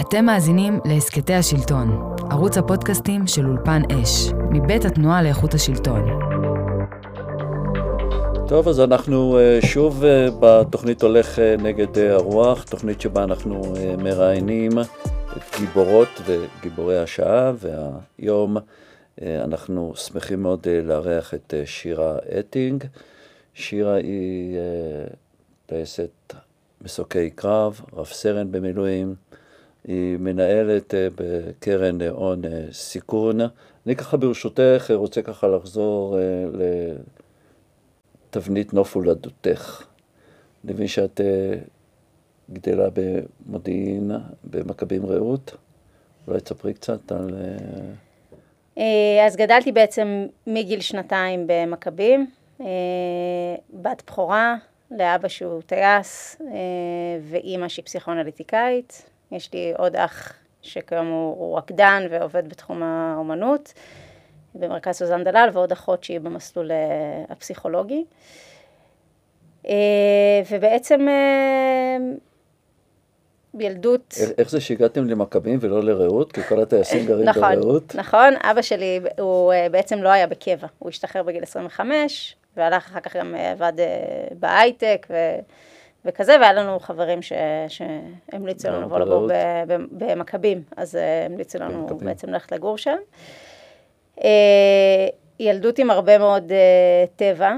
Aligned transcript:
אתם 0.00 0.24
מאזינים 0.24 0.80
להסכתי 0.84 1.34
השלטון, 1.34 2.16
ערוץ 2.30 2.58
הפודקאסטים 2.58 3.26
של 3.26 3.46
אולפן 3.46 3.82
אש, 3.92 4.28
מבית 4.50 4.84
התנועה 4.84 5.22
לאיכות 5.22 5.54
השלטון. 5.54 6.00
טוב, 8.48 8.68
אז 8.68 8.80
אנחנו 8.80 9.38
אה, 9.38 9.58
שוב 9.66 10.04
אה, 10.04 10.28
בתוכנית 10.40 11.02
הולך 11.02 11.38
אה, 11.38 11.56
נגד 11.56 11.98
הרוח, 11.98 12.62
תוכנית 12.62 13.00
שבה 13.00 13.24
אנחנו 13.24 13.62
מראיינים 13.98 14.70
את 15.36 15.58
גיבורות 15.58 16.20
וגיבורי 16.26 16.98
השעה, 16.98 17.52
והיום 17.58 18.56
אנחנו 19.22 19.92
שמחים 19.96 20.42
מאוד 20.42 20.66
לארח 20.84 21.34
את 21.34 21.54
שירה 21.64 22.16
אטינג. 22.38 22.84
שירה 23.54 23.94
היא 23.94 24.56
טייסת 25.66 26.34
מסוקי 26.80 27.30
קרב, 27.30 27.80
רב 27.92 28.06
סרן 28.06 28.52
במילואים, 28.52 29.14
היא 29.88 30.16
מנהלת 30.18 30.94
אה, 30.94 31.08
בקרן 31.14 32.02
הון 32.02 32.44
אה, 32.44 32.64
סיכון. 32.72 33.40
אני 33.86 33.96
ככה 33.96 34.16
ברשותך 34.16 34.90
רוצה 34.94 35.22
ככה 35.22 35.48
לחזור 35.48 36.18
אה, 36.18 36.44
לתבנית 38.30 38.74
נוף 38.74 38.96
הולדותך. 38.96 39.86
אני 40.64 40.72
מבין 40.72 40.86
שאת 40.86 41.20
גדלה 42.52 42.88
במודיעין, 42.92 44.10
במכבים 44.44 45.06
רעות. 45.06 45.56
אולי 46.26 46.40
תספרי 46.40 46.74
קצת 46.74 47.12
על... 47.12 47.34
אז 49.26 49.36
גדלתי 49.36 49.72
בעצם 49.72 50.26
מגיל 50.46 50.80
שנתיים 50.80 51.46
במכבים, 51.46 52.26
בת 53.72 54.02
בכורה 54.06 54.56
לאבא 54.90 55.28
שהוא 55.28 55.62
טייס 55.62 56.42
ואימא 57.22 57.68
שהיא 57.68 57.84
פסיכואנליטיקאית. 57.84 59.10
יש 59.32 59.52
לי 59.52 59.72
עוד 59.76 59.96
אח 59.96 60.32
שכיום 60.62 61.06
הוא, 61.06 61.36
הוא 61.38 61.58
רקדן 61.58 62.06
ועובד 62.10 62.48
בתחום 62.48 62.82
האומנות 62.82 63.72
במרכז 64.54 64.96
סוזן 64.96 65.24
דלל, 65.24 65.48
ועוד 65.52 65.72
אחות 65.72 66.04
שהיא 66.04 66.20
במסלול 66.20 66.70
אה, 66.70 66.76
הפסיכולוגי. 67.28 68.04
אה, 69.68 70.42
ובעצם 70.50 71.08
אה, 71.08 71.96
ילדות... 73.60 74.14
איך 74.38 74.50
זה 74.50 74.60
שהגעתם 74.60 75.04
למכבים 75.04 75.58
ולא 75.62 75.82
לרעות? 75.82 76.32
כי 76.32 76.42
כל 76.42 76.60
הטייסים 76.60 77.06
גרים 77.06 77.28
נכון, 77.28 77.54
ברעות. 77.54 77.94
נכון, 77.94 78.34
אבא 78.42 78.62
שלי 78.62 79.00
הוא 79.18 79.52
בעצם 79.70 79.98
לא 79.98 80.08
היה 80.08 80.26
בקבע, 80.26 80.66
הוא 80.78 80.88
השתחרר 80.88 81.22
בגיל 81.22 81.42
25, 81.42 82.36
והלך 82.56 82.86
אחר 82.86 83.00
כך 83.00 83.16
גם 83.16 83.34
עבד 83.34 83.72
בהייטק, 84.38 85.06
ו... 85.10 85.14
וכזה, 86.04 86.36
והיה 86.40 86.52
לנו 86.52 86.80
חברים 86.80 87.22
ש, 87.22 87.32
שהמליצו 87.68 88.68
לנו 88.68 88.82
לבוא 88.82 88.98
לגור 88.98 89.28
במכבים, 89.90 90.62
אז 90.76 90.96
אה, 90.96 91.26
המליצו 91.26 91.58
לנו 91.58 91.86
בעצם 91.86 92.30
ללכת 92.30 92.52
לגור 92.52 92.78
שם. 92.78 92.96
אה, 94.24 95.08
ילדות 95.40 95.78
עם 95.78 95.90
הרבה 95.90 96.18
מאוד 96.18 96.52
אה, 96.52 97.04
טבע. 97.16 97.56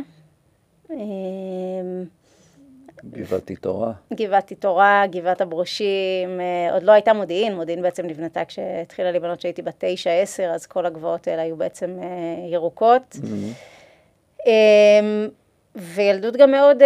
גבעתי 3.04 3.56
תורה. 3.56 3.92
גבעתי 4.14 4.54
תורה, 4.54 5.04
גבעת 5.10 5.40
הברושים, 5.40 6.40
עוד 6.72 6.82
לא 6.82 6.92
הייתה 6.92 7.12
מודיעין, 7.12 7.54
מודיעין 7.54 7.82
בעצם 7.82 8.06
נבנתה 8.06 8.44
כשהתחילה 8.44 9.10
להיבנות 9.10 9.38
כשהייתי 9.38 9.62
בת 9.62 9.74
תשע, 9.78 10.10
עשר, 10.10 10.50
אז 10.54 10.66
כל 10.66 10.86
הגבעות 10.86 11.28
האלה 11.28 11.42
היו 11.42 11.56
בעצם 11.56 11.98
ירוקות. 12.50 13.16
Mm-hmm. 13.16 14.48
וילדות 15.76 16.36
גם 16.36 16.50
מאוד 16.50 16.82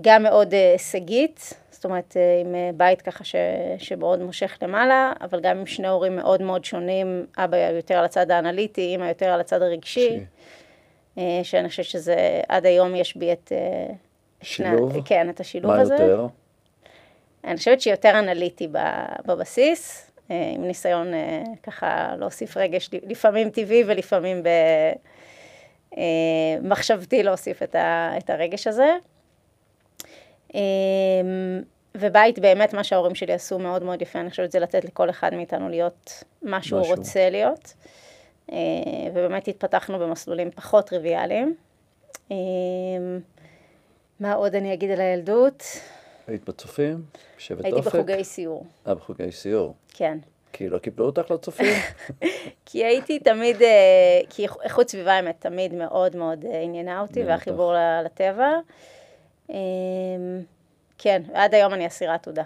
גם 0.00 0.22
מאוד 0.22 0.54
אה, 0.54 0.72
הישגית, 0.72 1.52
זאת 1.70 1.84
אומרת 1.84 2.16
אה, 2.16 2.40
עם 2.40 2.54
אה, 2.54 2.70
בית 2.76 3.02
ככה 3.02 3.24
ש, 3.24 3.34
שמאוד 3.78 4.22
מושך 4.22 4.58
למעלה, 4.62 5.12
אבל 5.20 5.40
גם 5.40 5.58
עם 5.58 5.66
שני 5.66 5.88
הורים 5.88 6.16
מאוד 6.16 6.42
מאוד 6.42 6.64
שונים, 6.64 7.26
אבא 7.36 7.56
יותר 7.56 7.94
על 7.94 8.04
הצד 8.04 8.30
האנליטי, 8.30 8.94
אמא 8.94 9.04
יותר 9.04 9.26
על 9.26 9.40
הצד 9.40 9.62
הרגשי, 9.62 10.20
שאני 11.42 11.68
חושבת 11.68 11.86
שזה, 11.86 12.40
עד 12.48 12.66
היום 12.66 12.94
יש 12.94 13.16
בי 13.16 13.32
את... 13.32 13.52
שילוב? 14.42 14.92
שני, 14.92 15.02
כן, 15.04 15.30
את 15.30 15.40
השילוב 15.40 15.72
מה 15.72 15.80
הזה. 15.80 15.96
מה 15.96 16.02
יותר? 16.02 16.26
אני 17.44 17.56
חושבת 17.56 17.80
שיותר 17.80 18.18
אנליטי 18.18 18.68
בבסיס, 19.26 20.10
עם 20.28 20.64
ניסיון 20.64 21.12
ככה 21.62 22.14
להוסיף 22.18 22.56
רגש, 22.56 22.90
לפעמים 22.92 23.50
טבעי 23.50 23.84
ולפעמים 23.86 24.42
במחשבתי 26.62 27.22
להוסיף 27.22 27.62
את 27.62 28.30
הרגש 28.30 28.66
הזה. 28.66 28.96
אמ, 30.54 30.60
ובית 31.94 32.38
באמת, 32.38 32.74
מה 32.74 32.84
שההורים 32.84 33.14
שלי 33.14 33.32
עשו 33.32 33.58
מאוד 33.58 33.82
מאוד 33.82 34.02
יפה, 34.02 34.20
אני 34.20 34.30
חושבת, 34.30 34.52
זה 34.52 34.58
לתת 34.58 34.84
לכל 34.84 35.10
אחד 35.10 35.34
מאיתנו 35.34 35.68
להיות 35.68 36.24
מה 36.42 36.62
שהוא 36.62 36.80
משהו. 36.80 36.94
רוצה 36.94 37.30
להיות. 37.30 37.74
אה, 38.52 38.56
ובאמת 39.10 39.48
התפתחנו 39.48 39.98
במסלולים 39.98 40.50
פחות 40.50 40.86
טריוויאליים. 40.86 41.54
אמ, 42.30 42.36
מה 44.20 44.32
עוד 44.32 44.54
אני 44.54 44.74
אגיד 44.74 44.90
על 44.90 45.00
הילדות? 45.00 45.64
היית 46.26 46.48
בצופים? 46.48 47.02
בשבט 47.36 47.58
אופק? 47.58 47.74
הייתי 47.74 47.88
בחוגי 47.88 48.24
סיור. 48.24 48.66
אה, 48.86 48.94
בחוגי 48.94 49.32
סיור. 49.32 49.74
כן. 49.94 50.18
כי 50.52 50.68
לא 50.68 50.78
קיבלו 50.78 51.06
אותך 51.06 51.30
לצופים? 51.30 51.74
כי 52.66 52.84
הייתי 52.84 53.18
תמיד, 53.18 53.62
אה, 53.62 54.20
כי 54.30 54.46
איכות 54.62 54.88
סביבה 54.88 55.12
האמת 55.12 55.36
תמיד 55.38 55.74
מאוד 55.74 56.16
מאוד 56.16 56.44
אה, 56.44 56.60
עניינה 56.60 57.00
אותי, 57.00 57.24
והחיבור 57.24 57.74
לטבע. 58.04 58.50
אמ, 59.50 59.54
כן, 60.98 61.22
עד 61.34 61.54
היום 61.54 61.74
אני 61.74 61.86
אסירת 61.86 62.22
תודה 62.22 62.42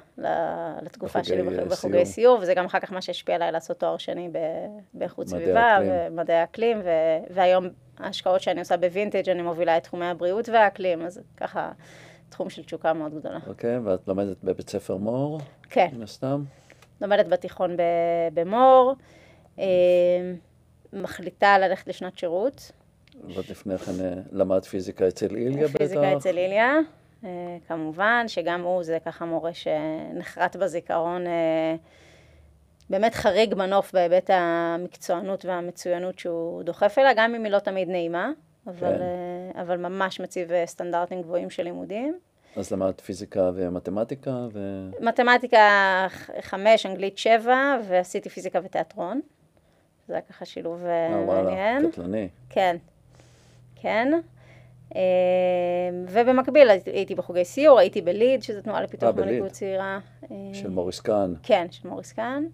לתקופה 0.83 1.25
שלי 1.25 1.43
בחוגי 1.43 2.07
סיור, 2.07 2.39
וזה 2.41 2.55
גם 2.55 2.65
אחר 2.65 2.81
כך 2.81 2.93
מה 2.93 3.03
שהשפיע 3.03 3.35
עליי 3.35 3.53
לעשות 3.53 3.79
תואר 3.79 3.99
שני 3.99 4.31
באיכות 4.95 5.29
סביבה 5.29 5.79
ומדעי 5.87 6.37
האקלים, 6.37 6.83
והיום 7.31 7.69
ההשקעות 7.99 8.41
שאני 8.41 8.61
עושה 8.61 8.77
בווינטג' 8.77 9.31
אני 9.31 9.43
מובילה 9.43 9.77
את 9.77 9.83
תחומי 9.83 10.07
הבריאות 10.07 10.49
והאקלים, 10.49 11.03
אז 11.03 11.21
ככה 11.37 11.73
תחום 12.29 12.51
של 12.51 12.65
תשוקה 12.65 12.93
מאוד 12.93 13.15
גדולה. 13.15 13.39
אוקיי, 13.47 13.79
ואת 13.79 14.09
לומדת 14.09 14.37
בבית 14.45 14.71
ספר 14.71 14.97
מור? 14.97 15.41
כן. 15.71 15.89
מן 15.93 16.03
הסתם? 16.03 16.45
לומדת 17.01 17.27
בתיכון 17.29 17.77
במור, 18.35 18.95
אמ, 19.59 19.65
מחליטה 20.93 21.59
ללכת 21.59 21.89
לשנת 21.89 22.19
שירות. 22.19 22.73
ועוד 23.25 23.45
לפני 23.51 23.79
כן 23.79 24.05
אה, 24.05 24.15
למדת 24.33 24.65
פיזיקה 24.65 25.09
אצל 25.09 25.37
איליה 25.37 25.69
בטח? 25.69 25.79
פיזיקה 25.79 26.17
אצל 26.17 26.39
איליה, 26.39 26.75
אה, 27.25 27.57
כמובן, 27.69 28.25
שגם 28.29 28.63
הוא 28.63 28.83
זה 28.83 28.99
ככה 29.05 29.25
מורה 29.25 29.51
שנחרט 29.55 30.57
בזיכרון, 30.57 31.27
אה, 31.27 31.77
באמת 32.91 33.15
חריג 33.15 33.55
בנוף 33.55 33.93
בהיבט 33.93 34.31
המקצוענות 34.33 35.45
והמצוינות 35.45 36.19
שהוא 36.19 36.63
דוחף 36.63 36.99
אליה, 36.99 37.15
גם 37.17 37.35
אם 37.35 37.45
היא 37.45 37.53
לא 37.53 37.59
תמיד 37.59 37.89
נעימה, 37.89 38.31
אבל, 38.67 38.99
כן. 38.99 39.61
אבל 39.61 39.77
ממש 39.77 40.21
מציב 40.21 40.51
סטנדרטים 40.65 41.23
גבוהים 41.23 41.51
של 41.51 41.63
לימודים. 41.63 42.19
אז 42.57 42.73
למדת 42.73 43.01
פיזיקה 43.01 43.51
ומתמטיקה? 43.55 44.47
ו... 44.53 44.89
מתמטיקה 45.01 46.07
חמש, 46.41 46.87
אנגלית 46.87 47.19
שבע, 47.19 47.77
ועשיתי 47.89 48.29
פיזיקה 48.29 48.61
ותיאטרון. 48.65 49.21
זה 50.09 50.15
היה 50.15 50.23
ככה 50.23 50.45
שילוב 50.45 50.83
מעניין. 50.83 51.27
וואלה, 51.27 51.93
קטלני. 51.93 52.29
כן. 52.51 52.77
כן. 53.81 54.13
אה, 54.97 55.01
ובמקביל 56.09 56.71
הייתי 56.87 57.15
בחוגי 57.15 57.45
סיור, 57.45 57.79
הייתי 57.79 58.01
בליד, 58.01 58.43
שזו 58.43 58.63
תנועה 58.63 58.83
לפיתוח 58.83 59.19
אה, 59.19 59.25
מנהיגות 59.25 59.53
צעירה. 59.53 59.99
אה, 60.31 60.37
של 60.53 60.71
מוריס 60.71 61.01
קאן. 61.01 61.35
כן, 61.43 61.67
של 61.71 61.89
מוריס 61.89 62.13
קאן. 62.13 62.47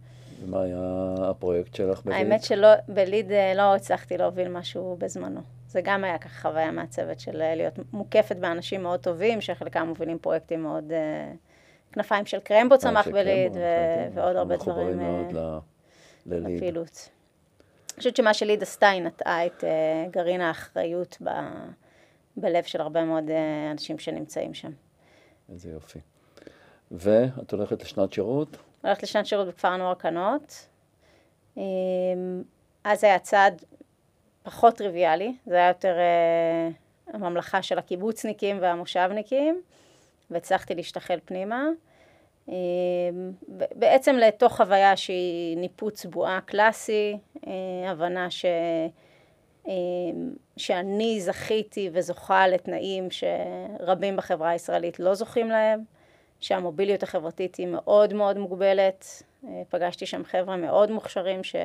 ומה 0.45 0.63
היה 0.63 1.15
הפרויקט 1.31 1.75
שלך 1.75 2.03
בליד? 2.05 2.19
האמת 2.19 2.43
שלא, 2.43 2.69
בליד 2.89 3.33
לא 3.57 3.75
הצלחתי 3.75 4.17
להוביל 4.19 4.49
משהו 4.49 4.97
בזמנו. 4.99 5.41
זה 5.69 5.81
גם 5.85 6.05
היה 6.05 6.19
ככה 6.19 6.49
חוויה 6.49 6.71
מהצוות 6.71 7.21
של 7.21 7.37
להיות 7.37 7.75
מוקפת 7.93 8.37
באנשים 8.37 8.83
מאוד 8.83 9.01
טובים, 9.01 9.41
שחלקם 9.41 9.87
מובילים 9.89 10.19
פרויקטים 10.19 10.63
מאוד... 10.63 10.93
כנפיים 11.93 12.27
של 12.27 12.39
קרמבו 12.39 12.79
צמח 12.79 13.09
בליד, 13.09 13.57
ועוד 14.15 14.37
הרבה 14.37 14.57
דברים 14.57 15.01
לפעילות. 16.27 17.09
אני 17.95 17.99
חושבת 17.99 18.17
שמה 18.17 18.35
שליד 18.35 18.63
עשתה, 18.63 18.89
היא 18.89 19.03
נטעה 19.03 19.47
את 19.47 19.65
uh, 19.65 20.11
גרעין 20.11 20.41
האחריות 20.41 21.19
ב, 21.25 21.31
בלב 22.37 22.65
של 22.65 22.81
הרבה 22.81 23.05
מאוד 23.05 23.29
uh, 23.29 23.73
אנשים 23.73 23.99
שנמצאים 23.99 24.55
שם. 24.55 24.71
איזה 25.53 25.71
יופי. 25.71 25.99
ואת 26.91 27.53
הולכת 27.53 27.83
לשנת 27.83 28.13
שירות? 28.13 28.57
הולכת 28.83 29.03
לשנת 29.03 29.27
שירות 29.27 29.49
בכפר 29.49 29.69
הנוער 29.69 29.95
קנות. 29.95 30.67
Um, 31.57 31.61
אז 32.85 33.05
היה 33.05 33.19
צעד 33.19 33.65
פחות 34.43 34.77
טריוויאלי, 34.77 35.35
זה 35.47 35.55
היה 35.55 35.69
יותר 35.69 35.97
uh, 35.97 37.15
הממלכה 37.15 37.63
של 37.63 37.79
הקיבוצניקים 37.79 38.59
והמושבניקים, 38.61 39.63
והצלחתי 40.31 40.75
להשתחל 40.75 41.19
פנימה. 41.25 41.67
אמ, 42.49 43.33
בעצם 43.75 44.17
לתוך 44.17 44.57
חוויה 44.57 44.97
שהיא 44.97 45.57
ניפוץ 45.57 46.05
בועה 46.05 46.41
קלאסי, 46.41 47.19
אה, 47.47 47.91
הבנה 47.91 48.31
ש... 48.31 48.45
אמ, 49.69 50.35
שאני 50.57 51.21
זכיתי 51.21 51.91
וזוכה 51.93 52.49
לתנאים 52.49 53.09
שרבים 53.11 54.17
בחברה 54.17 54.51
הישראלית 54.51 55.01
לא 55.01 55.15
זוכים 55.15 55.49
להם, 55.49 55.81
שהמוביליות 56.41 57.03
החברתית 57.03 57.55
היא 57.55 57.67
מאוד 57.67 58.13
מאוד 58.13 58.39
מוגבלת. 58.39 59.23
פגשתי 59.69 60.07
שם 60.07 60.25
חבר'ה 60.25 60.57
מאוד 60.57 60.91
מוכשרים 60.91 61.41
ש... 61.45 61.57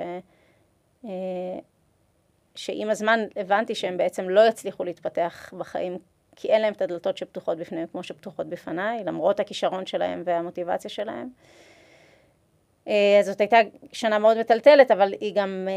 שעם 2.55 2.89
הזמן 2.89 3.19
הבנתי 3.35 3.75
שהם 3.75 3.97
בעצם 3.97 4.29
לא 4.29 4.47
יצליחו 4.47 4.83
להתפתח 4.83 5.53
בחיים 5.57 5.97
כי 6.41 6.47
אין 6.47 6.61
להם 6.61 6.73
את 6.73 6.81
הדלתות 6.81 7.17
שפתוחות 7.17 7.57
בפניהם 7.57 7.87
כמו 7.91 8.03
שפתוחות 8.03 8.47
בפניי, 8.47 9.03
למרות 9.03 9.39
הכישרון 9.39 9.85
שלהם 9.85 10.23
והמוטיבציה 10.25 10.89
שלהם. 10.89 11.29
אז 12.85 13.25
זאת 13.25 13.41
הייתה 13.41 13.57
שנה 13.91 14.19
מאוד 14.19 14.39
מטלטלת, 14.39 14.91
אבל 14.91 15.13
היא 15.19 15.35
גם, 15.35 15.67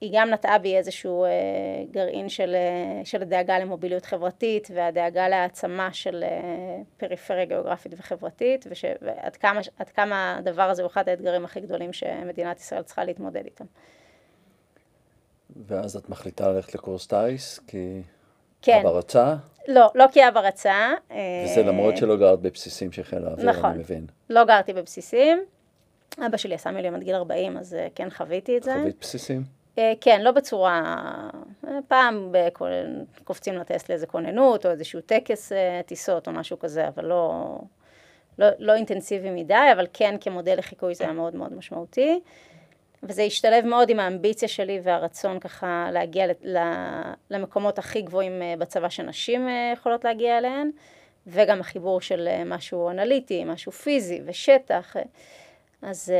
היא 0.00 0.10
גם 0.14 0.30
נטעה 0.30 0.58
בי 0.58 0.76
איזשהו 0.76 1.26
גרעין 1.90 2.28
של, 2.28 2.56
של 3.04 3.22
הדאגה 3.22 3.58
למוביליות 3.58 4.04
חברתית 4.04 4.68
והדאגה 4.74 5.28
להעצמה 5.28 5.92
של 5.92 6.24
פריפריה 6.96 7.44
גיאוגרפית 7.44 7.94
וחברתית, 7.96 8.66
וש, 8.70 8.84
ועד 9.02 9.36
כמה, 9.36 9.60
כמה 9.94 10.36
הדבר 10.38 10.62
הזה 10.62 10.82
הוא 10.82 10.90
אחד 10.90 11.08
האתגרים 11.08 11.44
הכי 11.44 11.60
גדולים 11.60 11.92
שמדינת 11.92 12.60
ישראל 12.60 12.82
צריכה 12.82 13.04
להתמודד 13.04 13.44
איתם. 13.44 13.64
ואז 15.66 15.96
את 15.96 16.08
מחליטה 16.08 16.48
ללכת 16.48 16.74
לקורס 16.74 17.06
טיס, 17.06 17.58
כי 17.58 18.02
כן. 18.64 18.80
אבא 18.80 18.90
רצה? 18.90 19.34
לא, 19.68 19.90
לא 19.94 20.04
כי 20.12 20.28
אבא 20.28 20.40
רצה. 20.40 20.92
וזה 21.44 21.62
למרות 21.62 21.96
שלא 21.96 22.16
גרת 22.16 22.40
בבסיסים 22.40 22.92
של 22.92 23.02
חיל 23.02 23.26
האוויר, 23.26 23.50
נכון, 23.50 23.70
אני 23.70 23.78
מבין. 23.78 24.06
לא 24.30 24.44
גרתי 24.44 24.72
בבסיסים. 24.72 25.44
אבא 26.26 26.36
שלי 26.36 26.54
עשה 26.54 26.70
מילואים 26.70 26.94
עד 26.94 27.02
גיל 27.02 27.14
40, 27.14 27.56
אז 27.56 27.76
כן 27.94 28.10
חוויתי 28.10 28.56
את 28.56 28.62
זה. 28.62 28.74
חווית 28.80 28.96
בסיסים? 29.00 29.42
כן, 30.00 30.20
לא 30.20 30.30
בצורה... 30.30 31.00
פעם 31.88 32.32
קופצים 33.24 33.54
לטייס 33.54 33.88
לאיזה 33.88 34.06
כוננות, 34.06 34.66
או 34.66 34.70
איזשהו 34.70 35.00
טקס 35.00 35.52
טיסות 35.86 36.28
או 36.28 36.32
משהו 36.32 36.58
כזה, 36.58 36.88
אבל 36.88 37.04
לא, 37.04 37.58
לא, 38.38 38.46
לא 38.58 38.74
אינטנסיבי 38.74 39.30
מדי, 39.30 39.70
אבל 39.72 39.86
כן 39.92 40.16
כמודל 40.20 40.58
לחיקוי 40.58 40.94
זה 40.94 41.04
היה 41.04 41.12
מאוד 41.12 41.34
מאוד 41.34 41.52
משמעותי. 41.52 42.20
וזה 43.04 43.22
השתלב 43.22 43.66
מאוד 43.66 43.90
עם 43.90 44.00
האמביציה 44.00 44.48
שלי 44.48 44.80
והרצון 44.82 45.38
ככה 45.38 45.88
להגיע 45.92 46.26
למקומות 47.30 47.78
הכי 47.78 48.02
גבוהים 48.02 48.42
בצבא 48.58 48.88
שנשים 48.88 49.48
יכולות 49.72 50.04
להגיע 50.04 50.38
אליהן, 50.38 50.70
וגם 51.26 51.60
החיבור 51.60 52.00
של 52.00 52.28
משהו 52.46 52.90
אנליטי, 52.90 53.44
משהו 53.44 53.72
פיזי 53.72 54.20
ושטח. 54.24 54.96
אז, 55.82 56.12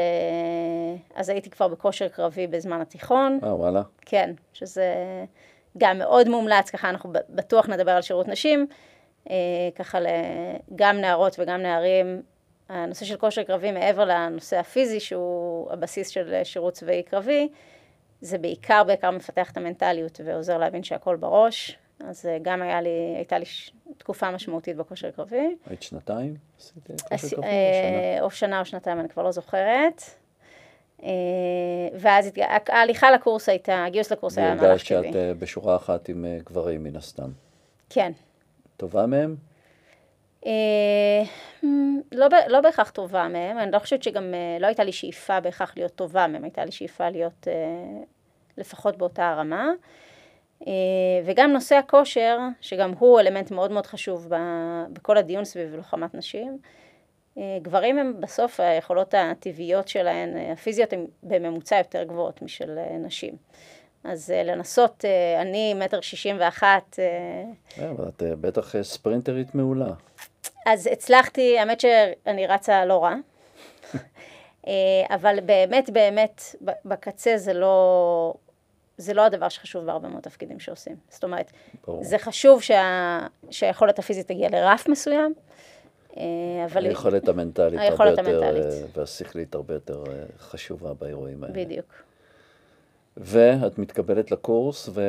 אז 1.15 1.29
הייתי 1.29 1.51
כבר 1.51 1.69
בכושר 1.69 2.09
קרבי 2.09 2.47
בזמן 2.47 2.81
התיכון. 2.81 3.39
אה, 3.45 3.55
וואלה. 3.55 3.83
כן, 4.01 4.31
שזה 4.53 4.95
גם 5.79 5.99
מאוד 5.99 6.29
מומלץ, 6.29 6.71
ככה 6.71 6.91
אנחנו 6.91 7.13
בטוח 7.29 7.69
נדבר 7.69 7.91
על 7.91 8.03
שירות 8.03 8.29
נשים, 8.29 8.67
ככה 9.75 9.99
גם 10.77 10.97
נערות 10.97 11.37
וגם 11.39 11.63
נערים, 11.63 12.23
הנושא 12.69 13.05
של 13.05 13.17
כושר 13.17 13.43
קרבי 13.43 13.73
מעבר 13.73 14.05
לנושא 14.05 14.59
הפיזי 14.59 15.01
שהוא 15.01 15.73
הבסיס 15.73 16.09
של 16.09 16.41
שירות 16.45 16.75
צבאי 16.75 17.03
קרבי, 17.03 17.49
זה 18.21 18.39
בעיקר 18.39 18.85
בעיקר 18.85 19.11
מפתח 19.11 19.51
את 19.51 19.57
המנטליות 19.57 20.21
ועוזר 20.25 20.59
להבין 20.59 20.83
שהכל 20.83 21.17
בראש, 21.17 21.79
אז 22.01 22.29
גם 22.43 22.63
היה 22.63 22.81
לי, 22.81 23.15
הייתה 23.17 23.39
לי 23.39 23.45
תקופה 23.99 24.31
משמעותית 24.31 24.77
בכושר 24.77 25.11
קרבי. 25.11 25.57
היית 25.67 25.83
שנתיים? 25.83 26.37
עשית 26.57 26.91
כושר 27.09 27.37
קרבי? 27.37 27.49
או 28.21 28.31
שנה 28.31 28.61
או 28.61 28.65
שנתיים, 28.65 29.01
אני 29.01 29.09
כבר 29.09 29.23
לא 29.23 29.33
זוכרת. 29.33 30.03
ואז 31.95 32.31
ההליכה 32.69 33.11
לקורס 33.11 33.49
הייתה, 33.49 33.85
הגיוס 33.85 34.13
לקורס 34.13 34.39
היה 34.39 34.55
מהלך 34.55 34.61
טבעי. 34.61 34.71
והרגשת 34.71 35.13
שאת 35.13 35.39
בשורה 35.39 35.77
אחת 35.77 36.09
עם 36.09 36.27
גברים 36.45 36.85
מן 36.85 36.97
הסתם. 36.97 37.31
כן. 37.91 38.13
טובה 38.77 39.07
מהם? 39.07 39.37
לא, 42.13 42.27
לא 42.49 42.61
בהכרח 42.61 42.91
טובה 42.91 43.29
מהם, 43.29 43.59
אני 43.59 43.73
לא 43.73 43.79
חושבת 43.79 44.03
שגם 44.03 44.35
לא 44.61 44.67
הייתה 44.67 44.85
לי 44.85 44.93
שאיפה 44.93 45.41
בהכרח 45.41 45.73
להיות 45.77 45.93
טובה 45.93 46.27
מהם, 46.27 46.45
הייתה 46.45 46.65
לי 46.65 46.73
שאיפה 46.73 47.11
להיות 47.11 47.47
לפחות 48.59 48.97
באותה 48.97 49.31
הרמה. 49.31 49.71
וגם 51.25 51.53
נושא 51.53 51.75
הכושר, 51.75 52.39
שגם 52.61 52.93
הוא 52.99 53.21
אלמנט 53.21 53.51
מאוד 53.51 53.73
מאוד 53.73 53.87
חשוב 53.87 54.29
בכל 54.93 55.17
הדיון 55.17 55.45
סביב 55.45 55.75
לוחמת 55.75 56.15
נשים. 56.15 56.59
גברים 57.39 57.99
הם 57.99 58.21
בסוף, 58.21 58.61
היכולות 58.61 59.15
הטבעיות 59.15 59.89
שלהן, 59.89 60.53
הפיזיות 60.53 60.93
הן 60.93 61.07
בממוצע 61.23 61.77
יותר 61.77 62.03
גבוהות 62.03 62.43
משל 62.43 62.79
נשים. 62.99 63.35
אז 64.05 64.31
לנסות, 64.45 65.05
אני 65.41 65.75
מטר 65.75 66.01
שישים 66.01 66.37
ואחת. 66.41 66.99
אבל 67.79 68.09
את 68.09 68.23
בטח 68.23 68.83
ספרינטרית 68.83 69.55
מעולה. 69.55 69.93
אז 70.65 70.87
הצלחתי, 70.93 71.59
האמת 71.59 71.81
שאני 71.81 72.47
רצה 72.47 72.85
לא 72.85 73.05
רע, 73.05 73.15
אבל 75.17 75.39
באמת 75.47 75.91
באמת 75.91 76.43
בקצה 76.85 77.39
זה 77.39 77.53
לא, 77.53 78.35
זה 78.99 79.15
לא 79.15 79.25
הדבר 79.25 79.49
שחשוב 79.49 79.85
בהרבה 79.87 80.09
מאוד 80.09 80.23
תפקידים 80.23 80.61
שעושים. 80.61 80.97
זאת 81.09 81.25
אומרת, 81.25 81.53
ברור. 81.87 82.05
זה 82.05 82.19
חשוב 82.19 82.63
שה, 82.63 83.27
שהיכולת 83.51 83.99
הפיזית 83.99 84.29
תגיע 84.29 84.49
לרף 84.49 84.89
מסוים, 84.89 85.35
אבל... 86.65 86.87
היכולת 86.87 87.29
המנטלית 87.29 87.81
היכולת 87.81 88.19
הרבה 88.19 88.31
המנטלית. 88.31 88.65
יותר, 88.65 88.87
והשכלית 89.01 89.55
הרבה 89.55 89.75
יותר 89.75 90.05
חשובה 90.39 90.95
באירועים 90.95 91.45
האלה. 91.45 91.55
בדיוק. 91.55 91.87
ואת 93.17 93.79
מתקבלת 93.79 94.31
לקורס 94.31 94.89
ו... 94.93 95.01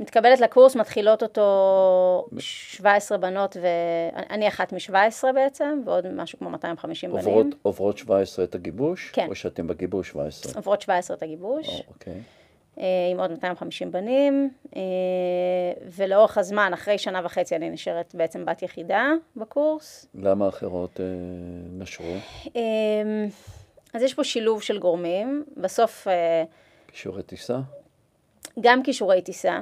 מתקבלת 0.00 0.40
לקורס, 0.40 0.76
מתחילות 0.76 1.22
אותו 1.22 2.28
17 2.38 3.18
בנות, 3.18 3.56
ואני 3.62 4.48
אחת 4.48 4.72
מ-17 4.72 5.32
בעצם, 5.34 5.82
ועוד 5.86 6.12
משהו 6.12 6.38
כמו 6.38 6.50
250 6.50 7.10
עוברות, 7.10 7.46
בנים. 7.46 7.58
עוברות 7.62 7.98
17 7.98 8.44
את 8.44 8.54
הגיבוש? 8.54 9.10
כן. 9.10 9.26
או 9.28 9.34
שאתם 9.34 9.66
בגיבוש 9.66 10.08
17? 10.08 10.52
עוברות 10.56 10.82
17 10.82 11.16
את 11.16 11.22
הגיבוש. 11.22 11.68
או, 11.68 11.82
אוקיי. 11.88 12.20
עם 13.10 13.20
עוד 13.20 13.30
250 13.30 13.92
בנים, 13.92 14.50
ולאורך 15.96 16.38
הזמן, 16.38 16.70
אחרי 16.74 16.98
שנה 16.98 17.20
וחצי, 17.24 17.56
אני 17.56 17.70
נשארת 17.70 18.14
בעצם 18.14 18.44
בת 18.44 18.62
יחידה 18.62 19.12
בקורס. 19.36 20.06
למה 20.14 20.48
אחרות 20.48 21.00
נשרו? 21.72 22.14
אז 23.94 24.02
יש 24.02 24.14
פה 24.14 24.24
שילוב 24.24 24.62
של 24.62 24.78
גורמים, 24.78 25.44
בסוף... 25.56 26.06
כישורי 26.88 27.22
טיסה? 27.22 27.58
גם 28.60 28.82
כישורי 28.82 29.22
טיסה. 29.22 29.60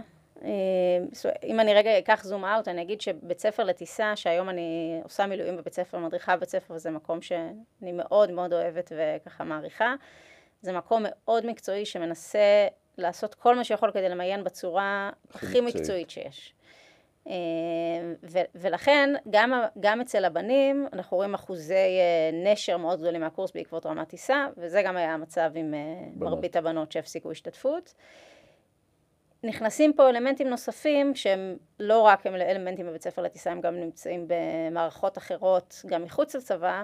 אם 1.44 1.61
אני 1.61 1.75
רגע 1.75 1.99
אקח 1.99 2.25
זום 2.25 2.44
אאוט, 2.44 2.69
אני 2.69 2.82
אגיד 2.82 3.00
שבית 3.00 3.41
ספר 3.41 3.64
לטיסה, 3.64 4.17
שהיום 4.17 4.49
אני 4.49 5.00
עושה 5.05 5.26
מילואים 5.26 5.56
בבית 5.56 5.75
ספר, 5.75 5.99
מדריכה 5.99 6.37
בבית 6.37 6.49
ספר, 6.49 6.75
וזה 6.75 6.91
מקום 6.91 7.23
שאני 7.23 7.93
מאוד 7.93 8.31
מאוד 8.31 8.52
אוהבת 8.52 8.93
וככה 8.96 9.44
מעריכה. 9.44 9.94
זה 10.63 10.72
מקום 10.72 11.05
מאוד 11.08 11.46
מקצועי 11.46 11.84
שמנסה 11.84 12.67
לעשות 12.98 13.34
כל 13.34 13.55
מה 13.55 13.65
שיכול 13.65 13.91
כדי 13.91 14.08
למיין 14.08 14.44
בצורה 14.44 15.10
הכי 15.34 15.60
מקצועית 15.60 16.10
שיש. 16.10 16.55
ו- 18.22 18.48
ולכן, 18.55 19.15
גם, 19.31 19.53
גם 19.81 20.01
אצל 20.01 20.24
הבנים, 20.24 20.86
אנחנו 20.93 21.17
רואים 21.17 21.34
אחוזי 21.34 21.98
נשר 22.32 22.77
מאוד 22.77 23.01
גדולים 23.01 23.20
מהקורס 23.20 23.53
בעקבות 23.55 23.86
רמת 23.86 24.08
טיסה, 24.08 24.46
וזה 24.56 24.82
גם 24.82 24.96
היה 24.96 25.15
המצב 25.15 25.51
עם 25.55 25.74
בנות. 26.15 26.32
מרבית 26.32 26.56
הבנות 26.56 26.93
שהפסיקו 26.93 27.31
השתתפות. 27.31 27.94
נכנסים 29.44 29.93
פה 29.93 30.08
אלמנטים 30.08 30.48
נוספים 30.48 31.15
שהם 31.15 31.56
לא 31.81 32.01
רק 32.01 32.27
הם 32.27 32.34
אלמנטים 32.34 32.86
בבית 32.86 33.03
ספר 33.03 33.22
לטיסה, 33.22 33.51
הם 33.51 33.60
גם 33.60 33.81
נמצאים 33.81 34.29
במערכות 34.29 35.19
אחרות, 35.19 35.82
גם 35.86 36.03
מחוץ 36.03 36.34
לצבא, 36.34 36.82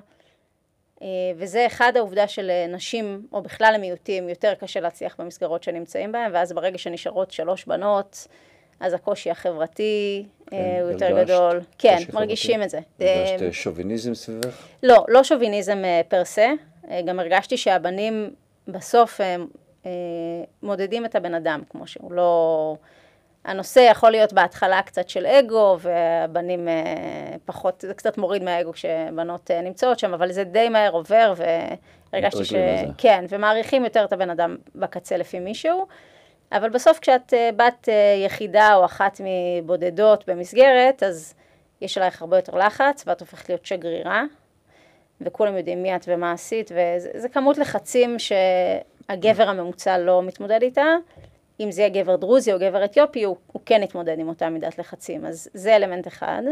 וזה 1.36 1.66
אחד 1.66 1.92
העובדה 1.96 2.28
של 2.28 2.50
נשים, 2.68 3.26
או 3.32 3.42
בכלל 3.42 3.72
המיעוטים, 3.74 4.28
יותר 4.28 4.54
קשה 4.54 4.80
להצליח 4.80 5.16
במסגרות 5.18 5.62
שנמצאים 5.62 6.12
בהם, 6.12 6.30
ואז 6.34 6.52
ברגע 6.52 6.78
שנשארות 6.78 7.30
שלוש 7.30 7.64
בנות, 7.64 8.26
אז 8.80 8.92
הקושי 8.92 9.30
החברתי 9.30 10.26
כן, 10.46 10.78
הוא 10.82 10.90
יותר 10.90 11.06
הרגשת 11.06 11.24
גדול. 11.24 11.60
כן, 11.78 11.96
מרגישים 12.12 12.60
חברתי? 12.60 12.64
את 12.64 12.70
זה. 12.70 12.80
הרגשת 13.32 13.52
שוביניזם 13.52 14.14
סביבך? 14.14 14.66
לא, 14.82 15.04
לא 15.08 15.22
שוביניזם 15.24 15.82
פרסה, 16.08 16.52
גם 17.04 17.20
הרגשתי 17.20 17.56
שהבנים 17.56 18.34
בסוף 18.68 19.20
מודדים 20.62 21.04
את 21.04 21.14
הבן 21.14 21.34
אדם 21.34 21.62
כמו 21.70 21.86
שהוא, 21.86 22.12
לא... 22.12 22.76
הנושא 23.44 23.80
יכול 23.80 24.10
להיות 24.10 24.32
בהתחלה 24.32 24.82
קצת 24.82 25.08
של 25.08 25.26
אגו, 25.26 25.76
והבנים 25.80 26.68
פחות, 27.44 27.84
זה 27.88 27.94
קצת 27.94 28.18
מוריד 28.18 28.42
מהאגו 28.42 28.72
כשבנות 28.72 29.50
נמצאות 29.50 29.98
שם, 29.98 30.14
אבל 30.14 30.32
זה 30.32 30.44
די 30.44 30.68
מהר 30.68 30.92
עובר, 30.92 31.34
והרגשתי 32.12 32.44
ש... 32.44 32.54
כן, 32.98 33.24
ומעריכים 33.28 33.84
יותר 33.84 34.04
את 34.04 34.12
הבן 34.12 34.30
אדם 34.30 34.56
בקצה 34.74 35.16
לפי 35.16 35.38
מישהו, 35.38 35.86
אבל 36.52 36.68
בסוף 36.68 36.98
כשאת 36.98 37.32
בת 37.56 37.88
יחידה 38.24 38.74
או 38.74 38.84
אחת 38.84 39.20
מבודדות 39.24 40.28
במסגרת, 40.28 41.02
אז 41.02 41.34
יש 41.80 41.98
עלייך 41.98 42.22
הרבה 42.22 42.38
יותר 42.38 42.56
לחץ, 42.58 43.04
ואת 43.06 43.20
הופכת 43.20 43.48
להיות 43.48 43.66
שגרירה, 43.66 44.24
וכולם 45.20 45.56
יודעים 45.56 45.82
מי 45.82 45.96
את 45.96 46.04
ומה 46.08 46.32
עשית, 46.32 46.70
וזה 46.74 47.28
כמות 47.28 47.58
לחצים 47.58 48.16
שהגבר 49.10 49.48
הממוצע 49.48 49.98
לא 49.98 50.22
מתמודד 50.22 50.62
איתה. 50.62 50.86
אם 51.60 51.70
זה 51.70 51.82
יהיה 51.82 52.02
גבר 52.02 52.16
דרוזי 52.16 52.52
או 52.52 52.58
גבר 52.58 52.84
אתיופי, 52.84 53.22
הוא, 53.22 53.36
הוא 53.46 53.62
כן 53.66 53.80
יתמודד 53.82 54.18
עם 54.18 54.28
אותה 54.28 54.50
מידת 54.50 54.78
לחצים. 54.78 55.26
אז 55.26 55.48
זה 55.54 55.76
אלמנט 55.76 56.06
אחד. 56.06 56.42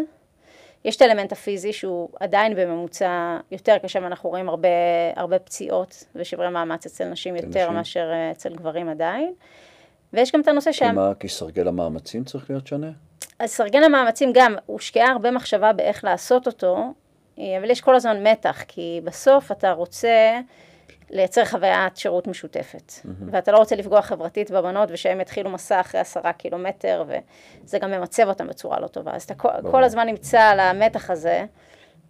יש 0.84 0.96
את 0.96 1.02
האלמנט 1.02 1.32
הפיזי 1.32 1.72
שהוא 1.72 2.08
עדיין 2.20 2.54
בממוצע 2.56 3.38
יותר 3.50 3.78
קשה, 3.78 3.98
ואנחנו 4.02 4.30
רואים 4.30 4.48
הרבה, 4.48 4.68
הרבה 5.16 5.38
פציעות 5.38 6.04
ושברי 6.14 6.48
מאמץ 6.48 6.86
אצל 6.86 7.04
נשים 7.04 7.36
יותר 7.36 7.64
נשים. 7.64 7.74
מאשר 7.74 8.10
אה, 8.12 8.30
אצל 8.30 8.54
גברים 8.54 8.88
עדיין. 8.88 9.32
ויש 10.12 10.32
גם 10.32 10.40
את 10.40 10.48
הנושא 10.48 10.72
שה... 10.72 10.92
מה, 10.92 11.12
כי 11.20 11.28
סרגל 11.28 11.68
המאמצים 11.68 12.24
צריך 12.24 12.50
להיות 12.50 12.66
שונה? 12.66 12.90
אז 13.38 13.50
סרגל 13.50 13.84
המאמצים 13.84 14.30
גם, 14.34 14.54
הושקעה 14.66 15.10
הרבה 15.10 15.30
מחשבה 15.30 15.72
באיך 15.72 16.04
לעשות 16.04 16.46
אותו, 16.46 16.92
אה, 17.38 17.58
אבל 17.58 17.70
יש 17.70 17.80
כל 17.80 17.94
הזמן 17.94 18.26
מתח, 18.26 18.62
כי 18.68 19.00
בסוף 19.04 19.52
אתה 19.52 19.72
רוצה 19.72 20.40
לייצר 21.10 21.44
חוויית 21.44 21.96
שירות 21.96 22.26
משותפת. 22.26 22.92
Mm-hmm. 22.92 23.24
ואתה 23.32 23.52
לא 23.52 23.58
רוצה 23.58 23.76
לפגוע 23.76 24.02
חברתית 24.02 24.50
בבנות 24.50 24.88
ושהם 24.92 25.20
יתחילו 25.20 25.50
מסע 25.50 25.80
אחרי 25.80 26.00
עשרה 26.00 26.32
קילומטר, 26.32 27.04
וזה 27.08 27.78
גם 27.78 27.90
ממצב 27.90 28.28
אותם 28.28 28.46
בצורה 28.46 28.80
לא 28.80 28.86
טובה. 28.86 29.12
אז 29.14 29.22
אתה 29.22 29.34
כל, 29.34 29.48
כל 29.70 29.84
הזמן 29.84 30.06
נמצא 30.06 30.40
על 30.40 30.60
המתח 30.60 31.10
הזה, 31.10 31.44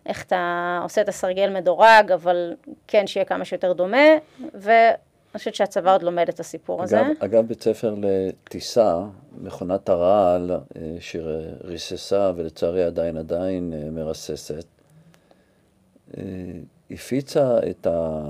איך 0.06 0.24
אתה 0.24 0.80
עושה 0.82 1.00
את 1.00 1.08
הסרגל 1.08 1.50
מדורג, 1.50 2.12
אבל 2.14 2.54
כן 2.86 3.06
שיהיה 3.06 3.24
כמה 3.24 3.44
שיותר 3.44 3.72
דומה, 3.72 4.06
ואני 4.54 4.96
חושבת 5.36 5.54
שהצבא 5.54 5.94
עוד 5.94 6.02
לומד 6.02 6.28
את 6.28 6.40
הסיפור 6.40 6.80
אגב, 6.80 6.84
הזה. 6.84 7.02
אגב, 7.18 7.46
בית 7.46 7.62
ספר 7.62 7.94
לטיסה, 7.98 9.00
מכונת 9.38 9.88
הרעל 9.88 10.50
אה, 10.50 10.96
שריססה 11.00 12.32
ולצערי 12.36 12.84
עדיין 12.84 13.16
עדיין 13.16 13.72
אה, 13.72 13.90
מרססת, 13.90 14.64
אה, 16.16 16.22
הפיצה 16.90 17.58
את 17.70 17.86
ה... 17.86 18.20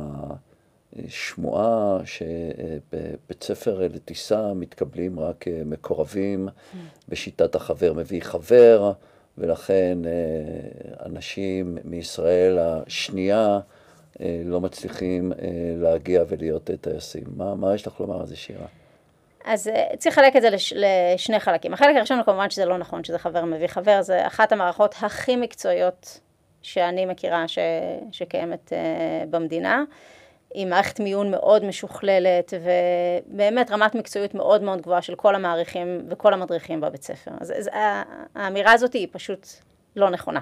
שמועה 1.08 1.98
שבבית 2.04 3.42
ספר 3.42 3.78
לטיסה 3.78 4.54
מתקבלים 4.54 5.20
רק 5.20 5.44
מקורבים 5.64 6.48
בשיטת 7.08 7.54
החבר 7.54 7.92
מביא 7.92 8.22
חבר, 8.22 8.92
ולכן 9.38 9.98
אה, 10.06 11.06
אנשים 11.06 11.78
מישראל 11.84 12.58
השנייה 12.58 13.60
אה, 14.20 14.42
לא 14.44 14.60
מצליחים 14.60 15.32
אה, 15.32 15.38
להגיע 15.76 16.22
ולהיות 16.28 16.70
טייסים. 16.80 17.24
מה, 17.36 17.54
מה 17.54 17.74
יש 17.74 17.86
לך 17.86 18.00
לומר 18.00 18.20
על 18.20 18.26
זה, 18.26 18.36
שירה? 18.36 18.66
אז 19.44 19.70
צריך 19.98 20.18
לחלק 20.18 20.36
את 20.36 20.42
זה 20.42 20.50
לש, 20.50 20.72
לשני 20.76 21.40
חלקים. 21.40 21.74
החלק 21.74 21.96
הראשון 21.96 22.18
הוא 22.18 22.26
כמובן 22.26 22.50
שזה 22.50 22.64
לא 22.64 22.78
נכון, 22.78 23.04
שזה 23.04 23.18
חבר 23.18 23.44
מביא 23.44 23.66
חבר, 23.66 24.02
זה 24.02 24.26
אחת 24.26 24.52
המערכות 24.52 24.94
הכי 25.02 25.36
מקצועיות 25.36 26.20
שאני 26.62 27.06
מכירה 27.06 27.48
ש, 27.48 27.58
שקיימת 28.12 28.72
uh, 28.72 29.26
במדינה. 29.30 29.84
עם 30.54 30.70
מערכת 30.70 31.00
מיון 31.00 31.30
מאוד 31.30 31.64
משוכללת, 31.64 32.52
ובאמת 32.54 33.70
רמת 33.70 33.94
מקצועיות 33.94 34.34
מאוד 34.34 34.62
מאוד 34.62 34.80
גבוהה 34.80 35.02
של 35.02 35.14
כל 35.14 35.34
המעריכים 35.34 36.06
וכל 36.08 36.34
המדריכים 36.34 36.80
בבית 36.80 37.02
ספר. 37.02 37.30
אז, 37.40 37.52
אז 37.58 37.70
האמירה 38.34 38.72
הזאת 38.72 38.92
היא 38.92 39.08
פשוט 39.12 39.46
לא 39.96 40.10
נכונה. 40.10 40.40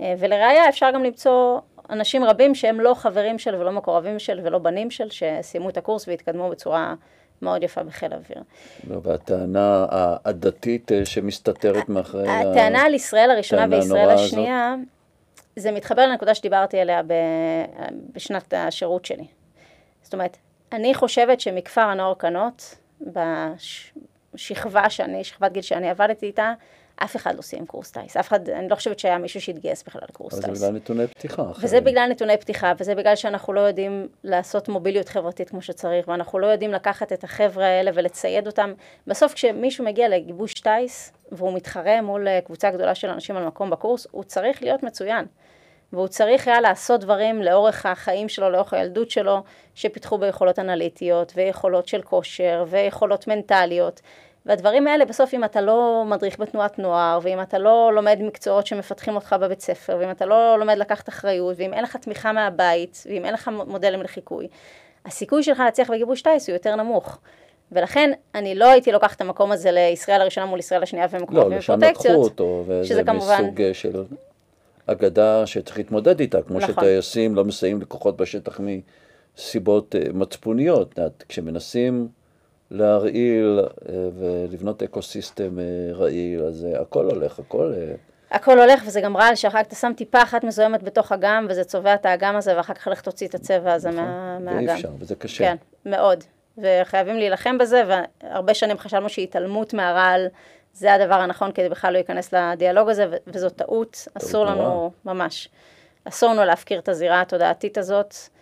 אה, 0.00 0.14
ולראיה 0.18 0.68
אפשר 0.68 0.90
גם 0.94 1.04
למצוא 1.04 1.58
אנשים 1.90 2.24
רבים 2.24 2.54
שהם 2.54 2.80
לא 2.80 2.94
חברים 2.94 3.38
של 3.38 3.54
ולא 3.54 3.72
מקורבים 3.72 4.18
של 4.18 4.40
ולא 4.44 4.58
בנים 4.58 4.90
של, 4.90 5.10
שסיימו 5.10 5.68
את 5.68 5.76
הקורס 5.76 6.08
והתקדמו 6.08 6.50
בצורה 6.50 6.94
מאוד 7.42 7.62
יפה 7.62 7.82
בחיל 7.82 8.12
האוויר. 8.12 8.42
לא, 8.90 9.00
והטענה 9.02 9.86
הדתית 10.24 10.92
אה, 10.92 11.04
שמסתתרת 11.04 11.88
מאחורי... 11.88 12.28
הטענה 12.28 12.82
על 12.82 12.94
ישראל 12.94 13.30
הראשונה 13.30 13.66
וישראל 13.70 14.10
השנייה... 14.10 14.74
הזאת. 14.74 14.99
זה 15.56 15.72
מתחבר 15.72 16.06
לנקודה 16.06 16.34
שדיברתי 16.34 16.80
עליה 16.80 17.02
בשנת 18.12 18.54
השירות 18.56 19.04
שלי. 19.04 19.26
זאת 20.02 20.14
אומרת, 20.14 20.36
אני 20.72 20.94
חושבת 20.94 21.40
שמכפר 21.40 21.80
הנוער 21.80 22.14
קנות, 22.14 22.76
בשכבה 24.34 24.90
שאני, 24.90 25.24
שכבת 25.24 25.52
גיל 25.52 25.62
שאני 25.62 25.90
עבדתי 25.90 26.26
איתה, 26.26 26.52
אף 27.04 27.16
אחד 27.16 27.36
לא 27.36 27.42
סיים 27.42 27.66
קורס 27.66 27.90
טיס. 27.90 28.16
אף 28.16 28.28
אחד, 28.28 28.48
אני 28.48 28.68
לא 28.68 28.74
חושבת 28.74 28.98
שהיה 28.98 29.18
מישהו 29.18 29.40
שהתגייס 29.40 29.82
בכלל 29.82 30.02
לקורס 30.08 30.34
טיס. 30.34 30.44
זה 30.44 30.66
בגלל 30.66 30.76
נתוני 30.76 31.06
פתיחה. 31.06 31.42
וזה 31.42 31.66
אחרי. 31.66 31.80
בגלל 31.80 32.08
נתוני 32.10 32.36
פתיחה, 32.36 32.72
וזה 32.78 32.94
בגלל 32.94 33.16
שאנחנו 33.16 33.52
לא 33.52 33.60
יודעים 33.60 34.08
לעשות 34.24 34.68
מוביליות 34.68 35.08
חברתית 35.08 35.50
כמו 35.50 35.62
שצריך, 35.62 36.08
ואנחנו 36.08 36.38
לא 36.38 36.46
יודעים 36.46 36.72
לקחת 36.72 37.12
את 37.12 37.24
החבר'ה 37.24 37.66
האלה 37.66 37.90
ולצייד 37.94 38.46
אותם. 38.46 38.72
בסוף 39.06 39.34
כשמישהו 39.34 39.84
מגיע 39.84 40.08
לגיבוש 40.08 40.54
טיס, 40.54 41.12
והוא 41.32 41.52
מתחרה 41.52 42.02
מול 42.02 42.28
אה, 42.28 42.40
קבוצה 42.40 42.70
גדולה 42.70 42.94
של 42.94 43.08
אנשים 43.08 43.36
על 43.36 43.46
מקום 43.46 43.70
בקורס, 43.70 44.06
הוא 44.10 44.24
צריך 44.24 44.62
להיות 44.62 44.82
מצוין. 44.82 45.24
והוא 45.92 46.08
צריך 46.08 46.48
היה 46.48 46.60
לעשות 46.60 47.00
דברים 47.00 47.42
לאורך 47.42 47.86
החיים 47.86 48.28
שלו, 48.28 48.50
לאורך 48.50 48.72
הילדות 48.72 49.10
שלו, 49.10 49.42
שפיתחו 49.74 50.18
ביכולות 50.18 50.58
אנליטיות, 50.58 51.32
ויכולות 51.36 51.88
של 51.88 52.02
כושר, 52.02 52.64
ויכולות 52.68 53.28
מנטליות. 53.28 54.00
והדברים 54.46 54.86
האלה 54.86 55.04
בסוף 55.04 55.34
אם 55.34 55.44
אתה 55.44 55.60
לא 55.60 56.04
מדריך 56.06 56.40
בתנועת 56.40 56.78
נוער, 56.78 57.18
ואם 57.22 57.42
אתה 57.42 57.58
לא 57.58 57.90
לומד 57.94 58.18
מקצועות 58.22 58.66
שמפתחים 58.66 59.14
אותך 59.14 59.36
בבית 59.40 59.60
ספר, 59.60 59.96
ואם 60.00 60.10
אתה 60.10 60.26
לא 60.26 60.58
לומד 60.58 60.78
לקחת 60.78 61.08
אחריות, 61.08 61.56
ואם 61.58 61.74
אין 61.74 61.82
לך 61.82 61.96
תמיכה 61.96 62.32
מהבית, 62.32 63.04
ואם 63.06 63.24
אין 63.24 63.34
לך 63.34 63.50
מודלים 63.66 64.02
לחיקוי, 64.02 64.48
הסיכוי 65.06 65.42
שלך 65.42 65.58
להצליח 65.58 65.90
בגיבוש 65.90 66.22
טיס 66.22 66.48
הוא 66.48 66.54
יותר 66.54 66.76
נמוך. 66.76 67.18
ולכן 67.72 68.10
אני 68.34 68.54
לא 68.54 68.70
הייתי 68.70 68.92
לוקחת 68.92 69.16
את 69.16 69.20
המקום 69.20 69.52
הזה 69.52 69.72
לישראל 69.72 70.20
הראשונה 70.20 70.46
מול 70.46 70.58
ישראל 70.58 70.82
השנייה 70.82 71.06
ומקומות 71.10 71.46
לא, 71.50 71.56
לשם 71.56 71.80
לקחו 71.82 72.08
אותו, 72.08 72.64
וזה 72.66 73.04
כמובן... 73.04 73.42
מסוג 73.42 73.72
של 73.72 74.04
אגדה 74.86 75.46
שצריך 75.46 75.78
להתמודד 75.78 76.20
איתה, 76.20 76.42
כמו 76.42 76.58
נכון. 76.58 76.74
שטייסים 76.74 77.34
לא 77.34 77.44
מסייעים 77.44 77.80
לכוחות 77.80 78.16
בשטח 78.16 78.60
מסיבות 79.36 79.94
uh, 79.94 80.12
מצפוניות. 80.12 80.98
כשמנסים 81.28 82.08
להרעיל 82.70 83.60
uh, 83.60 83.90
ולבנות 84.18 84.82
אקו 84.82 85.02
סיסטם 85.02 85.58
uh, 85.58 85.96
רעיל, 85.96 86.44
אז 86.44 86.66
uh, 86.72 86.80
הכל 86.80 87.04
הולך, 87.04 87.38
הכל... 87.38 87.72
הכל 88.30 88.60
הולך 88.60 88.82
וזה 88.86 89.00
גם 89.00 89.16
רעל 89.16 89.34
שאחר 89.34 89.58
כך 89.58 89.66
אתה 89.66 89.74
שם 89.74 89.92
טיפה 89.96 90.22
אחת 90.22 90.44
מזוהמת 90.44 90.82
בתוך 90.82 91.12
אגם 91.12 91.46
וזה 91.50 91.64
צובע 91.64 91.94
את 91.94 92.06
האגם 92.06 92.36
הזה 92.36 92.56
ואחר 92.56 92.74
כך 92.74 92.86
לך 92.86 93.00
תוציא 93.00 93.28
את 93.28 93.34
הצבע 93.34 93.72
הזה 93.72 93.88
נכון, 93.88 94.04
מה, 94.04 94.38
מהאגם. 94.38 94.66
ואי 94.66 94.74
אפשר 94.74 94.88
וזה 94.98 95.14
קשה. 95.14 95.44
כן, 95.44 95.56
מאוד. 95.86 96.24
וחייבים 96.58 97.16
להילחם 97.16 97.58
בזה 97.58 97.82
והרבה 98.22 98.54
שנים 98.54 98.78
חשבנו 98.78 99.08
שהתעלמות 99.08 99.74
מהרעל 99.74 100.26
זה 100.72 100.94
הדבר 100.94 101.14
הנכון 101.14 101.52
כדי 101.52 101.68
בכלל 101.68 101.92
לא 101.92 101.98
להיכנס 101.98 102.34
לדיאלוג 102.34 102.88
הזה, 102.88 103.06
וזו 103.26 103.50
טעות, 103.50 104.08
אסור 104.14 104.46
לנו, 104.46 104.90
ממש, 105.04 105.48
אסור 106.04 106.32
לנו 106.32 106.44
להפקיר 106.44 106.78
את 106.78 106.88
הזירה 106.88 107.20
התודעתית 107.20 107.78
הזאת, 107.78 108.14
אה, 108.14 108.39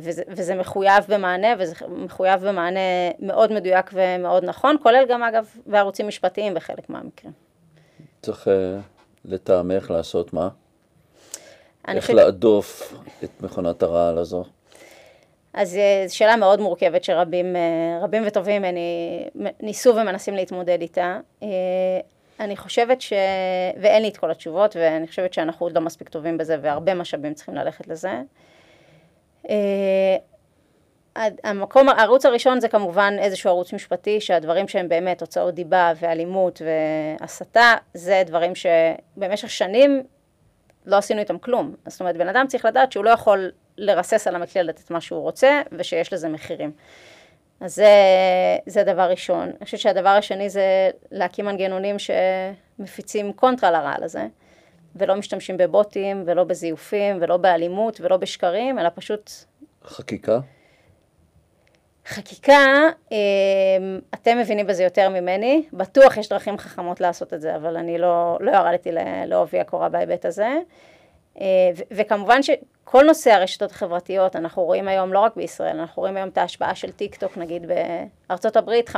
וזה, 0.00 0.22
וזה 0.28 0.54
מחויב 0.54 1.04
במענה, 1.08 1.48
וזה 1.58 1.74
מחויב 1.88 2.48
במענה 2.48 2.80
מאוד 3.18 3.52
מדויק 3.52 3.90
ומאוד 3.92 4.44
נכון, 4.44 4.76
כולל 4.82 5.04
גם 5.08 5.22
אגב 5.22 5.46
בערוצים 5.66 6.08
משפטיים 6.08 6.54
בחלק 6.54 6.90
מהמקרים. 6.90 7.32
צריך 8.22 8.48
uh, 8.48 8.50
לטעמך 9.24 9.90
לעשות 9.90 10.32
מה? 10.32 10.48
איך 11.88 12.00
חושב... 12.00 12.14
להדוף 12.14 12.94
את 13.24 13.42
מכונת 13.42 13.82
הרעל 13.82 14.18
הזו? 14.18 14.44
אז 15.56 15.76
אה, 15.76 16.04
זו 16.06 16.16
שאלה 16.16 16.36
מאוד 16.36 16.60
מורכבת 16.60 17.04
שרבים 17.04 17.56
אה, 17.56 17.98
רבים 18.02 18.22
וטובים 18.26 18.62
ממני 18.62 19.28
ניסו 19.60 19.96
ומנסים 19.96 20.34
להתמודד 20.34 20.80
איתה. 20.80 21.18
אה, 21.42 21.48
אני 22.40 22.56
חושבת 22.56 23.00
ש... 23.00 23.12
ואין 23.80 24.02
לי 24.02 24.08
את 24.08 24.16
כל 24.16 24.30
התשובות, 24.30 24.76
ואני 24.76 25.06
חושבת 25.06 25.32
שאנחנו 25.32 25.66
עוד 25.66 25.72
לא 25.72 25.80
מספיק 25.80 26.08
טובים 26.08 26.38
בזה, 26.38 26.56
והרבה 26.62 26.94
משאבים 26.94 27.34
צריכים 27.34 27.54
ללכת 27.54 27.88
לזה. 27.88 28.12
המקום, 31.44 31.88
הערוץ 31.88 32.26
הראשון 32.26 32.60
זה 32.60 32.68
כמובן 32.68 33.14
איזשהו 33.18 33.50
ערוץ 33.50 33.72
משפטי, 33.72 34.20
שהדברים 34.20 34.68
שהם 34.68 34.88
באמת 34.88 35.20
הוצאות 35.20 35.54
דיבה 35.54 35.92
ואלימות 36.00 36.62
והסתה, 37.20 37.74
זה 37.94 38.22
דברים 38.26 38.52
שבמשך 38.54 39.50
שנים 39.50 40.02
לא 40.86 40.96
עשינו 40.96 41.20
איתם 41.20 41.38
כלום. 41.38 41.74
זאת 41.86 42.00
אומרת, 42.00 42.16
בן 42.16 42.28
אדם 42.28 42.46
צריך 42.46 42.64
לדעת 42.64 42.92
שהוא 42.92 43.04
לא 43.04 43.10
יכול 43.10 43.50
לרסס 43.78 44.26
על 44.26 44.34
המקלדת 44.34 44.80
את 44.84 44.90
מה 44.90 45.00
שהוא 45.00 45.20
רוצה, 45.20 45.62
ושיש 45.72 46.12
לזה 46.12 46.28
מחירים. 46.28 46.72
אז 47.60 47.74
זה, 47.74 47.88
זה 48.66 48.84
דבר 48.84 49.10
ראשון. 49.10 49.42
אני 49.42 49.64
חושבת 49.64 49.80
שהדבר 49.80 50.08
השני 50.08 50.50
זה 50.50 50.90
להקים 51.10 51.46
מנגנונים 51.46 51.96
שמפיצים 51.98 53.32
קונטרה 53.32 53.70
לרעל 53.70 54.02
הזה, 54.02 54.26
ולא 54.98 55.14
משתמשים 55.14 55.56
בבוטים, 55.56 56.22
ולא 56.26 56.44
בזיופים, 56.44 57.18
ולא 57.20 57.36
באלימות, 57.36 58.00
ולא 58.00 58.16
בשקרים, 58.16 58.78
אלא 58.78 58.88
פשוט... 58.94 59.30
חקיקה? 59.84 60.38
חקיקה, 62.06 62.88
אמ, 63.12 63.16
אתם 64.14 64.38
מבינים 64.38 64.66
בזה 64.66 64.84
יותר 64.84 65.08
ממני, 65.08 65.64
בטוח 65.72 66.16
יש 66.16 66.28
דרכים 66.28 66.58
חכמות 66.58 67.00
לעשות 67.00 67.34
את 67.34 67.40
זה, 67.40 67.56
אבל 67.56 67.76
אני 67.76 67.98
לא, 67.98 68.38
לא 68.40 68.50
ירדתי 68.50 68.90
לעובי 69.26 69.60
הקורה 69.60 69.88
בהיבט 69.88 70.24
הזה. 70.24 70.48
אה, 71.40 71.70
וכמובן 71.90 72.40
שכל 72.42 73.04
נושא 73.04 73.30
הרשתות 73.30 73.70
החברתיות, 73.70 74.36
אנחנו 74.36 74.62
רואים 74.62 74.88
היום, 74.88 75.12
לא 75.12 75.18
רק 75.18 75.36
בישראל, 75.36 75.78
אנחנו 75.78 76.00
רואים 76.02 76.16
היום 76.16 76.28
את 76.28 76.38
ההשפעה 76.38 76.74
של 76.74 76.92
טיק 76.92 77.16
טוק, 77.16 77.38
נגיד 77.38 77.66
בארצות 78.28 78.56
הברית, 78.56 78.88
50% 78.88 78.96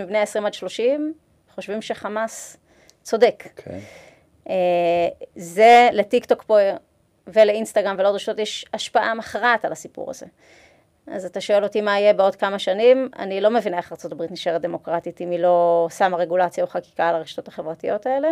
מבני 0.00 0.18
ה-20 0.18 0.46
עד 0.46 0.54
30 0.54 1.14
חושבים 1.54 1.82
שחמאס 1.82 2.56
צודק. 3.02 3.44
Okay. 3.56 4.09
אה, 4.48 4.54
זה 5.36 5.88
לטיק 5.92 6.24
טוק 6.24 6.42
פה 6.42 6.56
ולאינסטגרם 7.26 7.96
ולעוד 7.98 8.14
רשתות 8.14 8.38
יש 8.38 8.66
השפעה 8.74 9.14
מכרעת 9.14 9.64
על 9.64 9.72
הסיפור 9.72 10.10
הזה. 10.10 10.26
אז 11.06 11.24
אתה 11.24 11.40
שואל 11.40 11.64
אותי 11.64 11.80
מה 11.80 11.98
יהיה 11.98 12.12
בעוד 12.12 12.36
כמה 12.36 12.58
שנים, 12.58 13.08
אני 13.18 13.40
לא 13.40 13.50
מבינה 13.50 13.76
איך 13.76 13.92
ארה"ב 13.92 14.32
נשארת 14.32 14.60
דמוקרטית 14.60 15.20
אם 15.20 15.30
היא 15.30 15.38
לא 15.38 15.88
שמה 15.98 16.16
רגולציה 16.16 16.64
או 16.64 16.68
חקיקה 16.68 17.08
על 17.08 17.14
הרשתות 17.14 17.48
החברתיות 17.48 18.06
האלה. 18.06 18.28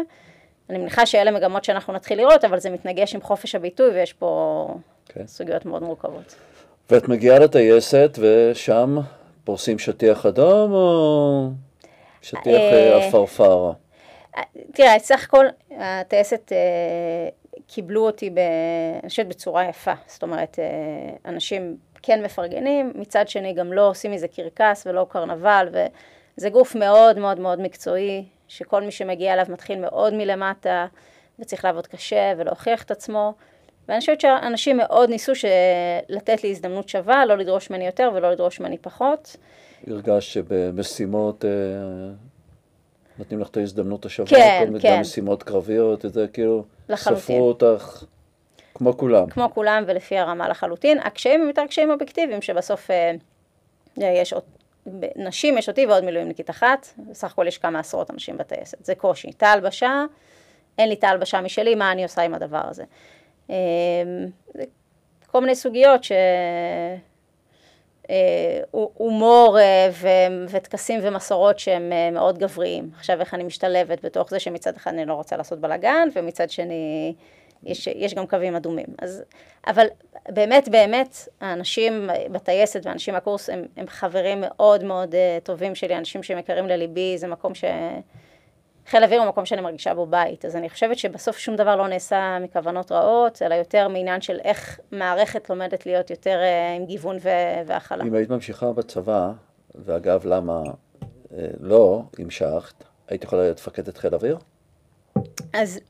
אני 0.70 0.78
מניחה 0.78 1.06
שאלה 1.06 1.30
מגמות 1.30 1.64
שאנחנו 1.64 1.92
נתחיל 1.92 2.18
לראות, 2.18 2.44
אבל 2.44 2.60
זה 2.60 2.70
מתנגש 2.70 3.14
עם 3.14 3.22
חופש 3.22 3.54
הביטוי, 3.54 3.90
ויש 3.90 4.12
פה 4.12 4.74
כן. 5.08 5.26
סוגיות 5.26 5.66
מאוד 5.66 5.82
מורכבות. 5.82 6.34
ואת 6.90 7.08
מגיעה 7.08 7.38
לטייסת, 7.38 8.18
ושם 8.18 8.98
פורסים 9.44 9.78
שטיח 9.78 10.26
אדום, 10.26 10.72
או 10.72 11.50
שטיח 12.22 12.44
אה, 12.46 12.92
אה, 12.92 13.08
עפרפר? 13.08 13.72
תראה, 14.74 14.98
סך 14.98 15.24
הכל 15.24 15.46
הטייסת 15.70 16.52
אה, 16.52 17.28
קיבלו 17.66 18.06
אותי, 18.06 18.30
ב, 18.30 18.38
אני 19.02 19.08
חושבת, 19.08 19.26
בצורה 19.26 19.64
יפה. 19.68 19.92
זאת 20.06 20.22
אומרת, 20.22 20.58
אה, 20.58 21.30
אנשים 21.30 21.76
כן 22.02 22.22
מפרגנים, 22.22 22.92
מצד 22.94 23.28
שני 23.28 23.52
גם 23.52 23.72
לא 23.72 23.88
עושים 23.88 24.12
מזה 24.12 24.28
קרקס 24.28 24.86
ולא 24.86 25.06
קרנבל, 25.10 25.68
וזה 25.72 26.50
גוף 26.50 26.74
מאוד 26.74 27.18
מאוד 27.18 27.40
מאוד 27.40 27.60
מקצועי, 27.60 28.24
שכל 28.48 28.82
מי 28.82 28.90
שמגיע 28.90 29.32
אליו 29.32 29.46
מתחיל 29.48 29.78
מאוד 29.78 30.14
מלמטה, 30.14 30.86
וצריך 31.38 31.64
לעבוד 31.64 31.86
קשה 31.86 32.32
ולהוכיח 32.36 32.82
את 32.82 32.90
עצמו. 32.90 33.34
ואני 33.88 34.00
חושבת 34.00 34.20
שאנשים 34.20 34.76
מאוד 34.76 35.10
ניסו 35.10 35.32
לתת 36.08 36.44
לי 36.44 36.50
הזדמנות 36.50 36.88
שווה, 36.88 37.26
לא 37.26 37.34
לדרוש 37.36 37.70
ממני 37.70 37.86
יותר 37.86 38.10
ולא 38.14 38.30
לדרוש 38.30 38.60
ממני 38.60 38.78
פחות. 38.78 39.36
הרגשת 39.86 40.32
שבמשימות 40.32 41.44
אה, 41.44 41.50
נותנים 43.18 43.40
לך 43.40 43.48
את 43.48 43.56
ההזדמנות 43.56 44.06
השווה, 44.06 44.30
כן, 44.30 44.60
כל 44.64 44.66
מיני 44.66 44.80
כן. 44.80 45.00
משימות 45.00 45.42
קרביות, 45.42 46.04
זה 46.08 46.26
כאילו, 46.32 46.64
לחלוטין. 46.88 47.22
ספרו 47.22 47.48
אותך 47.48 48.04
כמו 48.74 48.96
כולם. 48.96 49.30
כמו 49.30 49.50
כולם 49.54 49.84
ולפי 49.86 50.18
הרמה 50.18 50.48
לחלוטין. 50.48 50.98
הקשיים 50.98 51.40
הם 51.40 51.48
יותר 51.48 51.66
קשיים 51.66 51.90
אובייקטיביים, 51.90 52.42
שבסוף 52.42 52.90
אה, 52.90 53.14
יש 53.98 54.32
עוד, 54.32 54.42
נשים 55.16 55.58
יש 55.58 55.68
אותי 55.68 55.86
ועוד 55.86 56.04
מילואימניקית 56.04 56.50
אחת, 56.50 56.86
בסך 57.10 57.32
הכל 57.32 57.46
יש 57.46 57.58
כמה 57.58 57.78
עשרות 57.78 58.10
אנשים 58.10 58.36
בטייסת, 58.36 58.84
זה 58.84 58.94
קושי. 58.94 59.32
תא 59.32 59.44
הלבשה, 59.44 60.04
אין 60.78 60.88
לי 60.88 60.96
תא 60.96 61.06
הלבשה 61.06 61.40
משלי, 61.40 61.74
מה 61.74 61.92
אני 61.92 62.02
עושה 62.02 62.22
עם 62.22 62.34
הדבר 62.34 62.62
הזה? 62.64 62.84
אה, 63.50 63.56
זה 64.54 64.64
כל 65.26 65.40
מיני 65.40 65.54
סוגיות 65.54 66.04
ש... 66.04 66.12
אה, 68.10 68.60
הומור 68.70 69.58
אה, 69.58 69.90
וטקסים 70.48 71.00
ומסורות 71.02 71.58
שהם 71.58 71.92
אה, 71.92 72.10
מאוד 72.10 72.38
גבריים. 72.38 72.90
עכשיו 72.96 73.20
איך 73.20 73.34
אני 73.34 73.44
משתלבת 73.44 74.04
בתוך 74.04 74.30
זה 74.30 74.40
שמצד 74.40 74.76
אחד 74.76 74.90
אני 74.90 75.04
לא 75.04 75.14
רוצה 75.14 75.36
לעשות 75.36 75.60
בלאגן, 75.60 76.08
ומצד 76.14 76.50
שני 76.50 77.14
יש, 77.62 77.86
יש 77.86 78.14
גם 78.14 78.26
קווים 78.26 78.56
אדומים. 78.56 78.86
אז, 79.02 79.22
אבל 79.66 79.86
באמת 80.28 80.68
באמת 80.68 81.16
האנשים 81.40 82.10
בטייסת 82.32 82.80
והאנשים 82.84 83.14
מהקורס 83.14 83.50
הם, 83.50 83.64
הם 83.76 83.86
חברים 83.88 84.38
מאוד 84.40 84.84
מאוד 84.84 85.14
טובים 85.42 85.74
שלי, 85.74 85.96
אנשים 85.96 86.22
שמכירים 86.22 86.68
לליבי, 86.68 87.18
זה 87.18 87.26
מקום 87.26 87.54
ש... 87.54 87.64
חיל 88.90 89.04
אוויר 89.04 89.20
הוא 89.20 89.28
מקום 89.28 89.46
שאני 89.46 89.60
מרגישה 89.60 89.94
בו 89.94 90.06
בית, 90.06 90.44
אז 90.44 90.56
אני 90.56 90.70
חושבת 90.70 90.98
שבסוף 90.98 91.38
שום 91.38 91.56
דבר 91.56 91.76
לא 91.76 91.88
נעשה 91.88 92.38
מכוונות 92.40 92.92
רעות, 92.92 93.42
אלא 93.42 93.54
יותר 93.54 93.88
מעניין 93.88 94.20
של 94.20 94.38
איך 94.44 94.80
מערכת 94.92 95.50
לומדת 95.50 95.86
להיות 95.86 96.10
יותר 96.10 96.38
אה, 96.38 96.74
עם 96.76 96.86
גיוון 96.86 97.16
והכלה. 97.66 98.04
אם 98.04 98.14
היית 98.14 98.30
ממשיכה 98.30 98.72
בצבא, 98.72 99.32
ואגב, 99.74 100.26
למה 100.26 100.62
אה, 101.32 101.46
לא 101.60 102.02
המשכת, 102.18 102.84
היית 103.08 103.24
יכולה 103.24 103.42
להיות 103.42 103.58
מפקדת 103.58 103.96
חיל 103.96 104.14
אוויר? 104.14 104.38
אז 105.52 105.80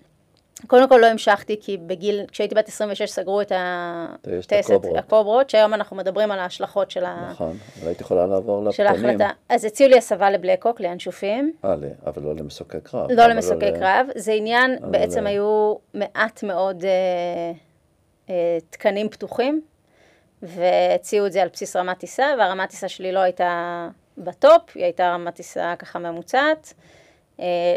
קודם 0.66 0.88
כל 0.88 0.98
לא 1.02 1.06
המשכתי, 1.06 1.56
כי 1.60 1.76
בגיל, 1.76 2.24
כשהייתי 2.32 2.54
בת 2.54 2.68
26 2.68 3.10
סגרו 3.10 3.40
את 3.40 3.52
הטייסת, 3.54 4.52
הקוברות. 4.70 4.96
הקוברות, 4.96 5.50
שהיום 5.50 5.74
אנחנו 5.74 5.96
מדברים 5.96 6.30
על 6.30 6.38
ההשלכות 6.38 6.90
של, 6.90 7.04
ה... 7.04 7.28
נכון, 7.30 7.56
אבל 7.78 7.86
היית 7.86 8.00
יכולה 8.00 8.26
לעבור 8.26 8.70
של 8.70 8.84
לפתנים. 8.84 9.04
ההחלטה. 9.04 9.28
אז 9.48 9.64
הציעו 9.64 9.90
לי 9.90 9.98
הסבה 9.98 10.30
לבלקוק, 10.30 10.80
לינשופים. 10.80 11.52
אה, 11.64 11.74
אבל 12.06 12.22
לא 12.22 12.34
למסוקי 12.34 12.76
קרב. 12.82 13.10
לא 13.12 13.26
למסוקי 13.26 13.70
ל- 13.70 13.78
קרב, 13.78 14.06
זה 14.16 14.32
עניין, 14.32 14.78
בעצם 14.90 15.26
היו 15.26 15.74
מעט 15.94 16.42
מאוד 16.42 16.84
אה, 16.84 16.90
אה, 18.30 18.58
תקנים 18.70 19.08
פתוחים, 19.08 19.60
והציעו 20.42 21.26
את 21.26 21.32
זה 21.32 21.42
על 21.42 21.48
בסיס 21.52 21.76
רמת 21.76 21.98
טיסה, 21.98 22.26
והרמת 22.38 22.68
טיסה 22.70 22.88
שלי 22.88 23.12
לא 23.12 23.20
הייתה 23.20 23.88
בטופ, 24.18 24.62
היא 24.74 24.84
הייתה 24.84 25.10
רמת 25.14 25.34
טיסה 25.34 25.74
ככה 25.78 25.98
ממוצעת. 25.98 26.74
אה, 26.78 26.97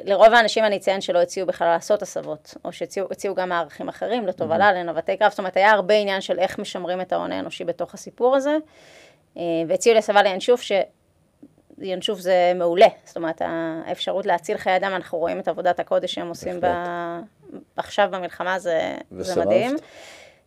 לרוב 0.06 0.34
האנשים 0.34 0.66
אני 0.66 0.78
אציין 0.78 1.02
שלא 1.02 1.20
הציעו 1.20 1.48
בכלל 1.48 1.68
לעשות 1.68 2.02
הסבות, 2.02 2.54
או 2.66 2.74
שהציעו 2.74 3.08
הציעו 3.12 3.36
גם 3.36 3.50
מערכים 3.50 3.90
אחרים, 3.90 4.28
לתובלה, 4.28 4.74
לנווטי 4.74 5.18
קרב, 5.18 5.30
זאת 5.30 5.40
אומרת, 5.40 5.58
היה 5.58 5.72
הרבה 5.72 5.94
עניין 5.94 6.22
של 6.22 6.40
איך 6.40 6.60
משמרים 6.60 7.02
את 7.02 7.14
ההון 7.14 7.32
האנושי 7.32 7.64
בתוך 7.64 7.94
הסיפור 7.94 8.36
הזה, 8.36 8.58
אה, 9.38 9.44
והציעו 9.68 9.94
לי 9.94 10.00
הסבה 10.00 10.24
לינשוף, 10.24 10.62
ש... 10.62 10.72
ינשוף 11.82 12.20
זה 12.20 12.52
מעולה, 12.56 12.88
זאת 13.06 13.18
אומרת, 13.18 13.42
האפשרות 13.86 14.26
להציל 14.26 14.58
חיי 14.58 14.76
אדם, 14.76 14.92
אנחנו 14.96 15.18
רואים 15.18 15.40
את 15.40 15.48
עבודת 15.48 15.80
הקודש 15.80 16.14
שהם 16.14 16.28
עושים 16.28 16.60
ב... 16.62 16.66
עכשיו 17.76 18.10
במלחמה, 18.12 18.60
זה, 18.60 18.96
זה? 19.20 19.46
מדהים. 19.46 19.76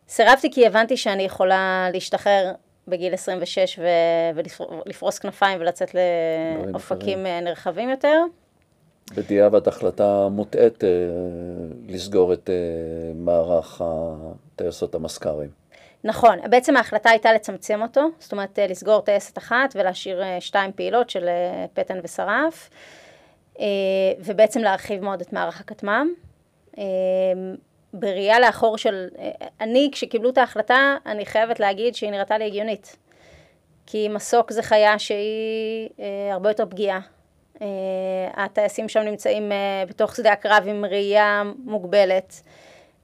סירבתי 0.09 0.53
כי 0.53 0.67
הבנתי 0.67 0.97
שאני 0.97 1.23
יכולה 1.23 1.89
להשתחרר 1.93 2.53
בגיל 2.89 3.15
26 3.15 3.79
ו... 3.79 3.87
ולפרוס 4.35 5.19
כנפיים 5.19 5.61
ולצאת 5.61 5.95
לאופקים 6.73 7.27
אה, 7.27 7.41
נרחבים 7.41 7.91
יותר. 7.91 8.21
בדיעבד 9.13 9.69
החלטה 9.69 10.29
מוטעית 10.31 10.85
אה, 10.85 10.89
לסגור 11.89 12.33
את 12.33 12.51
אה, 12.51 12.55
מערך 13.15 13.83
הטייסות 13.85 14.95
המזכ"רים. 14.95 15.51
נכון, 16.05 16.39
בעצם 16.51 16.77
ההחלטה 16.77 17.11
הייתה 17.11 17.33
לצמצם 17.33 17.83
אותו, 17.83 18.07
זאת 18.19 18.33
אומרת 18.33 18.59
אה, 18.59 18.67
לסגור 18.67 19.01
טייסת 19.01 19.39
אחת 19.39 19.75
ולהשאיר 19.75 20.23
שתיים 20.41 20.73
פעילות 20.73 21.11
של 21.11 21.29
פטן 21.73 22.01
ושרף, 22.05 22.71
ובעצם 24.19 24.61
להרחיב 24.61 25.05
מאוד 25.05 25.21
את 25.21 25.33
מערך 25.33 25.61
הכטמ"ם. 25.61 26.09
בראייה 27.93 28.41
לאחור 28.41 28.79
של, 28.79 29.09
אני 29.61 29.89
כשקיבלו 29.93 30.31
את 30.31 30.39
ההחלטה, 30.39 30.97
אני 31.07 31.27
חייבת 31.27 31.61
להגיד 31.61 31.95
שהיא 31.95 32.11
נראתה 32.11 32.39
לי 32.39 32.47
הגיונית. 32.47 32.97
כי 33.87 34.09
מסוק 34.09 34.53
זה 34.53 34.63
חיה 34.63 34.99
שהיא 34.99 35.89
הרבה 36.33 36.51
יותר 36.51 36.67
פגיעה. 36.67 37.01
אה, 37.63 37.67
הטייסים 38.45 38.89
שם 38.89 39.01
נמצאים 39.01 39.53
אה, 39.53 39.85
בתוך 39.89 40.17
שדה 40.17 40.33
הקרב 40.33 40.65
עם 40.67 40.85
ראייה 40.85 41.43
מוגבלת. 41.65 42.43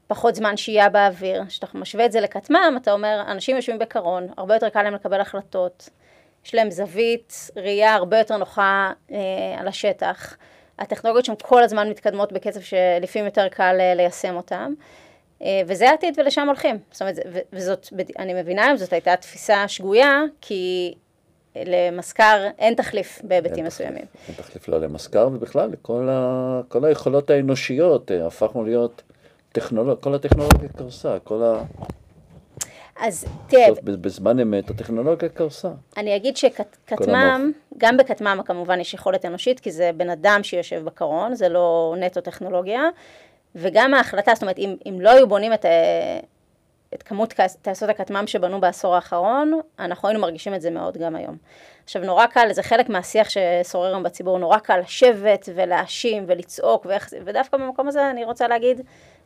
פחות 0.07 0.35
זמן 0.35 0.57
שהייה 0.57 0.89
באוויר. 0.89 1.45
כשאתה 1.49 1.67
משווה 1.75 2.07
את 2.07 2.13
זה 2.13 2.21
לכטמ"ם, 2.21 2.75
אתה 2.83 2.93
אומר, 2.93 3.23
אנשים 3.29 3.57
יושבים 3.57 3.79
בקרון, 3.79 4.29
הרבה 4.37 4.55
יותר 4.55 4.69
קל 4.69 4.83
להם 4.83 4.95
לקבל 4.95 5.21
החלטות, 5.21 5.89
יש 6.45 6.55
להם 6.55 6.71
זווית, 6.71 7.51
ראייה 7.57 7.95
הרבה 7.95 8.19
יותר 8.19 8.37
נוחה 8.37 8.93
אה, 9.13 9.17
על 9.59 9.69
השטח. 9.69 10.37
הטכנולוגיות 10.79 11.25
שם 11.25 11.35
כל 11.43 11.63
הזמן 11.63 11.91
מתקדמות 11.91 12.33
בקצב 12.33 12.61
שלפעמים 12.61 13.27
יותר 13.27 13.49
קל 13.49 13.77
אה, 13.81 13.95
ליישם 13.95 14.37
אותם. 14.37 14.75
אה, 15.43 15.61
וזה 15.67 15.91
העתיד 15.91 16.15
ולשם 16.19 16.47
הולכים. 16.47 16.79
זאת 16.91 17.03
אומרת, 17.03 17.17
וזאת, 17.53 17.89
אני 18.19 18.35
מבינה 18.35 18.71
אם 18.71 18.77
זאת 18.77 18.93
הייתה 18.93 19.17
תפיסה 19.17 19.69
שגויה, 19.69 20.23
כי 20.41 20.95
למזכר 21.57 22.47
אין 22.59 22.75
תחליף 22.75 23.21
בהיבטים 23.25 23.55
אין 23.57 23.67
מסוימים. 23.67 24.05
תחליף- 24.05 24.29
אין 24.29 24.37
תחליף 24.37 24.69
לא 24.69 24.81
למזכ"ר, 24.81 25.29
ובכלל 25.33 25.71
לכל 25.73 26.09
ה, 26.11 26.61
כל 26.69 26.85
היכולות 26.85 27.31
האנושיות, 27.31 28.11
אה, 28.11 28.27
הפכנו 28.27 28.65
להיות 28.65 29.03
טכנולוג, 29.53 29.99
כל 30.01 30.15
הטכנולוגיה 30.15 30.69
קרסה, 30.79 31.17
כל 31.25 31.43
ה... 31.43 31.63
אז 33.01 33.25
תראה, 33.49 33.67
בזמן 33.83 34.41
אמת 34.41 34.71
הטכנולוגיה 34.71 35.29
קרסה. 35.29 35.69
אני 35.97 36.17
אגיד 36.17 36.37
שכטמ"ם. 36.37 37.53
גם 37.79 37.97
בכטמ"ם 37.97 38.41
כמובן 38.45 38.81
יש 38.81 38.95
יכולת 38.95 39.25
אנושית, 39.25 39.61
כי 39.61 39.71
זה 39.71 39.91
בן 39.97 40.11
אדם 40.11 40.41
שיושב 40.43 40.85
בקרון, 40.85 41.35
זה 41.35 41.49
לא 41.49 41.95
נטו 41.99 42.21
טכנולוגיה, 42.21 42.83
וגם 43.55 43.95
ההחלטה, 43.95 44.33
זאת 44.35 44.43
אומרת, 44.43 44.59
אם, 44.59 44.77
אם 44.87 45.01
לא 45.01 45.11
היו 45.11 45.29
בונים 45.29 45.53
את, 45.53 45.65
ה- 45.65 45.69
את 46.95 47.03
כמות 47.03 47.35
טייסות 47.63 47.89
הכטמ"ם 47.89 48.27
שבנו 48.27 48.61
בעשור 48.61 48.95
האחרון, 48.95 49.61
אנחנו 49.79 50.09
היינו 50.09 50.21
מרגישים 50.21 50.55
את 50.55 50.61
זה 50.61 50.71
מאוד 50.71 50.99
גם 50.99 51.17
היום. 51.17 51.37
עכשיו, 51.85 52.05
נורא 52.05 52.27
קל, 52.27 52.53
זה 52.53 52.63
חלק 52.63 52.89
מהשיח 52.89 53.29
ששורר 53.31 53.89
היום 53.89 54.03
בציבור, 54.03 54.39
נורא 54.39 54.59
קל 54.59 54.79
לשבת 54.79 55.49
ולהאשים 55.55 56.25
ולצעוק, 56.27 56.87
ואיך, 56.87 57.09
ודווקא 57.25 57.57
במקום 57.57 57.89
הזה 57.89 58.11
אני 58.11 58.25
רוצה 58.25 58.49
להגיד, 58.49 58.81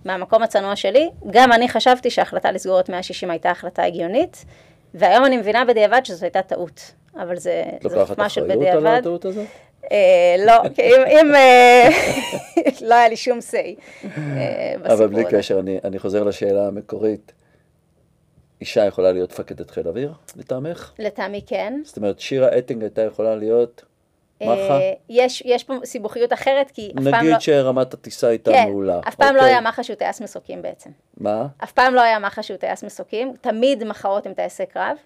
מהמקום 0.04 0.42
הצנוע 0.42 0.76
שלי, 0.76 1.10
גם 1.30 1.52
אני 1.52 1.68
חשבתי 1.68 2.10
שההחלטה 2.10 2.52
לסגור 2.52 2.80
את 2.80 2.88
160 2.88 3.30
הייתה 3.30 3.50
החלטה 3.50 3.82
הגיונית, 3.82 4.44
והיום 4.94 5.24
אני 5.24 5.36
מבינה 5.36 5.64
בדיעבד 5.64 6.00
שזו 6.04 6.24
הייתה 6.24 6.42
טעות. 6.42 6.92
אבל 7.16 7.36
זה, 7.36 7.62
לוקחת 7.82 8.06
חוכמה 8.06 8.28
של 8.28 8.40
אחריות 8.40 8.60
על 8.60 8.78
בדיעבד. 8.78 8.98
הטעות 8.98 9.24
הזאת? 9.24 9.46
אה, 9.92 10.36
לא, 10.46 10.62
אם, 11.06 11.34
אה, 11.34 11.88
לא 12.88 12.94
היה 12.94 13.08
לי 13.08 13.16
שום 13.16 13.38
say 13.38 13.54
אה, 14.04 14.74
בסיפור 14.78 14.92
אבל 14.94 15.06
בלי 15.06 15.20
הזה. 15.20 15.30
קשר, 15.30 15.60
אני 15.84 15.98
חוזר 15.98 16.22
לשאלה 16.22 16.66
המקורית. 16.66 17.32
אישה 18.60 18.84
יכולה 18.84 19.12
להיות 19.12 19.32
מפקדת 19.32 19.70
חיל 19.70 19.88
אוויר, 19.88 20.12
לטעמך? 20.36 20.92
לטעמי 20.98 21.42
כן. 21.46 21.80
זאת 21.84 21.96
אומרת, 21.96 22.20
שירה 22.20 22.58
אטינג 22.58 22.82
הייתה 22.82 23.02
יכולה 23.02 23.36
להיות? 23.36 23.84
אה, 24.42 24.92
יש, 25.08 25.42
יש 25.46 25.64
פה 25.64 25.74
סיבוכיות 25.84 26.32
אחרת, 26.32 26.70
כי 26.70 26.92
אף 26.98 27.04
פעם 27.04 27.12
לא... 27.12 27.20
נגיד 27.20 27.40
שרמת 27.40 27.94
הטיסה 27.94 28.28
הייתה 28.28 28.52
כן, 28.52 28.64
מעולה. 28.68 29.00
אף 29.08 29.14
פעם 29.14 29.34
לא 29.34 29.40
אוקיי. 29.40 29.52
היה 29.52 29.60
מח"ש 29.60 29.86
שהוא 29.86 29.96
טייס 29.96 30.20
מסוקים 30.20 30.62
בעצם. 30.62 30.90
מה? 31.16 31.46
אף 31.64 31.72
פעם 31.72 31.94
לא 31.94 32.00
היה 32.00 32.18
מח"ש 32.18 32.46
שהוא 32.46 32.56
טייס 32.56 32.84
מסוקים, 32.84 33.34
תמיד 33.40 33.84
מחאות 33.84 34.26
הם 34.26 34.34
טייסי 34.34 34.66
קרב. 34.66 34.96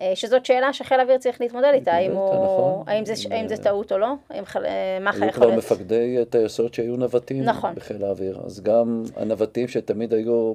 אה, 0.00 0.12
שזאת 0.14 0.46
שאלה 0.46 0.72
שחיל 0.72 1.00
האוויר 1.00 1.18
צריך 1.18 1.40
להתמודד 1.40 1.70
איתה, 1.74 1.92
האם, 1.92 2.12
הוא, 2.12 2.44
נכון. 2.44 2.84
האם, 2.86 3.04
זה, 3.04 3.14
האם 3.30 3.48
זה 3.48 3.56
טעות 3.56 3.92
או 3.92 3.98
לא, 3.98 4.14
האם 4.30 4.44
חל- 4.44 4.64
אה, 4.64 4.98
מח"א 5.00 5.16
היו 5.16 5.28
יכול 5.28 5.32
כבר 5.32 5.46
להיות... 5.46 5.58
מפקדי 5.64 6.24
טייסות 6.30 6.74
שהיו 6.74 6.96
נווטים 6.96 7.44
נכון. 7.44 7.74
בחיל 7.74 8.04
האוויר, 8.04 8.40
אז 8.46 8.60
גם 8.60 9.02
הנווטים 9.16 9.68
שתמיד 9.68 10.14
היו 10.14 10.54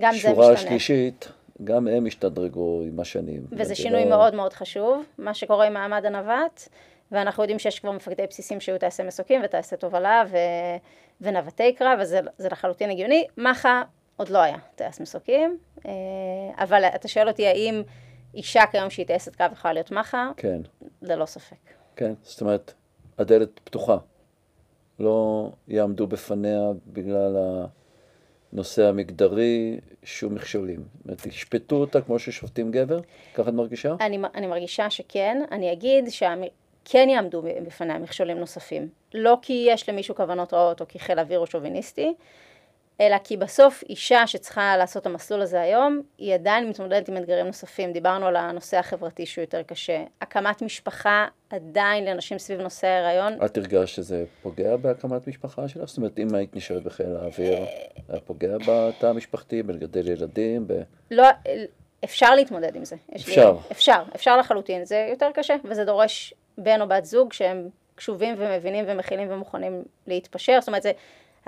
גם 0.00 0.12
זה 0.22 0.30
משתנה. 0.30 0.52
השלישית, 0.52 1.28
גם 1.64 1.88
הם 1.88 2.06
השתדרגו 2.06 2.82
עם 2.86 3.00
השנים. 3.00 3.46
וזה 3.52 3.64
זה 3.64 3.74
שינוי 3.74 4.04
לא- 4.04 4.08
מאוד 4.08 4.34
מאוד 4.34 4.52
חשוב, 4.52 5.04
מה 5.18 5.34
שקורה 5.34 5.66
עם 5.66 5.74
מעמד 5.74 6.04
הנווט, 6.04 6.68
ואנחנו 7.12 7.42
יודעים 7.42 7.58
שיש 7.58 7.80
כבר 7.80 7.92
מפקדי 7.92 8.26
בסיסים 8.30 8.60
שהיו 8.60 8.78
טייסי 8.78 9.02
מסוקים 9.02 9.40
וטייסי 9.44 9.76
תובלה 9.76 10.24
ו... 10.30 10.36
ונווטי 11.20 11.72
קרב, 11.72 11.98
אז 12.00 12.08
זה, 12.08 12.20
זה 12.38 12.48
לחלוטין 12.48 12.90
הגיוני. 12.90 13.26
מח"א 13.36 13.82
עוד 14.16 14.28
לא 14.28 14.38
היה 14.38 14.56
טייס 14.74 15.00
מסוקים, 15.00 15.58
אה, 15.86 15.92
אבל 16.58 16.84
אתה 16.84 17.08
שואל 17.08 17.28
אותי 17.28 17.46
האם 17.46 17.82
אישה 18.34 18.62
כיום 18.70 18.90
שהיא 18.90 19.06
טייסת 19.06 19.36
קרב 19.36 19.52
יכולה 19.52 19.72
להיות 19.74 19.90
מח"א? 19.90 20.18
כן, 20.36 20.60
ללא 21.02 21.26
ספק. 21.26 21.56
כן, 21.96 22.12
זאת 22.22 22.40
אומרת, 22.40 22.72
הדלת 23.18 23.60
פתוחה. 23.64 23.96
לא 24.98 25.50
יעמדו 25.68 26.06
בפניה 26.06 26.60
בגלל 26.86 27.36
הנושא 28.52 28.88
המגדרי 28.88 29.80
שום 30.02 30.34
מכשולים. 30.34 30.80
זאת 30.98 31.04
אומרת, 31.06 31.26
ישפטו 31.26 31.76
אותה 31.76 32.00
כמו 32.00 32.18
ששופטים 32.18 32.70
גבר? 32.70 32.98
ככה 33.34 33.48
את 33.48 33.54
מרגישה? 33.54 33.94
אני, 34.00 34.18
אני 34.34 34.46
מרגישה 34.46 34.90
שכן, 34.90 35.42
אני 35.52 35.72
אגיד 35.72 36.04
שכן 36.08 37.08
יעמדו 37.08 37.42
בפניה 37.66 37.98
מכשולים 37.98 38.38
נוספים. 38.38 38.88
לא 39.14 39.38
כי 39.42 39.66
יש 39.68 39.88
למישהו 39.88 40.14
כוונות 40.14 40.54
רעות 40.54 40.80
או 40.80 40.88
כי 40.88 40.98
חיל 40.98 41.18
האוויר 41.18 41.38
הוא 41.38 41.46
שוביניסטי, 41.46 42.14
אלא 43.00 43.16
כי 43.24 43.36
בסוף 43.36 43.82
אישה 43.88 44.26
שצריכה 44.26 44.76
לעשות 44.76 45.02
את 45.02 45.06
המסלול 45.06 45.40
הזה 45.42 45.60
היום, 45.60 46.00
היא 46.18 46.34
עדיין 46.34 46.68
מתמודדת 46.68 47.08
עם 47.08 47.16
אתגרים 47.16 47.46
נוספים. 47.46 47.92
דיברנו 47.92 48.26
על 48.26 48.36
הנושא 48.36 48.78
החברתי 48.78 49.26
שהוא 49.26 49.42
יותר 49.42 49.62
קשה. 49.62 50.04
הקמת 50.20 50.62
משפחה 50.62 51.26
עדיין 51.50 52.04
לנשים 52.04 52.38
סביב 52.38 52.60
נושא 52.60 52.86
ההיריון, 52.86 53.44
את 53.44 53.56
הרגשת 53.56 53.96
שזה 53.96 54.24
פוגע 54.42 54.76
בהקמת 54.76 55.28
משפחה 55.28 55.68
שלך? 55.68 55.88
זאת 55.88 55.96
אומרת, 55.96 56.18
אם 56.18 56.34
היית 56.34 56.56
נשארת 56.56 56.82
בחיל 56.82 57.16
האוויר, 57.16 57.58
היה 58.08 58.20
פוגע 58.20 58.56
בתא 58.66 59.06
המשפחתי, 59.06 59.62
בלגדל 59.62 60.08
ילדים? 60.08 60.66
ב... 60.66 60.72
לא, 61.10 61.26
אפשר 62.04 62.34
להתמודד 62.34 62.76
עם 62.76 62.84
זה. 62.84 62.96
יש 63.12 63.26
לי- 63.26 63.32
אפשר. 63.32 63.56
אפשר, 63.72 64.02
אפשר 64.14 64.36
לחלוטין. 64.36 64.84
זה 64.84 65.06
יותר 65.10 65.28
קשה, 65.34 65.56
וזה 65.64 65.84
דורש 65.84 66.34
בן 66.58 66.80
או 66.80 66.88
בת 66.88 67.04
זוג 67.04 67.32
שהם 67.32 67.68
קשובים 67.94 68.34
ומבינים 68.38 68.84
ומכילים 68.88 69.32
ומוכנים 69.32 69.82
להתפשר. 70.06 70.56
זאת 70.60 70.68
אומרת, 70.68 70.82
זה, 70.82 70.92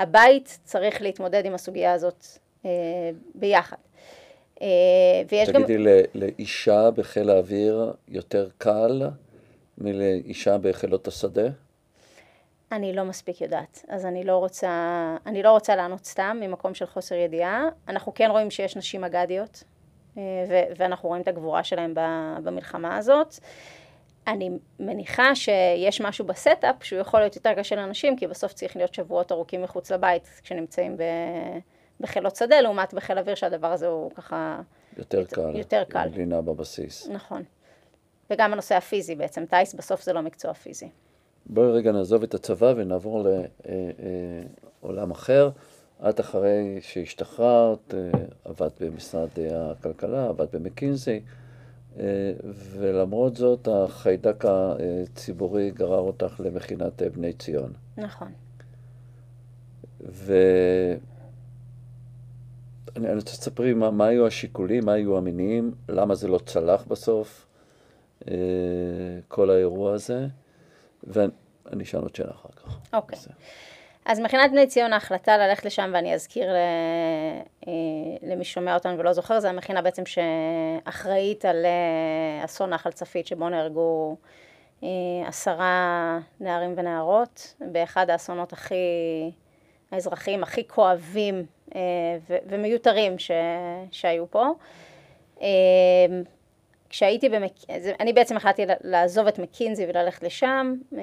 הבית 0.00 0.58
צריך 0.64 1.02
להתמודד 1.02 1.44
עם 1.44 1.54
הסוגיה 1.54 1.92
הזאת 1.92 2.26
אה, 2.64 2.70
ביחד. 3.34 3.76
אה, 4.62 4.66
ויש 5.28 5.48
גם... 5.48 5.62
תגידי, 5.62 6.02
לאישה 6.14 6.90
בחיל 6.90 7.30
האוויר 7.30 7.92
יותר 8.08 8.48
קל 8.58 9.02
מלאישה 9.78 10.58
בחילות 10.58 11.08
השדה? 11.08 11.48
אני 12.72 12.92
לא 12.92 13.04
מספיק 13.04 13.40
יודעת, 13.40 13.84
אז 13.88 14.06
אני 14.06 14.24
לא 14.24 14.36
רוצה, 14.36 15.16
אני 15.26 15.42
לא 15.42 15.50
רוצה 15.50 15.76
לענות 15.76 16.04
סתם 16.04 16.36
ממקום 16.40 16.74
של 16.74 16.86
חוסר 16.86 17.14
ידיעה. 17.14 17.68
אנחנו 17.88 18.14
כן 18.14 18.28
רואים 18.30 18.50
שיש 18.50 18.76
נשים 18.76 19.04
אגדיות, 19.04 19.64
אה, 20.18 20.22
ו- 20.48 20.72
ואנחנו 20.76 21.08
רואים 21.08 21.22
את 21.22 21.28
הגבורה 21.28 21.64
שלהם 21.64 21.94
ב- 21.94 22.36
במלחמה 22.44 22.96
הזאת. 22.96 23.38
אני 24.26 24.50
מניחה 24.80 25.34
שיש 25.34 26.00
משהו 26.00 26.24
ב 26.24 26.34
setup 26.34 26.84
שהוא 26.84 27.00
יכול 27.00 27.20
להיות 27.20 27.36
יותר 27.36 27.54
קשה 27.54 27.76
לאנשים, 27.76 28.16
כי 28.16 28.26
בסוף 28.26 28.52
צריך 28.52 28.76
להיות 28.76 28.94
שבועות 28.94 29.32
ארוכים 29.32 29.62
מחוץ 29.62 29.92
לבית 29.92 30.40
כשנמצאים 30.42 30.96
ב- 30.96 31.58
בחילות 32.00 32.36
שדה, 32.36 32.60
לעומת 32.60 32.94
בחיל 32.94 33.18
אוויר 33.18 33.34
שהדבר 33.34 33.72
הזה 33.72 33.86
הוא 33.86 34.10
ככה... 34.10 34.60
יותר 34.96 35.24
קל. 35.24 35.56
יותר 35.56 35.84
קל. 35.88 36.06
לינה 36.14 36.40
בבסיס. 36.40 37.08
נכון. 37.08 37.42
וגם 38.30 38.52
הנושא 38.52 38.74
הפיזי 38.74 39.14
בעצם, 39.14 39.44
טייס 39.46 39.74
בסוף 39.74 40.02
זה 40.02 40.12
לא 40.12 40.20
מקצוע 40.20 40.54
פיזי. 40.54 40.88
בואי 41.46 41.70
רגע 41.72 41.92
נעזוב 41.92 42.22
את 42.22 42.34
הצבא 42.34 42.72
ונעבור 42.76 43.26
לעולם 44.82 45.10
אחר. 45.10 45.50
את 46.08 46.20
אחרי 46.20 46.78
שהשתחררת, 46.80 47.94
אה, 47.94 48.10
עבדת 48.44 48.82
במשרד 48.82 49.28
אה, 49.38 49.70
הכלכלה, 49.70 50.28
עבדת 50.28 50.54
במקינזי, 50.54 51.10
אה, 51.10 51.18
ולמרות 52.44 53.36
זאת 53.36 53.68
החיידק 53.72 54.44
הציבורי 54.48 55.70
גרר 55.70 55.98
אותך 55.98 56.40
למכינת 56.44 57.02
אה, 57.02 57.10
בני 57.10 57.32
ציון. 57.32 57.72
נכון. 57.96 58.32
ואני 60.00 60.98
אני 62.96 63.14
רוצה 63.14 63.34
שתספרי 63.34 63.74
מה, 63.74 63.90
מה 63.90 64.06
היו 64.06 64.26
השיקולים, 64.26 64.84
מה 64.84 64.92
היו 64.92 65.18
המניעים, 65.18 65.74
למה 65.88 66.14
זה 66.14 66.28
לא 66.28 66.38
צלח 66.46 66.84
בסוף, 66.84 67.46
אה, 68.28 68.34
כל 69.28 69.50
האירוע 69.50 69.94
הזה, 69.94 70.26
ואני 71.04 71.82
אשאל 71.82 72.00
עוד 72.00 72.14
שאלה 72.14 72.30
אחר 72.30 72.48
כך. 72.56 72.78
אוקיי. 72.92 73.18
בסדר. 73.18 73.34
אז 74.04 74.20
מכינת 74.20 74.50
בני 74.50 74.66
ציון 74.66 74.92
ההחלטה 74.92 75.36
ללכת 75.38 75.64
לשם, 75.64 75.90
ואני 75.94 76.14
אזכיר. 76.14 76.48
אה, 76.50 77.72
למי 78.22 78.44
ששומע 78.44 78.74
אותנו 78.74 78.98
ולא 78.98 79.12
זוכר, 79.12 79.40
זו 79.40 79.48
המכינה 79.48 79.82
בעצם 79.82 80.02
שאחראית 80.06 81.44
על 81.44 81.66
אה, 81.66 82.44
אסון 82.44 82.70
נחל 82.70 82.90
צפית, 82.90 83.26
שבו 83.26 83.48
נהרגו 83.48 84.16
אה, 84.82 84.88
עשרה 85.26 86.18
נערים 86.40 86.74
ונערות, 86.76 87.54
באחד 87.60 88.10
האסונות 88.10 88.52
הכי, 88.52 88.74
האזרחיים 89.92 90.42
הכי 90.42 90.68
כואבים 90.68 91.46
ומיותרים 92.46 93.18
ש... 93.18 93.30
שהיו 93.90 94.30
פה. 94.30 94.46
כשהייתי 96.90 97.28
במקינזי, 97.28 97.90
אני 98.00 98.12
בעצם 98.12 98.36
החלטתי 98.36 98.62
לעזוב 98.84 99.26
את 99.26 99.38
מקינזי 99.38 99.86
וללכת 99.88 100.22
לשם, 100.22 100.74
אה, 100.98 101.00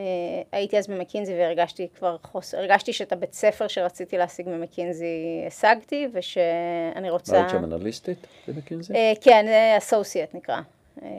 הייתי 0.52 0.78
אז 0.78 0.88
במקינזי 0.88 1.34
והרגשתי 1.34 1.88
כבר 1.98 2.18
חוסר, 2.24 2.58
הרגשתי 2.58 2.94
שאת 2.94 3.12
הבית 3.12 3.34
ספר 3.34 3.68
שרציתי 3.68 4.18
להשיג 4.18 4.50
ממקינזי 4.50 5.44
השגתי, 5.48 6.08
ושאני 6.14 7.10
רוצה... 7.10 7.32
מה 7.32 7.38
היית 7.38 7.50
שם 7.50 7.64
אנליסטית 7.64 8.28
במקינזי? 8.48 8.94
אה, 8.94 9.14
כן, 9.22 9.46
אסוסייט 9.78 10.36
נקרא, 10.36 10.60
אה, 11.04 11.10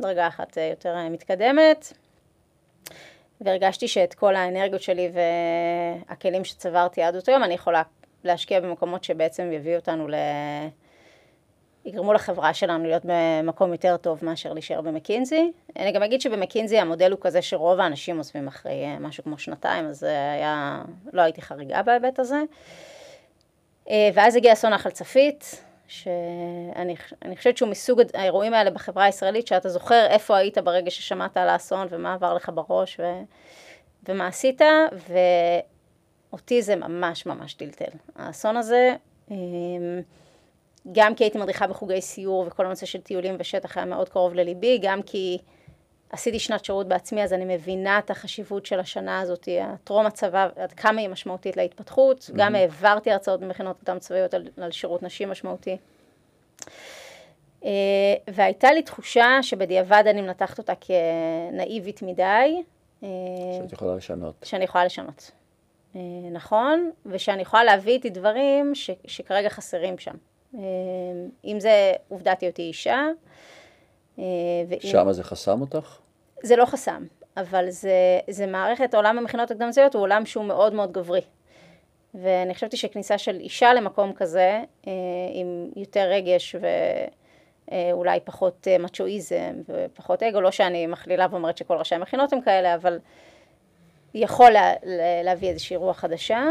דרגה 0.00 0.28
אחת 0.28 0.58
אה, 0.58 0.62
יותר 0.62 0.96
מתקדמת, 1.10 1.92
והרגשתי 3.40 3.88
שאת 3.88 4.14
כל 4.14 4.36
האנרגיות 4.36 4.82
שלי 4.82 5.10
והכלים 6.08 6.44
שצברתי 6.44 7.02
עד 7.02 7.16
אותו 7.16 7.32
יום, 7.32 7.44
אני 7.44 7.54
יכולה 7.54 7.82
להשקיע 8.24 8.60
במקומות 8.60 9.04
שבעצם 9.04 9.52
יביאו 9.52 9.76
אותנו 9.76 10.08
ל... 10.08 10.14
יגרמו 11.88 12.12
לחברה 12.12 12.54
שלנו 12.54 12.84
להיות 12.84 13.02
במקום 13.04 13.72
יותר 13.72 13.96
טוב 13.96 14.18
מאשר 14.22 14.52
להישאר 14.52 14.80
במקינזי. 14.80 15.52
אני 15.76 15.92
גם 15.92 16.02
אגיד 16.02 16.20
שבמקינזי 16.20 16.78
המודל 16.78 17.10
הוא 17.10 17.18
כזה 17.20 17.42
שרוב 17.42 17.80
האנשים 17.80 18.18
עוזבים 18.18 18.48
אחרי 18.48 18.84
אה, 18.84 18.98
משהו 19.00 19.24
כמו 19.24 19.38
שנתיים, 19.38 19.86
אז 19.86 19.98
זה 19.98 20.32
היה, 20.32 20.82
לא 21.12 21.22
הייתי 21.22 21.42
חריגה 21.42 21.82
בהיבט 21.82 22.18
הזה. 22.18 22.42
אה, 23.90 24.10
ואז 24.14 24.36
הגיע 24.36 24.52
אסון 24.52 24.72
נחל 24.72 24.90
צפית, 24.90 25.64
שאני 25.88 26.96
אני 27.22 27.36
חושבת 27.36 27.56
שהוא 27.56 27.68
מסוג 27.68 28.00
האירועים 28.14 28.54
האלה 28.54 28.70
בחברה 28.70 29.04
הישראלית, 29.04 29.46
שאתה 29.46 29.68
זוכר 29.68 30.06
איפה 30.10 30.36
היית 30.36 30.58
ברגע 30.58 30.90
ששמעת 30.90 31.36
על 31.36 31.48
האסון 31.48 31.86
ומה 31.90 32.14
עבר 32.14 32.34
לך 32.34 32.50
בראש 32.54 33.00
ו, 33.00 33.02
ומה 34.08 34.26
עשית, 34.26 34.60
ואותי 36.32 36.62
זה 36.62 36.76
ממש 36.76 37.26
ממש 37.26 37.54
טלטל. 37.54 37.98
האסון 38.16 38.56
הזה, 38.56 38.94
אה, 39.30 39.36
גם 40.92 41.14
כי 41.14 41.24
הייתי 41.24 41.38
מדריכה 41.38 41.66
בחוגי 41.66 42.00
סיור 42.00 42.44
וכל 42.46 42.66
הנושא 42.66 42.86
של 42.86 43.00
טיולים 43.00 43.36
ושטח 43.38 43.76
היה 43.76 43.86
מאוד 43.86 44.08
קרוב 44.08 44.34
לליבי, 44.34 44.78
גם 44.82 45.02
כי 45.02 45.38
עשיתי 46.10 46.38
שנת 46.38 46.64
שירות 46.64 46.88
בעצמי, 46.88 47.22
אז 47.22 47.32
אני 47.32 47.54
מבינה 47.54 47.98
את 47.98 48.10
החשיבות 48.10 48.66
של 48.66 48.80
השנה 48.80 49.20
הזאת, 49.20 49.48
הטרום 49.62 50.06
הצבא, 50.06 50.48
עד 50.56 50.72
כמה 50.72 51.00
היא 51.00 51.08
משמעותית 51.08 51.56
להתפתחות, 51.56 52.20
mm-hmm. 52.20 52.32
גם 52.36 52.54
העברתי 52.54 53.10
הרצאות 53.10 53.40
במכינות 53.40 53.76
קדם 53.84 53.98
צבאיות 53.98 54.34
על, 54.34 54.48
על 54.56 54.70
שירות 54.70 55.02
נשים 55.02 55.30
משמעותי. 55.30 55.76
והייתה 58.28 58.72
לי 58.72 58.82
תחושה 58.82 59.38
שבדיעבד 59.42 60.02
אני 60.06 60.20
מנתחת 60.20 60.58
אותה 60.58 60.72
כנאיבית 60.80 62.02
מדי. 62.02 62.62
שאת 63.00 63.72
יכולה 63.72 63.96
לשנות. 63.96 64.34
שאני 64.42 64.64
יכולה 64.64 64.84
לשנות. 64.84 65.30
נכון, 66.32 66.90
ושאני 67.06 67.42
יכולה 67.42 67.64
להביא 67.64 67.92
איתי 67.92 68.10
דברים 68.10 68.74
ש, 68.74 68.90
שכרגע 69.06 69.48
חסרים 69.48 69.98
שם. 69.98 70.14
אם 71.44 71.56
זה 71.60 71.92
עובדת 72.08 72.40
היותי 72.40 72.62
אישה. 72.62 73.06
שמה 74.80 75.12
זה 75.12 75.24
חסם 75.24 75.60
אותך? 75.60 75.98
זה 76.42 76.56
לא 76.56 76.64
חסם, 76.64 77.06
אבל 77.36 77.70
זה, 77.70 78.20
זה 78.30 78.46
מערכת, 78.46 78.94
עולם 78.94 79.18
המכינות 79.18 79.50
הקדם-צבאיות 79.50 79.94
הוא 79.94 80.02
עולם 80.02 80.26
שהוא 80.26 80.44
מאוד 80.44 80.74
מאוד 80.74 80.92
גברי. 80.92 81.20
ואני 82.14 82.54
חשבתי 82.54 82.76
שכניסה 82.76 83.18
של 83.18 83.36
אישה 83.40 83.74
למקום 83.74 84.12
כזה, 84.12 84.62
עם 85.32 85.70
יותר 85.76 86.08
רגש 86.10 86.56
ואולי 87.70 88.20
פחות 88.24 88.66
מצ'ואיזם 88.80 89.54
ופחות 89.68 90.22
אגו, 90.22 90.40
לא 90.40 90.50
שאני 90.50 90.86
מכלילה 90.86 91.26
ואומרת 91.30 91.56
שכל 91.56 91.76
ראשי 91.76 91.94
המכינות 91.94 92.32
הם 92.32 92.40
כאלה, 92.40 92.74
אבל 92.74 92.98
יכול 94.14 94.50
לה, 94.50 94.72
להביא 95.24 95.48
איזושהי 95.48 95.76
רוח 95.76 95.98
חדשה. 95.98 96.44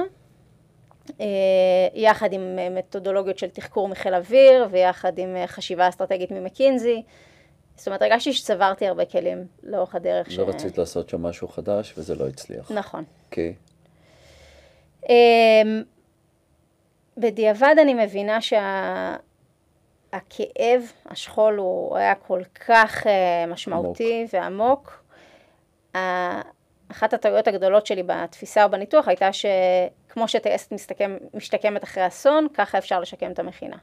יחד 1.93 2.33
עם 2.33 2.59
מתודולוגיות 2.75 3.37
של 3.37 3.49
תחקור 3.49 3.87
מחיל 3.87 4.13
אוויר 4.13 4.67
ויחד 4.71 5.19
עם 5.19 5.35
חשיבה 5.47 5.89
אסטרטגית 5.89 6.31
ממקינזי. 6.31 7.03
זאת 7.75 7.87
אומרת, 7.87 8.01
הרגשתי 8.01 8.33
שצברתי 8.33 8.87
הרבה 8.87 9.05
כלים 9.05 9.45
לאורך 9.63 9.95
הדרך. 9.95 10.27
לא 10.27 10.33
ש... 10.33 10.39
רצית 10.39 10.77
לעשות 10.77 11.09
שם 11.09 11.23
משהו 11.23 11.47
חדש 11.47 11.93
וזה 11.97 12.15
לא 12.15 12.27
הצליח. 12.27 12.71
נכון. 12.71 13.03
אוקיי. 13.25 13.53
Okay. 13.53 13.77
אמ, 15.09 15.83
בדיעבד 17.17 17.75
אני 17.81 17.93
מבינה 17.93 18.41
שהכאב, 18.41 19.31
שה... 20.81 21.09
השכול 21.09 21.57
הוא 21.57 21.97
היה 21.97 22.15
כל 22.15 22.41
כך 22.67 23.07
משמעותי 23.47 24.27
עמוק. 24.33 24.33
ועמוק. 24.33 25.03
אחת 26.91 27.13
הטעויות 27.13 27.47
הגדולות 27.47 27.85
שלי 27.85 28.03
בתפיסה 28.03 28.63
או 28.63 28.69
בניתוח 28.71 29.07
הייתה 29.07 29.29
שכמו 29.33 30.27
שטייסת 30.27 30.73
משתקמת 31.33 31.83
אחרי 31.83 32.07
אסון, 32.07 32.47
ככה 32.53 32.77
אפשר 32.77 32.99
לשקם 32.99 33.31
את 33.31 33.39
המכינה. 33.39 33.77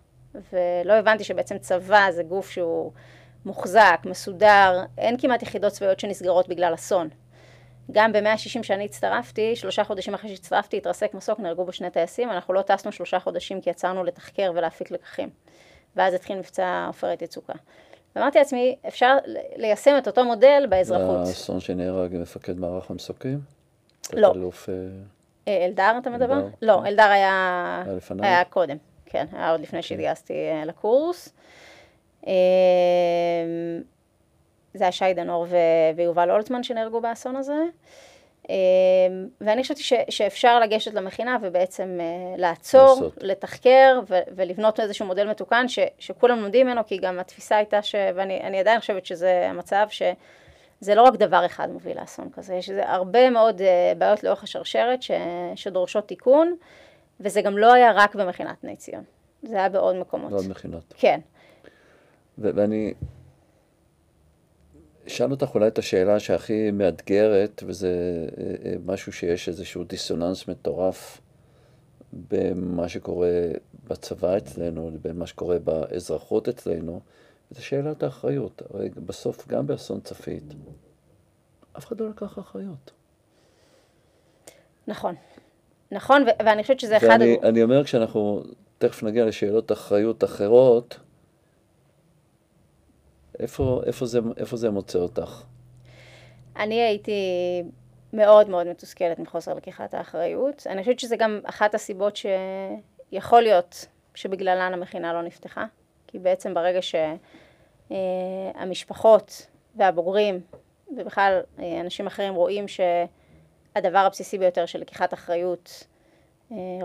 ולא 0.52 0.92
הבנתי 0.92 1.24
שבעצם 1.24 1.58
צבא 1.58 2.10
זה 2.10 2.22
גוף 2.22 2.50
שהוא 2.50 2.92
מוחזק, 3.44 4.00
מסודר, 4.04 4.84
אין 4.98 5.18
כמעט 5.18 5.42
יחידות 5.42 5.72
צבאיות 5.72 6.00
שנסגרות 6.00 6.48
בגלל 6.48 6.74
אסון. 6.74 7.08
גם 7.92 8.12
ב-160 8.12 8.62
שאני 8.62 8.84
הצטרפתי, 8.84 9.56
שלושה 9.56 9.84
חודשים 9.84 10.14
אחרי 10.14 10.30
שהצטרפתי, 10.30 10.76
התרסק 10.76 11.14
מסוק, 11.14 11.40
נהרגו 11.40 11.64
בו 11.64 11.72
שני 11.72 11.90
טייסים, 11.90 12.30
אנחנו 12.30 12.54
לא 12.54 12.62
טסנו 12.62 12.92
שלושה 12.92 13.18
חודשים 13.20 13.60
כי 13.60 13.70
יצרנו 13.70 14.04
לתחקר 14.04 14.52
ולהפיק 14.54 14.90
לקחים. 14.90 15.30
ואז 15.96 16.14
התחיל 16.14 16.38
מבצע 16.38 16.84
עופרת 16.86 17.22
יצוקה. 17.22 17.52
ואמרתי 18.16 18.38
לעצמי, 18.38 18.76
אפשר 18.88 19.16
ליישם 19.56 19.94
את 19.98 20.06
אותו 20.06 20.24
מודל 20.24 20.66
באזרחות. 20.68 21.24
זה 21.24 21.30
האסון 21.30 21.60
שנהרג 21.60 22.14
עם 22.14 22.22
מפקד 22.22 22.58
מערך 22.58 22.90
המסוקים? 22.90 23.40
לא. 24.12 24.32
אלוף... 24.32 24.68
אה, 24.68 24.74
אה, 25.48 25.64
אלדר 25.64 25.94
אתה 25.98 26.10
מדבר? 26.10 26.36
אלדר, 26.36 26.48
לא, 26.62 26.78
כן. 26.80 26.86
אלדר 26.86 27.02
היה... 27.02 27.82
היה 27.86 27.94
לפניי? 27.94 28.28
היה 28.28 28.44
קודם, 28.44 28.76
כן, 29.06 29.26
היה 29.32 29.50
עוד 29.50 29.60
לפני 29.60 29.82
שהתגייסתי 29.82 30.32
אה, 30.32 30.64
לקורס. 30.64 31.34
זה 34.74 34.84
היה 34.84 34.92
שי 34.92 35.14
דנור 35.14 35.46
ויובל 35.96 36.30
אולטמן 36.30 36.62
שנהרגו 36.62 37.00
באסון 37.00 37.36
הזה. 37.36 37.62
ואני 39.40 39.62
חשבתי 39.62 39.82
ש, 39.82 39.92
שאפשר 40.08 40.60
לגשת 40.60 40.94
למכינה 40.94 41.36
ובעצם 41.42 41.98
לעצור, 42.36 42.88
לעשות. 42.88 43.18
לתחקר 43.20 44.00
ו, 44.08 44.14
ולבנות 44.36 44.80
איזשהו 44.80 45.06
מודל 45.06 45.30
מתוקן 45.30 45.68
ש, 45.68 45.78
שכולם 45.98 46.40
לומדים 46.40 46.66
ממנו, 46.66 46.86
כי 46.86 46.98
גם 46.98 47.18
התפיסה 47.18 47.56
הייתה, 47.56 47.82
ש, 47.82 47.94
ואני 48.14 48.60
עדיין 48.60 48.80
חושבת 48.80 49.06
שזה 49.06 49.46
המצב, 49.50 49.86
שזה 49.90 50.94
לא 50.94 51.02
רק 51.02 51.14
דבר 51.14 51.46
אחד 51.46 51.70
מוביל 51.70 52.00
לאסון 52.00 52.30
כזה, 52.32 52.54
יש 52.54 52.70
הרבה 52.82 53.30
מאוד 53.30 53.60
בעיות 53.98 54.24
לאורך 54.24 54.42
השרשרת 54.42 55.02
ש, 55.02 55.10
שדורשות 55.54 56.08
תיקון, 56.08 56.56
וזה 57.20 57.42
גם 57.42 57.58
לא 57.58 57.72
היה 57.72 57.92
רק 57.94 58.14
במכינת 58.14 58.56
בני 58.62 58.76
ציון, 58.76 59.04
זה 59.42 59.56
היה 59.56 59.68
בעוד 59.68 59.96
מקומות. 59.96 60.30
בעוד 60.30 60.50
מכינות. 60.50 60.94
כן. 60.96 61.20
ואני 62.38 62.94
אשאל 65.06 65.30
אותך 65.30 65.54
אולי 65.54 65.68
את 65.68 65.78
השאלה 65.78 66.20
שהכי 66.20 66.70
מאתגרת, 66.70 67.62
וזה 67.66 67.88
אה, 68.38 68.44
אה, 68.64 68.74
משהו 68.84 69.12
שיש 69.12 69.48
איזשהו 69.48 69.84
דיסוננס 69.84 70.48
מטורף 70.48 71.20
במה 72.12 72.88
שקורה 72.88 73.28
בצבא 73.88 74.36
אצלנו 74.36 74.90
לבין 74.94 75.16
מה 75.16 75.26
שקורה 75.26 75.58
באזרחות 75.58 76.48
אצלנו, 76.48 77.00
וזה 77.52 77.62
שאלת 77.62 78.02
האחריות. 78.02 78.62
הרי 78.70 78.88
בסוף, 78.88 79.48
גם 79.48 79.66
באסון 79.66 80.00
צפית, 80.00 80.54
אף 81.78 81.86
אחד 81.86 82.00
לא 82.00 82.08
לקח 82.08 82.38
אחריות. 82.38 82.90
נכון. 84.86 85.14
נכון, 85.92 86.22
ו- 86.22 86.44
ואני 86.44 86.62
חושבת 86.62 86.80
שזה 86.80 86.96
אחד... 86.96 87.06
ואני 87.08 87.38
אני 87.42 87.62
אומר, 87.62 87.84
כשאנחנו 87.84 88.42
תכף 88.78 89.02
נגיע 89.02 89.26
לשאלות 89.26 89.72
אחריות 89.72 90.24
אחרות, 90.24 90.98
איפה, 93.38 93.80
איפה, 93.86 94.06
זה, 94.06 94.18
איפה 94.36 94.56
זה 94.56 94.70
מוצא 94.70 94.98
אותך? 94.98 95.42
אני 96.56 96.82
הייתי 96.82 97.12
מאוד 98.12 98.48
מאוד 98.48 98.66
מתוסכלת 98.66 99.18
מחוסר 99.18 99.54
לקיחת 99.54 99.94
האחריות. 99.94 100.66
אני 100.66 100.80
חושבת 100.80 100.98
שזה 100.98 101.16
גם 101.16 101.40
אחת 101.44 101.74
הסיבות 101.74 102.16
שיכול 102.16 103.42
להיות 103.42 103.86
שבגללן 104.14 104.74
המכינה 104.74 105.12
לא 105.12 105.22
נפתחה. 105.22 105.64
כי 106.06 106.18
בעצם 106.18 106.54
ברגע 106.54 106.80
שהמשפחות 107.90 109.46
והבוגרים, 109.76 110.40
ובכלל 110.96 111.40
אנשים 111.80 112.06
אחרים 112.06 112.34
רואים 112.34 112.64
שהדבר 112.68 113.98
הבסיסי 113.98 114.38
ביותר 114.38 114.66
של 114.66 114.80
לקיחת 114.80 115.14
אחריות, 115.14 115.86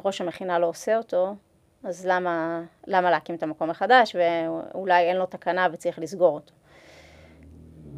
ראש 0.04 0.22
המכינה 0.22 0.60
לא 0.60 0.66
עושה 0.66 0.98
אותו, 0.98 1.36
אז 1.84 2.06
למה, 2.06 2.62
למה 2.88 3.12
להקים 3.12 3.36
את 3.36 3.44
המקום 3.44 3.70
מחדש, 3.70 4.16
ואולי 4.16 5.04
אין 5.04 5.18
לו 5.18 5.26
תקנה 5.26 5.68
וצריך 5.74 6.00
לסגור 6.00 6.36
אותו. 6.36 6.54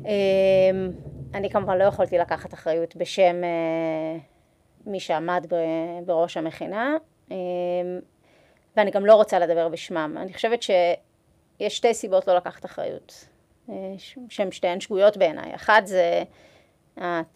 אמ, 0.06 0.92
אני 1.34 1.50
כמובן 1.50 1.78
לא 1.78 1.84
יכולתי 1.84 2.18
לקחת 2.18 2.54
אחריות 2.54 2.96
בשם 2.96 3.44
אה, 3.44 4.20
מי 4.86 5.00
שעמד 5.00 5.46
בראש 6.06 6.38
המכינה, 6.38 6.96
אמ, 7.32 7.36
ואני 8.78 8.92
גם 8.92 9.06
לא 9.06 9.16
רוצה 9.16 9.40
לדבר 9.40 9.70
בשמם. 9.70 10.18
אני 10.22 10.34
חושבת 10.34 10.62
שיש 10.62 11.78
שתי 11.78 11.94
סיבות 11.94 12.28
לא 12.28 12.36
לקחת 12.36 12.66
אחריות, 12.66 13.26
אה, 13.70 13.94
שהן 14.30 14.52
שתיהן 14.52 14.80
שגויות 14.80 15.18
בעיניי. 15.18 15.56
אחת 15.56 15.88
זה 15.88 16.24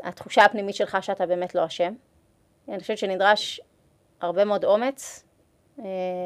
התחושה 0.04 0.46
הפנימית 0.46 0.76
שלך 0.76 0.98
שאתה 1.02 1.26
באמת 1.26 1.56
לא 1.56 1.66
אשם. 1.66 1.94
אני 2.70 2.80
חושבת 2.80 2.98
שנדרש 2.98 3.62
הרבה 4.22 4.46
מאוד 4.46 4.66
אומץ 4.66 5.24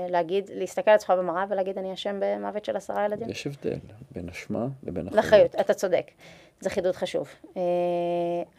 להגיד, 0.09 0.49
להסתכל 0.53 0.91
על 0.91 0.95
עצמך 0.95 1.09
במראה 1.09 1.45
ולהגיד 1.49 1.77
אני 1.77 1.93
אשם 1.93 2.19
במוות 2.19 2.65
של 2.65 2.75
עשרה 2.75 3.05
ילדים? 3.05 3.29
יש 3.29 3.47
הבדל 3.47 3.79
בין 4.11 4.29
אשמה 4.29 4.67
לבין 4.83 5.07
אחריות. 5.07 5.25
לחיות, 5.25 5.55
אתה 5.55 5.73
צודק. 5.73 6.11
זה 6.59 6.69
חידוד 6.69 6.95
חשוב. 6.95 7.29
אה, 7.57 7.61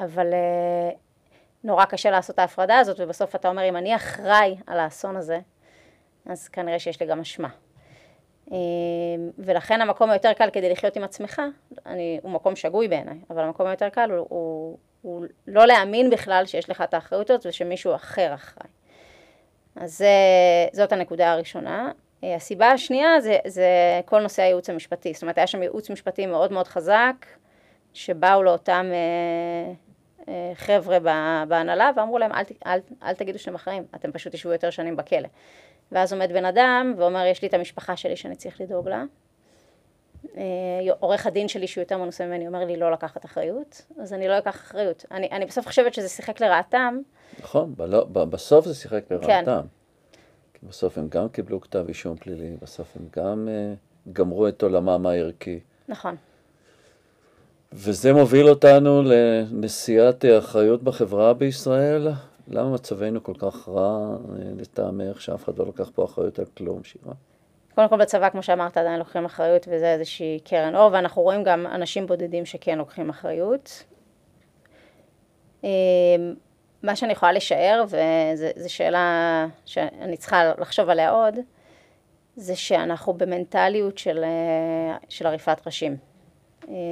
אבל 0.04 0.32
אה, 0.32 0.90
נורא 1.64 1.84
קשה 1.84 2.10
לעשות 2.10 2.34
את 2.34 2.38
ההפרדה 2.38 2.78
הזאת, 2.78 3.00
ובסוף 3.00 3.34
אתה 3.34 3.48
אומר, 3.48 3.68
אם 3.68 3.76
אני 3.76 3.96
אחראי 3.96 4.56
על 4.66 4.80
האסון 4.80 5.16
הזה, 5.16 5.40
אז 6.26 6.48
כנראה 6.48 6.78
שיש 6.78 7.00
לי 7.00 7.06
גם 7.06 7.20
אשמה. 7.20 7.48
ולכן 9.38 9.80
המקום 9.80 10.10
היותר 10.10 10.32
קל 10.32 10.50
כדי 10.50 10.70
לחיות 10.70 10.96
עם 10.96 11.04
עצמך, 11.04 11.42
אני, 11.86 12.20
הוא 12.22 12.30
מקום 12.30 12.56
שגוי 12.56 12.88
בעיניי, 12.88 13.18
אבל 13.30 13.42
המקום 13.42 13.66
היותר 13.66 13.88
קל 13.88 14.10
הוא, 14.10 14.26
הוא, 14.28 14.78
הוא 15.02 15.24
לא 15.46 15.66
להאמין 15.66 16.10
בכלל 16.10 16.46
שיש 16.46 16.70
לך 16.70 16.80
את 16.80 16.94
האחריות 16.94 17.30
הזאת 17.30 17.46
ושמישהו 17.46 17.94
אחר 17.94 18.34
אחראי. 18.34 18.68
אז 19.76 20.04
זאת 20.72 20.92
הנקודה 20.92 21.32
הראשונה. 21.32 21.90
הסיבה 22.22 22.70
השנייה 22.70 23.20
זה, 23.20 23.36
זה 23.46 23.66
כל 24.04 24.20
נושא 24.20 24.42
הייעוץ 24.42 24.70
המשפטי. 24.70 25.12
זאת 25.14 25.22
אומרת, 25.22 25.38
היה 25.38 25.46
שם 25.46 25.62
ייעוץ 25.62 25.90
משפטי 25.90 26.26
מאוד 26.26 26.52
מאוד 26.52 26.68
חזק, 26.68 27.26
שבאו 27.94 28.42
לאותם 28.42 28.86
אה, 28.92 29.72
אה, 30.28 30.52
חבר'ה 30.54 30.98
בהנהלה 31.48 31.90
ואמרו 31.96 32.18
להם, 32.18 32.32
אל, 32.32 32.42
אל, 32.66 32.78
אל 33.02 33.14
תגידו 33.14 33.38
שאתם 33.38 33.54
אחראים, 33.54 33.84
אתם 33.94 34.12
פשוט 34.12 34.32
תשבו 34.32 34.52
יותר 34.52 34.70
שנים 34.70 34.96
בכלא. 34.96 35.28
ואז 35.92 36.12
עומד 36.12 36.32
בן 36.32 36.44
אדם 36.44 36.94
ואומר, 36.96 37.26
יש 37.26 37.42
לי 37.42 37.48
את 37.48 37.54
המשפחה 37.54 37.96
שלי 37.96 38.16
שאני 38.16 38.36
צריך 38.36 38.60
לדאוג 38.60 38.88
לה. 38.88 39.04
אה, 40.36 40.42
עורך 41.00 41.26
הדין 41.26 41.48
שלי 41.48 41.66
שהוא 41.66 41.82
יותר 41.82 41.98
מנוסה 41.98 42.26
ממני 42.26 42.46
אומר 42.46 42.64
לי 42.64 42.76
לא 42.76 42.92
לקחת 42.92 43.24
אחריות, 43.24 43.82
אז 44.02 44.12
אני 44.12 44.28
לא 44.28 44.38
אקח 44.38 44.56
אחריות. 44.56 45.04
אני, 45.10 45.28
אני 45.32 45.46
בסוף 45.46 45.66
חושבת 45.66 45.94
שזה 45.94 46.08
שיחק 46.08 46.40
לרעתם. 46.40 46.98
נכון, 47.40 47.74
בסוף 48.12 48.66
זה 48.66 48.74
שיחק 48.74 49.04
לרעתם. 49.10 49.44
כן. 49.44 49.66
כי 50.54 50.66
בסוף 50.66 50.98
הם 50.98 51.08
גם 51.08 51.28
קיבלו 51.28 51.60
כתב 51.60 51.84
אישום 51.88 52.16
פלילי, 52.16 52.56
בסוף 52.62 52.96
הם 52.96 53.08
גם 53.16 53.48
uh, 53.48 54.12
גמרו 54.12 54.48
את 54.48 54.62
עולמם 54.62 55.06
הערכי. 55.06 55.60
נכון. 55.88 56.16
וזה 57.72 58.12
מוביל 58.12 58.48
אותנו 58.48 59.02
לנשיאת 59.02 60.24
אחריות 60.38 60.82
בחברה 60.82 61.34
בישראל. 61.34 62.08
למה 62.48 62.70
מצבנו 62.70 63.22
כל 63.22 63.34
כך 63.38 63.68
רע 63.68 64.16
לטעמך, 64.56 65.20
שאף 65.20 65.44
אחד 65.44 65.58
לא 65.58 65.66
לקח 65.66 65.90
פה 65.94 66.04
אחריות 66.04 66.38
על 66.38 66.44
כלום, 66.56 66.84
שירה? 66.84 67.12
קודם 67.74 67.88
כל 67.88 67.96
בצבא, 67.96 68.30
כמו 68.30 68.42
שאמרת, 68.42 68.76
עדיין 68.76 68.98
לוקחים 68.98 69.24
אחריות, 69.24 69.68
וזה 69.70 69.92
איזושהי 69.92 70.40
קרן 70.44 70.76
אור, 70.76 70.90
ואנחנו 70.92 71.22
רואים 71.22 71.42
גם 71.42 71.66
אנשים 71.66 72.06
בודדים 72.06 72.46
שכן 72.46 72.78
לוקחים 72.78 73.10
אחריות. 73.10 73.84
מה 76.82 76.96
שאני 76.96 77.12
יכולה 77.12 77.32
לשער, 77.32 77.84
וזו 77.84 78.74
שאלה 78.74 79.46
שאני 79.64 80.16
צריכה 80.16 80.52
לחשוב 80.58 80.88
עליה 80.88 81.10
עוד, 81.10 81.38
זה 82.36 82.56
שאנחנו 82.56 83.12
במנטליות 83.12 83.98
של, 83.98 84.24
של 85.08 85.26
עריפת 85.26 85.66
ראשים. 85.66 85.96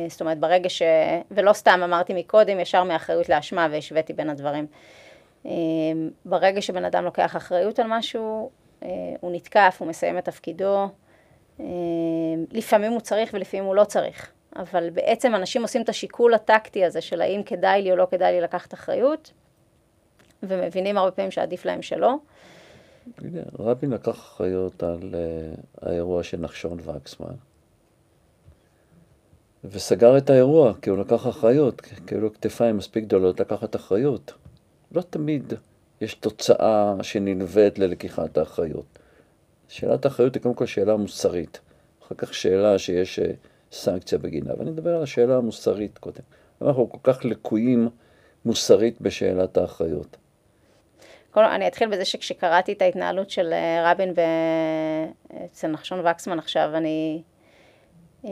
זאת 0.08 0.20
אומרת, 0.20 0.38
ברגע 0.38 0.68
ש... 0.68 0.82
ולא 1.30 1.52
סתם 1.52 1.80
אמרתי 1.84 2.14
מקודם, 2.14 2.60
ישר 2.60 2.84
מאחריות 2.84 3.28
לאשמה 3.28 3.68
והשוויתי 3.70 4.12
בין 4.12 4.30
הדברים. 4.30 4.66
ברגע 6.24 6.60
שבן 6.60 6.84
אדם 6.84 7.04
לוקח 7.04 7.36
אחריות 7.36 7.78
על 7.78 7.86
משהו, 7.88 8.50
הוא 9.20 9.32
נתקף, 9.32 9.76
הוא 9.78 9.88
מסיים 9.88 10.18
את 10.18 10.24
תפקידו. 10.24 10.88
לפעמים 12.52 12.92
הוא 12.92 13.00
צריך 13.00 13.30
ולפעמים 13.34 13.64
הוא 13.64 13.74
לא 13.74 13.84
צריך. 13.84 14.32
אבל 14.56 14.90
בעצם 14.90 15.34
אנשים 15.34 15.62
עושים 15.62 15.82
את 15.82 15.88
השיקול 15.88 16.34
הטקטי 16.34 16.84
הזה 16.84 17.00
של 17.00 17.20
האם 17.20 17.42
כדאי 17.42 17.82
לי 17.82 17.90
או 17.90 17.96
לא 17.96 18.06
כדאי 18.10 18.32
לי 18.32 18.40
לקחת 18.40 18.74
אחריות, 18.74 19.32
ומבינים 20.42 20.98
הרבה 20.98 21.10
פעמים 21.10 21.30
שעדיף 21.30 21.64
להם 21.64 21.82
שלא. 21.82 22.14
רבין 23.58 23.90
לקח 23.90 24.10
אחריות 24.10 24.82
על 24.82 25.14
uh, 25.14 25.86
האירוע 25.86 26.22
של 26.22 26.36
נחשון 26.36 26.78
וקסמן, 26.84 27.34
וסגר 29.64 30.18
את 30.18 30.30
האירוע, 30.30 30.72
כי 30.82 30.90
הוא 30.90 30.98
לקח 30.98 31.26
אחריות, 31.26 31.80
כי 31.80 32.14
היו 32.14 32.20
לו 32.20 32.32
כתפיים 32.32 32.76
מספיק 32.76 33.04
גדולות 33.04 33.40
לקחת 33.40 33.76
אחריות. 33.76 34.32
לא 34.92 35.02
תמיד 35.02 35.54
יש 36.00 36.14
תוצאה 36.14 36.94
שנלווית 37.02 37.78
ללקיחת 37.78 38.38
האחריות. 38.38 38.98
שאלת 39.68 40.04
האחריות 40.04 40.34
היא 40.34 40.42
קודם 40.42 40.54
כל 40.54 40.66
שאלה 40.66 40.96
מוסרית, 40.96 41.61
אחר 42.02 42.14
כך 42.14 42.34
שאלה 42.34 42.78
שיש 42.78 43.18
uh, 43.18 43.22
סנקציה 43.72 44.18
בגינה, 44.18 44.52
ואני 44.58 44.70
מדבר 44.70 44.96
על 44.96 45.02
השאלה 45.02 45.37
המוסרית 45.37 45.98
קודם. 45.98 46.20
אנחנו 46.62 46.90
כל 46.90 47.12
כך 47.12 47.24
לקויים 47.24 47.88
מוסרית 48.44 49.00
בשאלת 49.00 49.56
האחריות. 49.56 50.16
כל, 51.30 51.44
אני 51.44 51.68
אתחיל 51.68 51.88
בזה 51.88 52.04
שכשקראתי 52.04 52.72
את 52.72 52.82
ההתנהלות 52.82 53.30
של 53.30 53.52
אה, 53.52 53.92
רבין 53.92 54.14
אצל 55.44 55.68
נחשון 55.68 56.06
וקסמן 56.06 56.38
עכשיו, 56.38 56.70
אני, 56.74 57.22
אה, 58.24 58.30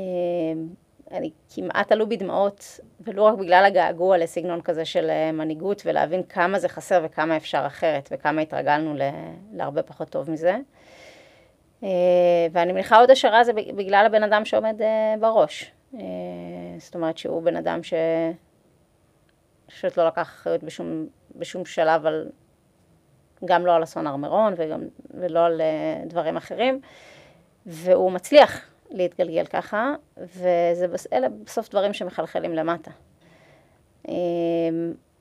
אני 1.11 1.31
כמעט 1.55 1.93
עלו 1.93 2.09
בי 2.09 2.17
דמעות, 2.17 2.81
ולא 3.01 3.23
רק 3.23 3.35
בגלל 3.39 3.65
הגעגוע 3.65 4.19
לסגנון 4.19 4.61
כזה 4.61 4.85
של 4.85 5.11
אה, 5.11 5.33
מנהיגות, 5.33 5.83
ולהבין 5.87 6.23
כמה 6.23 6.59
זה 6.59 6.69
חסר 6.69 7.01
וכמה 7.05 7.37
אפשר 7.37 7.63
אחרת, 7.67 8.09
וכמה 8.13 8.41
התרגלנו 8.41 8.95
להרבה 9.53 9.83
פחות 9.83 10.09
טוב 10.09 10.31
מזה. 10.31 10.57
ואני 12.53 12.73
מניחה 12.73 12.99
עוד 12.99 13.11
השערה 13.11 13.45
זה 13.45 13.53
בגלל 13.53 14.07
הבן 14.07 14.23
אדם 14.23 14.45
שעומד 14.45 14.81
בראש. 15.21 15.73
זאת 16.79 16.95
אומרת 16.95 17.19
שהוא 17.19 17.43
בן 17.43 17.57
אדם 17.57 17.83
ש... 17.83 17.95
פשוט 19.67 19.97
לא 19.97 20.07
לקח 20.07 20.23
אחריות 20.23 20.63
בשום, 20.63 21.07
בשום 21.37 21.65
שלב 21.65 22.07
על 22.07 22.29
גם 23.45 23.67
לא 23.67 23.75
על 23.75 23.83
אסון 23.83 24.07
הר 24.07 24.17
מירון 24.17 24.55
וגם, 24.57 24.81
ולא 25.15 25.47
על 25.47 25.61
דברים 26.07 26.37
אחרים, 26.37 26.81
והוא 27.67 28.13
מצליח 28.13 28.76
להתגלגל 28.91 29.47
ככה, 29.47 29.95
ואלה 30.17 31.29
בסוף 31.45 31.69
דברים 31.69 31.93
שמחלחלים 31.93 32.55
למטה. 32.55 32.91
Um, 34.07 34.11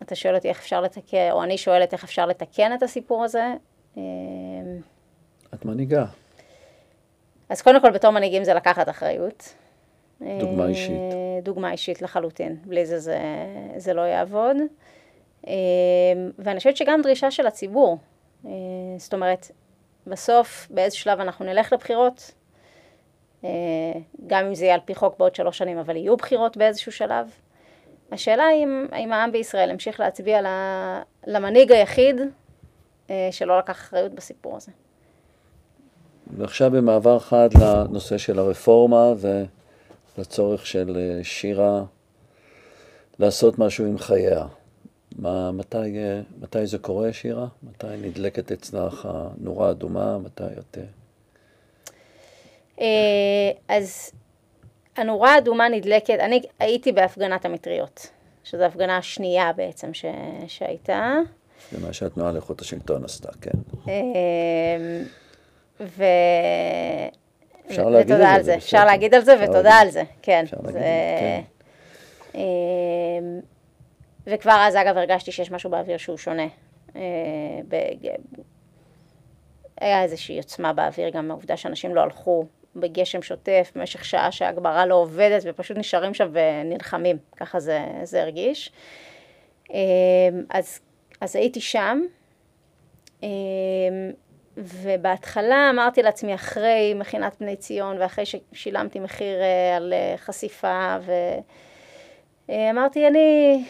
אתה 0.01 0.15
שואל 0.15 0.35
אותי 0.35 0.49
איך 0.49 0.59
אפשר 0.59 0.81
לתקן, 0.81 1.29
או 1.31 1.43
אני 1.43 1.57
שואלת 1.57 1.93
איך 1.93 2.03
אפשר 2.03 2.25
לתקן 2.25 2.73
את 2.73 2.83
הסיפור 2.83 3.23
הזה. 3.23 3.53
Um, 3.95 3.99
את 5.53 5.65
מנהיגה. 5.65 6.05
אז 7.49 7.61
קודם 7.61 7.81
כל 7.81 7.91
בתור 7.91 8.11
מנהיגים 8.11 8.43
זה 8.43 8.53
לקחת 8.53 8.89
אחריות. 8.89 9.55
דוגמה 10.21 10.67
אישית. 10.67 11.01
דוגמה 11.43 11.71
אישית 11.71 12.01
לחלוטין, 12.01 12.57
בלי 12.65 12.85
זה 12.85 12.99
זה, 12.99 13.19
זה 13.77 13.93
לא 13.93 14.01
יעבוד. 14.01 14.57
אמ, 15.47 15.53
ואני 16.39 16.57
חושבת 16.57 16.77
שגם 16.77 17.01
דרישה 17.01 17.31
של 17.31 17.47
הציבור, 17.47 17.97
אה, 18.45 18.51
זאת 18.97 19.13
אומרת, 19.13 19.51
בסוף 20.07 20.67
באיזה 20.69 20.95
שלב 20.95 21.19
אנחנו 21.19 21.45
נלך 21.45 21.73
לבחירות, 21.73 22.31
אה, 22.31 22.44
גם 24.27 24.45
אם 24.45 24.55
זה 24.55 24.65
יהיה 24.65 24.73
על 24.73 24.79
פי 24.85 24.95
חוק 24.95 25.17
בעוד 25.19 25.35
שלוש 25.35 25.57
שנים, 25.57 25.77
אבל 25.77 25.95
יהיו 25.95 26.17
בחירות 26.17 26.57
באיזשהו 26.57 26.91
שלב. 26.91 27.27
השאלה 28.11 28.43
היא 28.43 28.67
האם 28.91 29.13
העם 29.13 29.31
בישראל 29.31 29.69
ימשיך 29.69 29.99
להצביע 29.99 30.41
למנהיג 31.27 31.71
היחיד 31.71 32.21
אה, 33.09 33.29
שלא 33.31 33.59
לקח 33.59 33.73
אחריות 33.73 34.11
בסיפור 34.11 34.57
הזה. 34.57 34.71
ועכשיו 36.37 36.71
במעבר 36.71 37.19
חד 37.19 37.49
לנושא 37.61 38.17
של 38.17 38.39
הרפורמה 38.39 39.13
ולצורך 40.17 40.65
של 40.65 41.19
שירה 41.23 41.83
לעשות 43.19 43.59
משהו 43.59 43.85
עם 43.85 43.97
חייה. 43.97 44.45
מה, 45.19 45.51
מתי, 45.51 45.97
מתי 46.41 46.67
זה 46.67 46.77
קורה, 46.77 47.13
שירה? 47.13 47.47
מתי 47.63 47.87
נדלקת 48.01 48.51
אצלך 48.51 49.09
הנורה 49.11 49.71
אדומה? 49.71 50.17
מתי 50.17 50.43
את... 50.43 50.77
אה, 52.81 53.51
אז 53.67 54.11
הנורה 54.97 55.33
האדומה 55.33 55.69
נדלקת, 55.69 56.19
אני 56.19 56.41
הייתי 56.59 56.91
בהפגנת 56.91 57.45
המטריות, 57.45 58.07
שזו 58.43 58.63
ההפגנה 58.63 58.97
השנייה 58.97 59.53
בעצם 59.53 59.93
ש, 59.93 60.05
שהייתה. 60.47 61.13
זה 61.71 61.87
מה 61.87 61.93
שהתנועה 61.93 62.31
לאיכות 62.31 62.61
השלטון 62.61 63.05
עשתה, 63.05 63.29
כן. 63.41 63.59
אה, 63.87 65.01
ו... 65.79 66.03
אפשר 67.67 67.89
להגיד 67.89 68.11
על 68.11 68.37
זה. 68.37 68.43
זה. 68.43 68.55
אפשר 68.55 68.85
להגיד 68.85 69.13
על 69.13 69.21
זה 69.21 69.35
ותודה. 69.43 69.73
על 69.73 69.89
זה, 69.89 70.03
כן. 70.21 70.43
אפשר 70.43 70.57
להגיד, 70.63 70.81
כן. 70.81 71.41
אה, 72.35 72.41
וכבר 74.27 74.57
אז 74.67 74.75
אגב 74.75 74.97
הרגשתי 74.97 75.31
שיש 75.31 75.51
משהו 75.51 75.69
באוויר 75.69 75.97
שהוא 75.97 76.17
שונה. 76.17 76.47
היה 79.81 80.03
איזושהי 80.03 80.37
עוצמה 80.37 80.73
באוויר, 80.73 81.09
גם 81.09 81.31
העובדה 81.31 81.57
שאנשים 81.57 81.95
לא 81.95 82.01
הלכו 82.01 82.45
בגשם 82.75 83.21
שוטף 83.21 83.71
במשך 83.75 84.05
שעה 84.05 84.31
שההגברה 84.31 84.85
לא 84.85 84.95
עובדת 84.95 85.43
ופשוט 85.45 85.77
נשארים 85.77 86.13
שם 86.13 86.29
ונלחמים, 86.31 87.17
ככה 87.37 87.59
זה, 87.59 87.79
זה 88.03 88.21
הרגיש. 88.21 88.71
אה, 89.73 89.77
אז, 90.49 90.79
אז 91.21 91.35
הייתי 91.35 91.61
שם, 91.61 92.01
אה, 93.23 93.29
ובהתחלה 94.57 95.69
אמרתי 95.69 96.03
לעצמי, 96.03 96.35
אחרי 96.35 96.93
מכינת 96.95 97.35
בני 97.39 97.55
ציון 97.55 97.97
ואחרי 98.01 98.23
ששילמתי 98.25 98.99
מחיר 98.99 99.37
על 99.77 99.93
חשיפה, 100.17 100.97
ואמרתי, 102.49 103.07
אני 103.07 103.63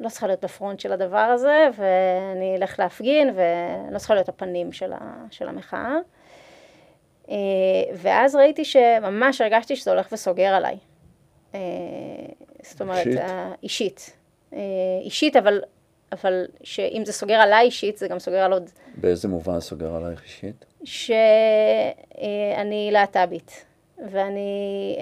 לא 0.00 0.08
צריכה 0.08 0.26
להיות 0.26 0.44
בפרונט 0.44 0.80
של 0.80 0.92
הדבר 0.92 1.18
הזה, 1.18 1.68
ואני 1.76 2.56
אלך 2.56 2.78
להפגין, 2.78 3.34
ולא 3.34 3.98
צריכה 3.98 4.14
להיות 4.14 4.28
הפנים 4.28 4.72
של, 4.72 4.92
ה, 4.92 4.98
של 5.30 5.48
המחאה. 5.48 5.96
אה, 7.30 7.36
ואז 7.94 8.36
ראיתי 8.36 8.64
שממש 8.64 9.40
הרגשתי 9.40 9.76
שזה 9.76 9.90
הולך 9.90 10.08
וסוגר 10.12 10.54
עליי. 10.54 10.76
אה, 11.54 11.60
זאת 12.62 12.80
אומרת, 12.80 13.06
אישית? 13.06 13.20
אישית. 13.62 14.16
אה, 14.52 14.58
אישית, 15.02 15.36
אבל, 15.36 15.62
אבל 16.12 16.46
שאם 16.62 17.02
זה 17.04 17.12
סוגר 17.12 17.34
עליי 17.34 17.66
אישית, 17.66 17.98
זה 17.98 18.08
גם 18.08 18.18
סוגר 18.18 18.38
על 18.38 18.52
עוד... 18.52 18.70
באיזה 18.96 19.28
מובן 19.28 19.60
סוגר 19.60 19.94
עלייך 19.94 20.22
אישית? 20.22 20.64
שאני 20.84 21.94
להט"בית, 22.92 23.64
ואני 24.10 24.96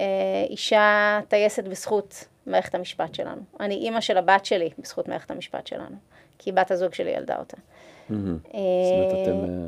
אישה 0.49 1.19
טייסת 1.27 1.63
בזכות. 1.63 2.25
מערכת 2.45 2.75
המשפט 2.75 3.15
שלנו. 3.15 3.41
אני 3.59 3.75
אימא 3.75 4.01
של 4.01 4.17
הבת 4.17 4.45
שלי 4.45 4.69
בזכות 4.79 5.07
מערכת 5.07 5.31
המשפט 5.31 5.67
שלנו, 5.67 5.95
כי 6.37 6.51
בת 6.51 6.71
הזוג 6.71 6.93
שלי 6.93 7.11
ילדה 7.11 7.39
אותה. 7.39 7.57
זאת 8.09 8.17
אומרת, 8.17 9.11
אתם... 9.23 9.67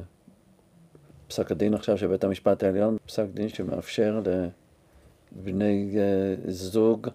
אה, 1.25 1.29
פסק 1.29 1.51
הדין 1.51 1.73
עכשיו 1.73 1.97
של 1.97 2.07
בית 2.07 2.23
המשפט 2.23 2.63
העליון, 2.63 2.97
פסק 3.05 3.25
דין 3.33 3.49
שמאפשר 3.49 4.21
לבני 5.35 5.95
אה, 5.97 6.01
זוג 6.47 7.07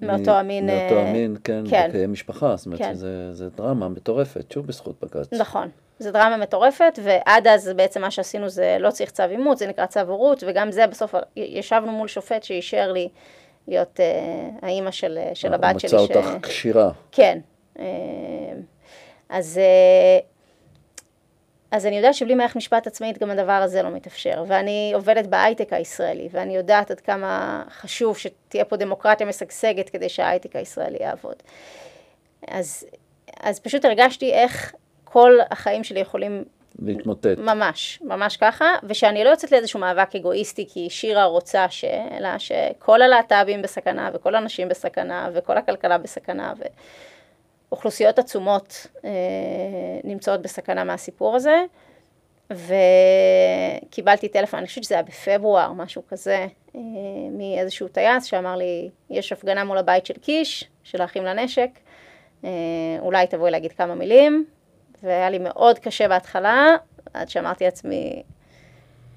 מאותו 0.00 0.30
המין, 0.30 0.66
מאותו 0.66 0.98
המין, 0.98 1.32
אה, 1.32 1.40
כן, 1.44 1.64
כן. 1.70 1.88
לקיים 1.88 2.12
משפחה, 2.12 2.56
זאת 2.56 2.66
אומרת 2.66 2.78
כן. 2.78 2.94
שזה 2.94 3.48
דרמה 3.56 3.88
מטורפת, 3.88 4.52
שוב 4.52 4.66
בזכות 4.66 5.04
בג"ץ. 5.04 5.32
נכון, 5.32 5.68
זו 5.98 6.12
דרמה 6.12 6.36
מטורפת, 6.36 6.98
ועד 7.02 7.46
אז 7.46 7.70
בעצם 7.76 8.00
מה 8.00 8.10
שעשינו 8.10 8.48
זה 8.48 8.76
לא 8.80 8.90
צריך 8.90 9.10
צו 9.10 9.22
אימוץ, 9.22 9.58
זה 9.58 9.66
נקרא 9.66 9.86
צו 9.86 10.00
הורות, 10.00 10.44
וגם 10.46 10.70
זה 10.70 10.86
בסוף 10.86 11.14
ישבנו 11.36 11.92
מול 11.92 12.08
שופט 12.08 12.42
שאישר 12.42 12.92
לי 12.92 13.08
להיות 13.68 14.00
uh, 14.00 14.64
האימא 14.66 14.90
של, 14.90 15.18
של 15.34 15.54
הבת 15.54 15.80
שלי. 15.80 15.90
מצא 16.02 16.18
אותך 16.18 16.30
ש... 16.46 16.48
כשירה. 16.48 16.90
כן. 17.12 17.38
Uh, 17.76 17.80
אז, 19.28 19.60
uh, 19.60 20.35
אז 21.70 21.86
אני 21.86 21.96
יודעת 21.96 22.14
שבלי 22.14 22.34
מערכת 22.34 22.56
משפט 22.56 22.86
עצמאית 22.86 23.18
גם 23.18 23.30
הדבר 23.30 23.52
הזה 23.52 23.82
לא 23.82 23.90
מתאפשר. 23.90 24.44
ואני 24.46 24.92
עובדת 24.94 25.26
בהייטק 25.26 25.72
הישראלי, 25.72 26.28
ואני 26.32 26.56
יודעת 26.56 26.90
עד 26.90 27.00
כמה 27.00 27.62
חשוב 27.70 28.18
שתהיה 28.18 28.64
פה 28.64 28.76
דמוקרטיה 28.76 29.26
משגשגת 29.26 29.88
כדי 29.88 30.08
שההייטק 30.08 30.56
הישראלי 30.56 30.98
יעבוד. 31.00 31.42
אז, 32.48 32.86
אז 33.40 33.60
פשוט 33.60 33.84
הרגשתי 33.84 34.32
איך 34.32 34.74
כל 35.04 35.38
החיים 35.50 35.84
שלי 35.84 36.00
יכולים 36.00 36.44
להתמוטט. 36.78 37.38
ממש, 37.38 37.98
ממש 38.02 38.36
ככה, 38.36 38.66
ושאני 38.82 39.24
לא 39.24 39.30
יוצאת 39.30 39.52
לאיזשהו 39.52 39.80
מאבק 39.80 40.14
אגואיסטי 40.16 40.66
כי 40.68 40.90
שירה 40.90 41.24
רוצה 41.24 41.66
ש... 41.70 41.84
אלא 41.84 42.38
שכל 42.38 43.02
הלהט"בים 43.02 43.62
בסכנה, 43.62 44.10
וכל 44.14 44.34
הנשים 44.34 44.68
בסכנה, 44.68 45.30
וכל 45.32 45.58
הכלכלה 45.58 45.98
בסכנה, 45.98 46.52
ואוכלוסיות 47.70 48.18
עצומות 48.18 48.86
אה, 49.04 49.10
נמצאות 50.04 50.42
בסכנה 50.42 50.84
מהסיפור 50.84 51.36
הזה. 51.36 51.64
וקיבלתי 52.50 54.28
טלפון, 54.28 54.58
אני 54.58 54.66
חושבת 54.66 54.84
שזה 54.84 54.94
היה 54.94 55.02
בפברואר, 55.02 55.72
משהו 55.72 56.02
כזה, 56.08 56.46
אה, 56.76 56.80
מאיזשהו 57.30 57.88
טייס 57.88 58.24
שאמר 58.24 58.56
לי, 58.56 58.90
יש 59.10 59.32
הפגנה 59.32 59.64
מול 59.64 59.78
הבית 59.78 60.06
של 60.06 60.14
קיש, 60.14 60.64
של 60.82 61.02
האחים 61.02 61.24
לנשק, 61.24 61.70
אה, 62.44 62.50
אולי 63.00 63.26
תבואי 63.26 63.50
להגיד 63.50 63.72
כמה 63.72 63.94
מילים, 63.94 64.44
והיה 65.02 65.30
לי 65.30 65.38
מאוד 65.38 65.78
קשה 65.78 66.08
בהתחלה, 66.08 66.66
עד 67.14 67.28
שאמרתי 67.28 67.64
לעצמי, 67.64 68.22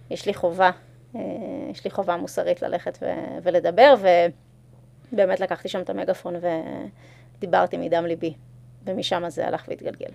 יש 0.10 0.26
לי 0.26 0.34
חובה, 0.34 0.72
אה, 1.16 1.22
יש 1.72 1.84
לי 1.84 1.92
חובה 1.92 2.18
מוסרית 2.18 2.62
ללכת 2.62 2.98
ו- 3.02 3.38
ולדבר, 3.44 3.96
ובאמת 5.12 5.40
לקחתי 5.40 5.70
שם 5.70 5.82
את 5.82 5.90
המגפון 5.90 6.36
ודיברתי 7.40 7.78
מדם 7.78 8.06
ליבי, 8.06 8.34
ומשם 8.86 9.24
זה 9.28 9.48
הלך 9.48 9.66
והתגלגל. 9.68 10.12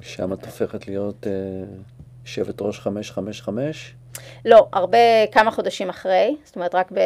שם 0.00 0.32
את 0.32 0.44
הופכת 0.44 0.88
להיות 0.88 1.26
uh, 1.26 1.28
יושבת 2.22 2.62
ראש 2.62 2.80
555? 2.80 3.94
לא, 4.44 4.66
הרבה, 4.72 5.26
כמה 5.32 5.50
חודשים 5.50 5.88
אחרי, 5.88 6.36
זאת 6.44 6.56
אומרת 6.56 6.74
רק 6.74 6.92
ב, 6.92 7.00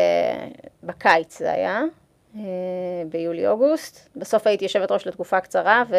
בקיץ 0.82 1.38
זה 1.38 1.53
היה, 1.53 1.82
אה, 2.36 2.43
ביולי-אוגוסט. 3.09 4.09
בסוף 4.16 4.47
הייתי 4.47 4.64
יושבת 4.64 4.93
ראש 4.93 5.07
לתקופה 5.07 5.40
קצרה, 5.40 5.82
ו... 5.88 5.95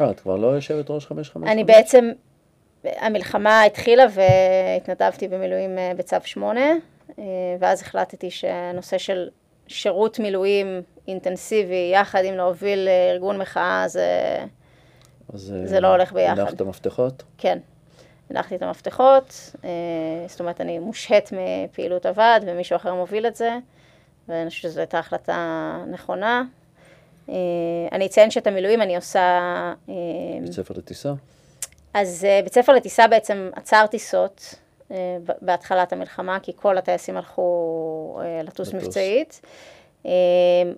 אה, 0.00 0.10
את 0.10 0.20
כבר 0.20 0.36
לא 0.36 0.46
יושבת 0.46 0.90
ראש 0.90 1.06
555? 1.06 1.52
אני 1.52 1.64
בעצם, 1.64 2.10
המלחמה 2.84 3.62
התחילה 3.62 4.04
והתנדבתי 4.10 5.28
במילואים 5.28 5.78
אה, 5.78 5.92
בצו 5.96 6.16
8, 6.24 6.60
אה, 7.18 7.24
ואז 7.60 7.82
החלטתי 7.82 8.30
שהנושא 8.30 8.98
של 8.98 9.28
שירות 9.68 10.18
מילואים 10.18 10.82
אינטנסיבי, 11.08 11.90
יחד 11.92 12.24
עם 12.24 12.34
להוביל 12.34 12.88
ארגון 13.12 13.38
מחאה, 13.38 13.84
זה, 13.88 14.44
זה 15.64 15.80
לא 15.80 15.88
הולך 15.88 16.12
ביחד. 16.12 16.38
הנחת 16.38 16.60
המפתחות? 16.60 17.22
כן. 17.38 17.58
הנחתי 18.30 18.56
את 18.56 18.62
המפתחות, 18.62 19.54
זאת 20.28 20.40
אומרת, 20.40 20.60
אני 20.60 20.78
מושהית 20.78 21.30
מפעילות 21.32 22.06
הוועד 22.06 22.44
ומישהו 22.46 22.76
אחר 22.76 22.94
מוביל 22.94 23.26
את 23.26 23.36
זה, 23.36 23.58
ואני 24.28 24.50
חושבת 24.50 24.62
שזו 24.70 24.80
הייתה 24.80 24.98
החלטה 24.98 25.84
נכונה. 25.90 26.42
אני 27.92 28.06
אציין 28.06 28.30
שאת 28.30 28.46
המילואים 28.46 28.82
אני 28.82 28.96
עושה... 28.96 29.72
בית 30.42 30.52
ספר 30.52 30.74
לטיסה? 30.76 31.12
אז 31.94 32.26
בית 32.44 32.54
ספר 32.54 32.72
לטיסה 32.72 33.08
בעצם 33.08 33.50
עצר 33.54 33.86
טיסות 33.86 34.54
בהתחלת 35.42 35.92
המלחמה, 35.92 36.40
כי 36.40 36.52
כל 36.56 36.78
הטייסים 36.78 37.16
הלכו 37.16 38.20
לטוס 38.44 38.74
מבצעית. 38.74 39.40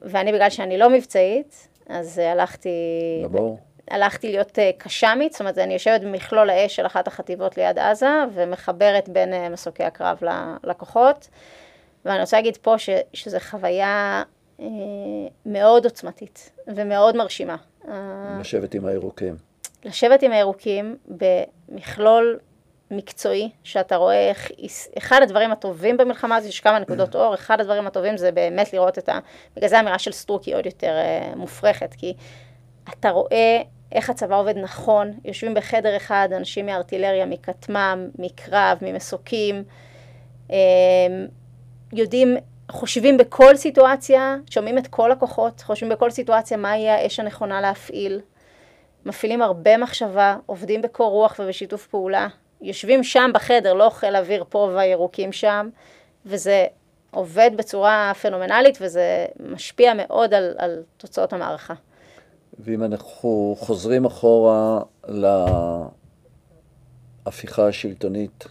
ואני, 0.03 0.33
בגלל 0.33 0.51
שאני 0.51 0.79
לא 0.79 0.91
מבצעית, 0.91 1.69
אז 1.89 2.19
הלכתי... 2.19 2.71
לבור? 3.25 3.59
הלכתי 3.91 4.31
להיות 4.31 4.59
קש"מית, 4.79 5.33
זאת 5.33 5.41
אומרת, 5.41 5.59
אני 5.59 5.73
יושבת 5.73 6.01
במכלול 6.01 6.51
האש 6.51 6.77
של 6.77 6.87
אחת 6.87 7.07
החטיבות 7.07 7.57
ליד 7.57 7.79
עזה, 7.79 8.25
ומחברת 8.33 9.09
בין 9.09 9.53
מסוקי 9.53 9.85
הקרב 9.85 10.19
לכוחות. 10.65 11.29
ואני 12.05 12.21
רוצה 12.21 12.37
להגיד 12.37 12.57
פה 12.57 12.79
ש, 12.79 12.91
שזו 13.13 13.39
חוויה 13.41 14.23
אה, 14.61 14.67
מאוד 15.47 15.85
עוצמתית 15.85 16.51
ומאוד 16.67 17.17
מרשימה. 17.17 17.57
לשבת 18.41 18.75
עם 18.75 18.87
הירוקים. 18.87 19.37
לשבת 19.85 20.23
עם 20.23 20.33
הירוקים 20.33 20.97
במכלול 21.09 22.39
מקצועי, 22.91 23.51
שאתה 23.65 23.97
רואה 23.97 24.29
איך, 24.29 24.51
אחד 24.99 25.21
הדברים 25.23 25.53
הטובים 25.53 25.97
במלחמה 25.97 26.37
הזאת, 26.37 26.49
יש 26.49 26.61
כמה 26.61 26.79
נקודות 26.79 27.15
אור, 27.15 27.35
אחד 27.35 27.61
הדברים 27.61 27.87
הטובים 27.87 28.17
זה 28.17 28.33
באמת 28.33 28.73
לראות 28.73 28.99
את 28.99 29.09
ה... 29.09 29.19
בגלל 29.57 29.69
זה 29.69 29.77
האמירה 29.77 29.99
של 29.99 30.13
סטרוק 30.13 30.43
היא 30.43 30.57
עוד 30.57 30.67
יותר 30.67 30.97
uh, 31.33 31.37
מופרכת, 31.37 31.95
כי 31.95 32.15
אתה 32.93 33.11
רואה 33.11 33.63
איך 33.93 34.11
הצבא 34.11 34.41
עובד 34.41 34.59
נכון, 34.59 35.13
יושבים 35.25 35.55
בחדר 35.55 35.97
אחד 35.97 36.29
אנשים 36.37 36.67
מארטילריה, 36.67 37.27
מכטמ"ם, 37.27 38.09
מקרב, 38.19 38.79
ממסוקים, 38.83 39.65
uh, 40.49 40.53
יודעים, 41.93 42.37
חושבים 42.71 43.17
בכל 43.17 43.57
סיטואציה, 43.57 44.37
שומעים 44.51 44.79
את 44.79 44.87
כל 44.87 45.13
הכוחות, 45.13 45.61
חושבים 45.61 45.91
בכל 45.91 46.11
סיטואציה 46.11 46.57
מה 46.57 46.77
יהיה 46.77 46.95
האש 46.95 47.21
הנכונה 47.21 47.61
להפעיל. 47.61 48.21
מפעילים 49.07 49.43
הרבה 49.43 49.77
מחשבה, 49.77 50.37
עובדים 50.47 50.83
בקור 50.83 51.11
רוח 51.11 51.37
ובשיתוף 51.39 51.87
פעולה, 51.87 52.29
יושבים 52.63 53.05
שם 53.05 53.31
בחדר, 53.35 53.75
לא 53.75 53.91
חיל 53.91 54.17
אוויר 54.17 54.45
פה 54.49 54.71
והירוקים 54.75 55.33
שם, 55.33 55.69
וזה 56.27 56.67
עובד 57.11 57.51
בצורה 57.57 58.13
פנומנלית 58.23 58.79
וזה 58.81 59.27
משפיע 59.41 59.93
מאוד 59.97 60.35
על, 60.35 60.55
על 60.59 60.83
תוצאות 60.97 61.33
המערכה. 61.33 61.75
ואם 62.59 62.85
אנחנו 62.85 63.57
חוזרים 63.59 64.05
אחורה 64.05 64.81
להפיכה 67.27 67.69
השלטונית, 67.69 68.45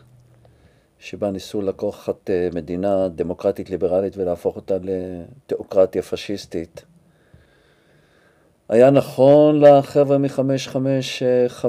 שבה 0.99 1.31
ניסו 1.31 1.61
לקחת 1.61 2.29
אה, 2.29 2.49
מדינה 2.53 3.07
דמוקרטית 3.07 3.69
ליברלית 3.69 4.17
ולהפוך 4.17 4.55
אותה 4.55 4.75
לתיאוקרטיה 4.83 6.01
פשיסטית, 6.01 6.85
היה 8.69 8.89
נכון 8.89 9.59
לחבר'ה 9.59 10.17
מ-555 10.17 11.65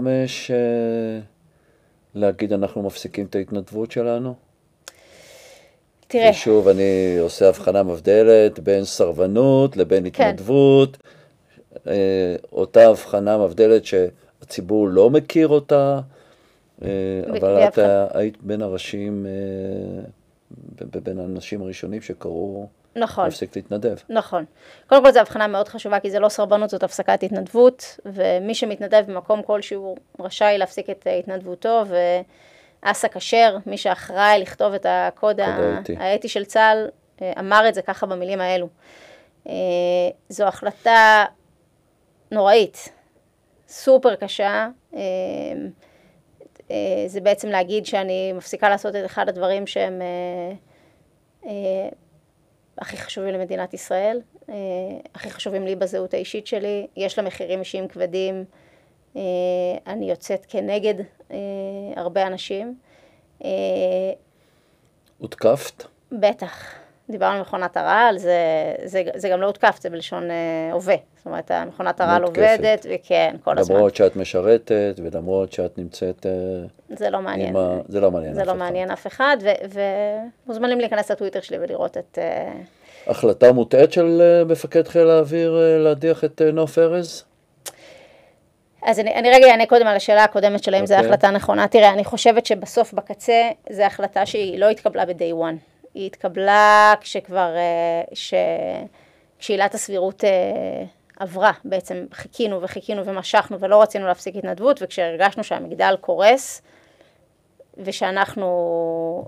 אה, 0.51 1.21
להגיד 2.19 2.53
אנחנו 2.53 2.83
מפסיקים 2.83 3.27
את 3.27 3.35
ההתנדבות 3.35 3.91
שלנו? 3.91 4.35
תראה. 6.09 6.31
ושוב, 6.31 6.69
אני 6.69 7.17
עושה 7.21 7.49
הבחנה 7.49 7.83
מבדלת 7.83 8.59
בין 8.59 8.85
סרבנות 8.85 9.77
לבין 9.77 10.11
כן. 10.13 10.25
התנדבות. 10.25 10.97
אה, 11.87 12.37
אותה 12.53 12.89
הבחנה 12.89 13.39
מבדלת 13.39 13.83
שהציבור 13.85 14.89
לא 14.89 15.11
מכיר 15.11 15.49
אותה, 15.49 16.01
אה, 16.83 16.89
אבל 17.31 17.69
את 17.69 17.79
היית 18.15 18.43
בין 18.43 18.63
הראשים, 18.63 19.27
בין 21.03 21.19
האנשים 21.19 21.63
הראשונים 21.63 22.03
שקראו 22.03 22.67
נכון. 22.99 23.25
להפסיק 23.25 23.57
להתנדב. 23.57 23.97
נכון. 24.09 24.45
קודם 24.87 25.05
כל 25.05 25.13
זו 25.13 25.21
הבחנה 25.21 25.47
מאוד 25.47 25.69
חשובה, 25.69 26.01
כי 26.01 26.11
זה 26.11 26.19
לא 26.19 26.29
סרבנות, 26.29 26.71
זאת 26.71 26.83
הפסקת 26.83 27.23
התנדבות, 27.23 28.01
ומי 28.07 28.55
שמתנדב 28.55 29.05
במקום 29.09 29.43
כלשהו 29.43 29.97
רשאי 30.21 30.59
להפסיק 30.59 30.91
את 30.91 31.07
התנדבותו, 31.19 31.85
ואסא 32.83 33.09
כשר, 33.09 33.57
מי 33.67 33.77
שאחראי 33.77 34.39
לכתוב 34.41 34.75
את 34.75 34.87
הקוד 34.89 35.41
האתי 35.99 36.29
של 36.29 36.45
צה"ל, 36.45 36.89
אמר 37.39 37.69
את 37.69 37.75
זה 37.75 37.83
ככה 37.83 38.07
במילים 38.07 38.41
האלו. 38.41 38.69
אה, 39.49 39.53
זו 40.29 40.45
החלטה 40.45 41.25
נוראית, 42.33 42.89
סופר 43.69 44.15
קשה. 44.15 44.69
אה, 44.95 45.01
אה, 46.71 47.05
זה 47.07 47.21
בעצם 47.21 47.49
להגיד 47.49 47.87
שאני 47.87 48.33
מפסיקה 48.33 48.69
לעשות 48.69 48.97
את 48.97 49.05
אחד 49.05 49.29
הדברים 49.29 49.67
שהם 49.67 50.03
הכי 52.79 52.97
חשובים 52.97 53.35
למדינת 53.35 53.75
ישראל, 53.75 54.21
אה, 54.49 54.55
הכי 55.15 55.31
חשובים 55.31 55.65
לי 55.65 55.77
בזהות 55.77 56.15
האישית 56.15 56.47
שלי, 56.47 56.87
יש 56.97 57.19
לה 57.19 57.25
מחירים 57.25 57.61
אישיים 57.61 57.89
כבדים, 57.89 58.45
אה, 59.17 59.23
אני 59.87 60.11
יוצאת 60.11 60.47
כנגד 60.49 60.95
אה, 61.31 61.37
הרבה 61.97 62.27
אנשים. 62.27 62.79
הותקפת? 65.19 65.85
בטח. 66.13 66.75
דיברנו 67.11 67.35
על 67.35 67.41
מכונת 67.41 67.77
הרעל, 67.77 68.19
זה, 68.19 68.37
זה, 68.85 69.03
זה 69.15 69.29
גם 69.29 69.41
לא 69.41 69.47
הותקפת, 69.47 69.83
זה 69.83 69.91
בלשון 69.91 70.29
הווה. 70.73 70.97
זאת 71.17 71.27
אומרת, 71.27 71.51
מכונת 71.67 72.01
הרעל 72.01 72.23
עובדת, 72.25 72.87
וכן, 72.91 73.37
כל 73.45 73.59
הזמן. 73.59 73.77
למרות 73.77 73.97
שאת 73.97 74.17
משרתת, 74.17 75.01
ולמרות 75.05 75.53
שאת 75.53 75.79
נמצאת... 75.79 76.27
זה 76.89 77.11
לא 77.11 77.21
מעניין. 77.21 77.57
ה... 77.57 77.79
זה 77.89 78.01
לא 78.01 78.11
מעניין 78.11 78.35
זה 78.35 78.43
אף 78.43 78.47
לא 78.47 78.53
אחד. 78.53 78.59
מעניין 78.59 78.91
אף 78.91 79.07
אחד, 79.07 79.37
ומוזמנים 80.47 80.81
להיכנס 80.81 81.11
לטוויטר 81.11 81.41
שלי 81.41 81.59
ולראות 81.59 81.97
את... 81.97 82.19
החלטה 83.09 83.53
מוטעית 83.53 83.93
של 83.93 84.21
אה, 84.23 84.45
מפקד 84.45 84.89
חיל 84.89 85.11
האוויר 85.11 85.61
אה, 85.61 85.79
להדיח 85.79 86.25
את 86.25 86.43
אה, 86.43 86.51
נוף 86.51 86.79
ארז? 86.79 87.25
אז 88.83 89.01
אני, 89.01 89.15
אני 89.15 89.31
רגע 89.31 89.47
אענה 89.47 89.67
קודם 89.67 89.87
על 89.87 89.97
השאלה 89.97 90.25
הקודמת 90.25 90.65
של 90.65 90.75
האם 90.75 90.83
okay. 90.83 90.87
זו 90.87 90.95
אוקיי. 90.95 91.09
החלטה 91.09 91.31
נכונה. 91.31 91.69
תראה, 91.69 91.93
אני 91.93 92.05
חושבת 92.05 92.47
שבסוף 92.47 92.93
בקצה 92.93 93.51
זו 93.71 93.83
החלטה 93.83 94.27
שהיא 94.27 94.59
לא 94.59 94.71
התקבלה 94.71 95.07
ב-day 95.07 95.35
one. 95.43 95.78
היא 95.95 96.07
התקבלה 96.07 96.95
כשכבר, 97.01 97.55
ש... 98.15 98.35
כשעילת 99.39 99.75
הסבירות 99.75 100.25
עברה. 101.19 101.53
בעצם 101.65 102.07
חיכינו 102.13 102.63
וחיכינו 102.63 103.07
ומשכנו 103.07 103.61
ולא 103.61 103.83
רצינו 103.83 104.07
להפסיק 104.07 104.37
התנדבות, 104.37 104.83
וכשהרגשנו 104.83 105.45
שהמגדל 105.45 105.97
קורס, 106.01 106.63
ושאנחנו 107.77 109.27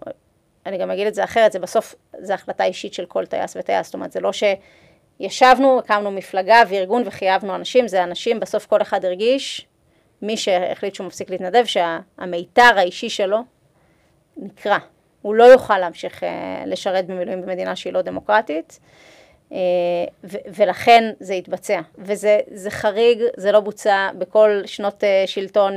אני 0.67 0.79
גם 0.79 0.91
אגיד 0.91 1.07
את 1.07 1.15
זה 1.15 1.25
אחרת, 1.25 1.53
זה 1.53 1.59
בסוף, 1.59 1.95
זה 2.19 2.35
החלטה 2.35 2.65
אישית 2.65 2.95
של 2.95 3.07
כל 3.07 3.27
טייס 3.27 3.57
וטייס, 3.57 3.87
זאת 3.87 3.95
אומרת, 3.95 4.13
זה 4.13 4.21
לא 4.21 4.31
שישבנו, 4.33 5.79
הקמנו 5.79 6.11
מפלגה 6.11 6.63
וארגון 6.69 7.03
וחייבנו 7.07 7.55
אנשים, 7.55 7.89
זה 7.89 8.05
אנשים, 8.05 8.41
בסוף 8.41 8.67
כל 8.67 8.83
אחד 8.83 9.05
הרגיש, 9.05 9.67
מי 10.23 10.37
שהחליט 10.37 10.95
שהוא 10.95 11.07
מפסיק 11.07 11.31
להתנדב, 11.31 11.65
שהמיתר 11.65 12.73
האישי 12.77 13.11
שלו 13.11 13.39
נקרע. 14.37 14.79
הוא 15.23 15.35
לא 15.35 15.45
יוכל 15.45 15.79
להמשיך 15.79 16.25
אה, 16.25 16.63
לשרת 16.67 17.07
במילואים 17.07 17.43
במדינה 17.43 17.77
שהיא 17.77 17.93
לא 17.93 18.03
דמוקרטית, 18.03 18.81
אה, 19.53 19.59
ולכן 20.25 21.11
זה 21.21 21.35
יתבצע. 21.35 21.81
וזה 21.99 22.41
חריג, 22.69 23.23
זה 23.37 23.53
לא 23.53 23.61
בוצע 23.61 24.09
בכל 24.19 24.63
שנות 24.67 25.05
אה, 25.05 25.23
שלטון 25.27 25.73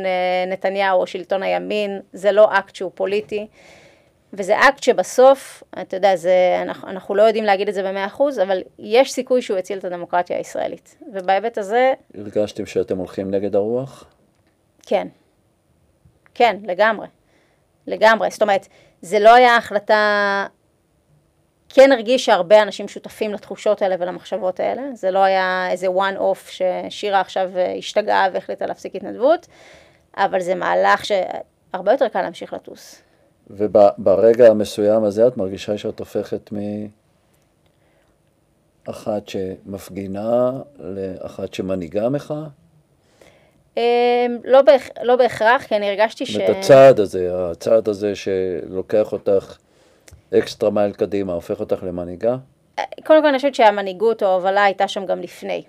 נתניהו 0.48 1.02
או 1.02 1.08
שלטון 1.08 1.44
הימין, 1.44 2.00
זה 2.14 2.32
לא 2.32 2.58
אקט 2.58 2.76
שהוא 2.76 2.92
פוליטי. 2.96 3.48
וזה 4.36 4.60
אקט 4.60 4.84
שבסוף, 4.84 5.64
אתה 5.82 5.98
יודע, 5.98 6.16
זה, 6.16 6.60
אנחנו, 6.62 6.90
אנחנו 6.90 7.16
לא 7.16 7.24
יודעים 7.24 7.44
להגיד 7.44 7.68
את 7.68 7.74
זה 7.74 7.84
במאה 7.84 8.06
אחוז, 8.06 8.40
אבל 8.40 8.62
יש 8.80 9.12
סיכוי 9.12 9.42
שהוא 9.42 9.58
יציל 9.58 9.78
את 9.78 9.86
הדמוקרטיה 9.86 10.38
הישראלית. 10.38 10.98
ובהיבט 11.14 11.58
הזה... 11.58 11.94
הרגשתם 12.18 12.66
שאתם 12.66 12.98
הולכים 12.98 13.32
נגד 13.32 13.56
הרוח? 13.56 14.06
כן. 14.82 15.08
כן, 16.34 16.58
לגמרי. 16.64 17.08
לגמרי. 17.88 18.30
זאת 18.32 18.42
אומרת, 18.42 18.68
זה 19.02 19.20
לא 19.20 19.34
היה 19.34 19.58
החלטה... 19.58 20.48
כן 21.70 21.92
הרגיש 21.92 22.26
שהרבה 22.26 22.62
אנשים 22.62 22.88
שותפים 22.88 23.34
לתחושות 23.34 23.82
האלה 23.82 23.96
ולמחשבות 24.00 24.60
האלה. 24.60 24.82
זה 24.94 25.12
לא 25.12 25.20
היה 25.20 25.68
איזה 25.72 25.88
one 25.88 26.18
off 26.18 26.52
ששירה 26.52 27.20
עכשיו 27.20 27.52
השתגעה 27.78 28.28
והחליטה 28.34 28.66
להפסיק 28.66 28.96
התנדבות, 28.96 29.48
אבל 30.18 30.40
זה 30.40 30.56
מהלך 30.56 31.06
ש... 31.06 31.12
הרבה 31.74 31.92
יותר 31.92 32.08
קל 32.08 32.22
להמשיך 32.22 32.54
לטוס. 32.54 33.02
וברגע 33.50 34.48
המסוים 34.48 35.04
הזה 35.04 35.28
את 35.28 35.38
מרגישה 35.38 35.78
שאת 35.78 36.00
הופכת 36.00 36.50
מאחת 38.88 39.30
שמפגינה 39.30 40.52
לאחת 40.80 41.54
שמנהיגה 41.54 42.10
מחאה? 42.10 42.44
אמ, 43.78 43.82
לא, 44.44 44.62
בהכ... 44.62 44.90
לא 45.04 45.16
בהכרח, 45.16 45.64
כי 45.64 45.76
אני 45.76 45.90
הרגשתי 45.90 46.26
ש... 46.26 46.38
את 46.38 46.50
הצעד 46.50 47.00
הזה, 47.00 47.30
הצעד 47.52 47.90
הזה 47.90 48.16
שלוקח 48.16 49.12
אותך 49.12 49.58
אקסטרה 50.38 50.70
מייל 50.70 50.92
קדימה, 50.92 51.34
הופך 51.34 51.60
אותך 51.60 51.84
למנהיגה? 51.84 52.36
קודם 53.06 53.22
כל 53.22 53.28
אני 53.28 53.38
חושבת 53.38 53.56
שהמנהיגות 53.56 54.24
או 54.24 54.28
ההובלה 54.28 54.64
הייתה 54.64 54.88
שם 54.88 55.06
גם 55.06 55.22
לפני. 55.22 55.64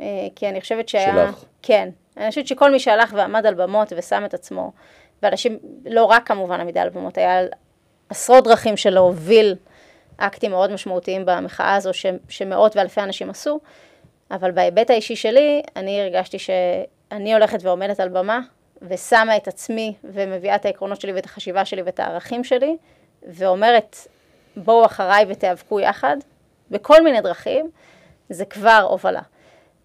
אה, 0.00 0.06
כי 0.36 0.48
אני 0.48 0.60
חושבת 0.60 0.88
שהיה... 0.88 1.26
שלך. 1.26 1.44
כן. 1.62 1.88
אני 2.16 2.28
חושבת 2.28 2.46
שכל 2.46 2.70
מי 2.70 2.80
שהלך 2.80 3.12
ועמד 3.16 3.46
על 3.46 3.54
במות 3.54 3.92
ושם 3.96 4.22
את 4.24 4.34
עצמו, 4.34 4.72
ואנשים, 5.22 5.58
לא 5.86 6.04
רק 6.04 6.26
כמובן 6.26 6.60
עמידה 6.60 6.82
על 6.82 6.88
במות, 6.88 7.18
היה 7.18 7.40
עשרות 8.08 8.44
דרכים 8.44 8.76
של 8.76 8.90
להוביל 8.90 9.54
אקטים 10.16 10.50
מאוד 10.50 10.72
משמעותיים 10.72 11.22
במחאה 11.26 11.74
הזו, 11.74 11.94
ש... 11.94 12.06
שמאות 12.28 12.76
ואלפי 12.76 13.00
אנשים 13.00 13.30
עשו, 13.30 13.60
אבל 14.30 14.50
בהיבט 14.50 14.90
האישי 14.90 15.16
שלי, 15.16 15.62
אני 15.76 16.00
הרגשתי 16.00 16.36
שאני 17.10 17.34
הולכת 17.34 17.58
ועומדת 17.62 18.00
על 18.00 18.08
במה, 18.08 18.40
ושמה 18.82 19.36
את 19.36 19.48
עצמי, 19.48 19.94
ומביאה 20.04 20.54
את 20.54 20.64
העקרונות 20.64 21.00
שלי 21.00 21.12
ואת 21.12 21.24
החשיבה 21.24 21.64
שלי 21.64 21.82
ואת 21.82 22.00
הערכים 22.00 22.44
שלי, 22.44 22.76
ואומרת, 23.22 23.96
בואו 24.56 24.84
אחריי 24.84 25.24
ותיאבקו 25.28 25.80
יחד, 25.80 26.16
בכל 26.70 27.02
מיני 27.02 27.20
דרכים, 27.20 27.70
זה 28.28 28.44
כבר 28.44 28.86
הובלה. 28.88 29.20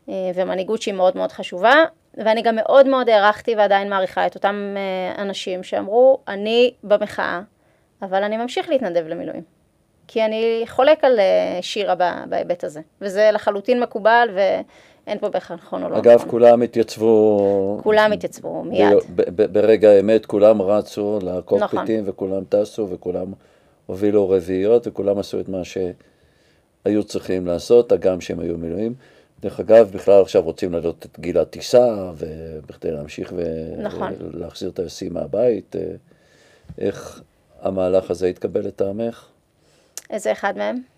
אה, 0.09 0.32
ומנהיגות 0.36 0.82
שהיא 0.82 0.93
מאוד 0.93 1.17
מאוד 1.17 1.32
חשובה, 1.32 1.74
ואני 2.13 2.41
גם 2.41 2.55
מאוד 2.55 2.88
מאוד 2.88 3.09
הערכתי 3.09 3.55
ועדיין 3.55 3.89
מעריכה 3.89 4.28
את 4.28 4.36
אותם 4.36 4.76
אה, 4.78 5.21
אנשים 5.21 5.63
שאמרו, 5.63 6.19
אני 6.28 6.74
במחאה, 6.84 7.41
אבל 8.01 8.24
אני 8.24 8.38
ממשיך 8.38 8.69
להתנדב 8.69 9.07
למילואים. 9.07 9.43
כי 10.07 10.26
אני 10.26 10.63
חולק 10.67 11.03
על 11.03 11.19
אה, 11.19 11.61
שירה 11.61 11.95
בהיבט 12.30 12.63
הזה, 12.63 12.82
וזה 13.01 13.30
לחלוטין 13.34 13.80
מקובל 13.80 14.30
ואין 15.08 15.20
פה 15.20 15.30
בהכרח 15.30 15.51
נכון 15.51 15.84
או 15.84 15.89
לא 15.89 15.97
אגב, 15.97 16.16
נכון. 16.16 16.30
כולם 16.30 16.62
התייצבו... 16.62 17.80
כולם 17.84 18.12
התייצבו 18.12 18.64
מיד. 18.64 18.93
ב- 19.16 19.41
ב- 19.41 19.54
ברגע 19.54 19.89
האמת 19.89 20.26
כולם 20.26 20.62
רצו 20.62 21.20
לקוקפיטים 21.24 22.04
וכולם 22.08 22.43
טסו 22.49 22.88
וכולם 22.89 23.34
הובילו 23.86 24.30
רביעיות 24.30 24.88
וכולם 24.88 25.20
עשו 25.20 25.39
את 25.39 25.49
מה 25.49 25.62
שהיו 25.64 27.04
צריכים 27.04 27.47
לעשות, 27.47 27.91
הגם 27.91 28.22
שהם 28.22 28.39
היו 28.39 28.58
מילואים. 28.58 28.93
דרך 29.41 29.60
אגב, 29.60 29.91
בכלל 29.93 30.22
עכשיו 30.22 30.41
רוצים 30.41 30.72
להעלות 30.72 31.06
את 31.06 31.20
גיל 31.20 31.38
הטיסה, 31.38 32.12
ובכדי 32.18 32.91
להמשיך 32.91 33.34
נכון. 33.78 34.14
ולהחזיר 34.20 34.72
טייסים 34.72 35.14
מהבית. 35.14 35.76
אה, 35.76 35.82
איך 36.78 37.22
המהלך 37.62 38.12
הזה 38.12 38.28
התקבל 38.28 38.68
לטעמך? 38.68 39.28
איזה 40.10 40.32
אחד 40.32 40.58
מהם? 40.58 40.93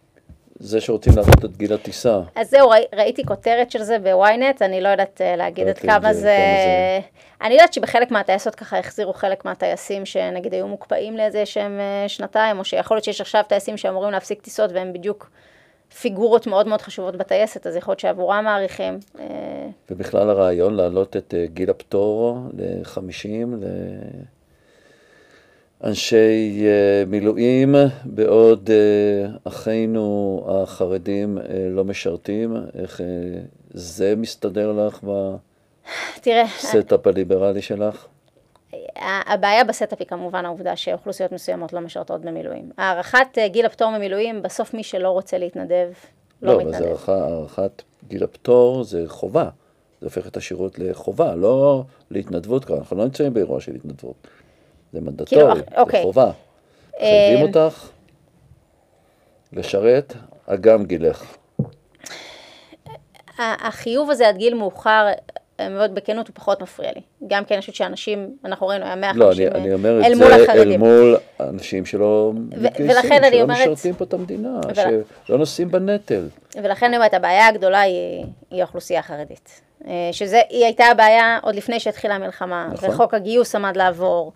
זה 0.60 0.82
שרוצים 0.82 1.14
להעלות 1.16 1.46
את 1.46 1.58
גיל 1.58 1.74
הטיסה. 1.74 2.22
אז 2.36 2.50
זהו, 2.50 2.70
ראי, 2.70 2.84
ראיתי 2.96 3.26
כותרת 3.26 3.72
של 3.72 3.84
זה 3.84 4.00
בוויינט, 4.00 4.62
אני 4.62 4.82
לא 4.82 4.90
יודעת 4.90 5.22
אה, 5.22 5.36
להגיד 5.36 5.68
עד 5.68 5.78
את 5.78 5.80
כמה 5.80 6.14
זה, 6.14 6.20
זה... 6.20 7.00
אני 7.42 7.54
יודעת 7.54 7.74
שבחלק 7.74 8.12
מהטייסות 8.12 8.56
ככה 8.56 8.80
החזירו 8.80 9.14
חלק 9.14 9.46
מהטייסים 9.46 10.06
שנגיד 10.06 10.54
היו 10.54 10.68
מוקפאים 10.68 11.18
לאיזה 11.18 11.46
שהם 11.46 11.80
אה, 11.80 12.10
שנתיים, 12.10 12.60
או 12.60 12.66
שיכול 12.66 12.98
להיות 12.98 13.04
שיש 13.04 13.22
עכשיו 13.22 13.44
טייסים 13.48 13.78
שאמורים 13.78 14.12
להפסיק 14.12 14.42
טיסות 14.42 14.72
והם 14.74 14.94
בדיוק 14.94 15.30
פיגורות 16.02 16.48
מאוד 16.48 16.68
מאוד 16.68 16.82
חשובות 16.82 17.16
בטייסת, 17.16 17.68
אז 17.68 17.76
יכול 17.76 17.92
להיות 17.92 18.00
שעבורם 18.00 18.44
מעריכים. 18.44 19.00
אה, 19.20 19.26
ובכלל 19.90 20.30
הרעיון 20.30 20.74
להעלות 20.74 21.18
את 21.18 21.34
גיל 21.54 21.70
הפטור 21.70 22.38
ל-50 22.54 22.96
לאנשי 23.02 24.35
אה, 25.84 25.90
מילואים, 27.08 27.76
בעוד 28.06 28.70
אה, 28.72 29.32
אחינו 29.44 30.44
החרדים 30.48 31.38
אה, 31.38 31.44
לא 31.70 31.84
משרתים, 31.84 32.56
איך 32.76 33.02
זה 33.74 34.14
מסתדר 34.18 34.72
לך 34.72 35.00
בסטאפ 36.18 37.08
הליברלי 37.08 37.62
שלך? 37.62 38.06
הבעיה 39.28 39.64
ב 39.64 39.70
setup 39.70 40.00
היא 40.00 40.08
כמובן 40.08 40.46
העובדה 40.46 40.76
שאוכלוסיות 40.76 41.32
מסוימות 41.32 41.74
לא 41.74 41.80
משרתות 41.82 42.22
במילואים. 42.22 42.70
הארכת 42.78 43.28
גיל 43.48 43.66
הפטור 43.66 43.98
ממילואים, 43.98 44.42
בסוף 44.42 44.74
מי 44.74 44.84
שלא 44.84 45.10
רוצה 45.10 45.38
להתנדב, 45.38 45.88
לא, 46.42 46.52
לא, 46.54 46.56
אבל 46.56 46.64
מתנדב. 46.70 46.84
זה 46.84 46.90
הארכה- 46.90 47.28
הארכת 47.28 47.82
גיל 48.08 48.24
הפטור 48.24 48.84
זה 48.84 49.04
חובה. 49.08 49.50
זה 50.02 50.08
הופך 50.08 50.28
את 50.28 50.38
השירות 50.38 50.80
לחובה, 50.80 51.36
לא 51.36 51.84
להתנדבות 52.12 52.66
כבר, 52.66 52.78
אנחנו 52.78 52.98
לא 52.98 53.04
נמצאים 53.04 53.34
באירוע 53.34 53.62
של 53.62 53.76
התנדבות. 53.76 54.16
זה 54.96 55.02
מנדטורי, 55.02 55.42
כאילו, 55.42 55.56
זה 55.56 55.82
אוקיי. 55.82 56.02
חובה. 56.04 56.32
מחייבים 56.96 57.56
אה, 57.56 57.62
אותך 57.64 57.90
לשרת, 59.54 60.14
אגם 60.48 60.86
גילך. 60.86 61.36
החיוב 63.40 64.10
הזה 64.12 64.28
עד 64.28 64.38
גיל 64.38 64.54
מאוחר, 64.54 65.08
אה, 65.60 65.70
מאוד 65.70 65.96
בכנות, 65.96 66.28
הוא 66.28 66.36
פחות 66.36 66.62
מפריע 66.62 66.92
לי. 66.96 67.02
גם 67.28 67.46
כי 67.46 67.54
אני 67.54 67.62
חושבת 67.62 67.76
שאנשים, 67.76 68.38
אנחנו 68.46 68.68
ראינו, 68.68 68.86
היה 68.86 68.96
150 68.96 69.22
לא, 69.22 69.32
אני, 69.32 69.64
אני 69.64 69.74
אומר 69.74 70.06
אל 70.06 70.12
את 70.14 70.18
מול 70.18 70.28
זה 70.28 70.36
אל 70.36 70.44
החרדים. 70.44 70.80
מול 70.80 71.18
אנשים 71.40 71.86
שלא 71.86 72.32
מתגייסים, 72.36 72.88
שלא 73.32 73.42
אומרת- 73.42 73.68
משרתים 73.68 73.94
פה 73.96 74.04
את 74.04 74.14
המדינה, 74.14 74.60
ול- 74.68 75.02
שלא 75.26 75.38
נושאים 75.38 75.72
בנטל. 75.72 76.28
ולכן 76.64 76.86
אני 76.86 76.96
אומרת, 76.98 77.14
הבעיה 77.14 77.48
הגדולה 77.48 77.82
היא, 77.82 78.26
היא 78.52 78.62
האוכלוסייה 78.62 79.00
החרדית. 79.00 79.62
אה, 79.88 79.92
שזה, 80.12 80.42
היא 80.50 80.66
הייתה 80.66 80.86
הבעיה 80.86 81.40
עוד 81.42 81.56
לפני 81.56 81.80
שהתחילה 81.80 82.16
המלחמה, 82.16 82.70
נכון. 82.74 82.90
וחוק 82.90 83.14
הגיוס 83.14 83.56
עמד 83.56 83.78
לעבור, 83.78 84.32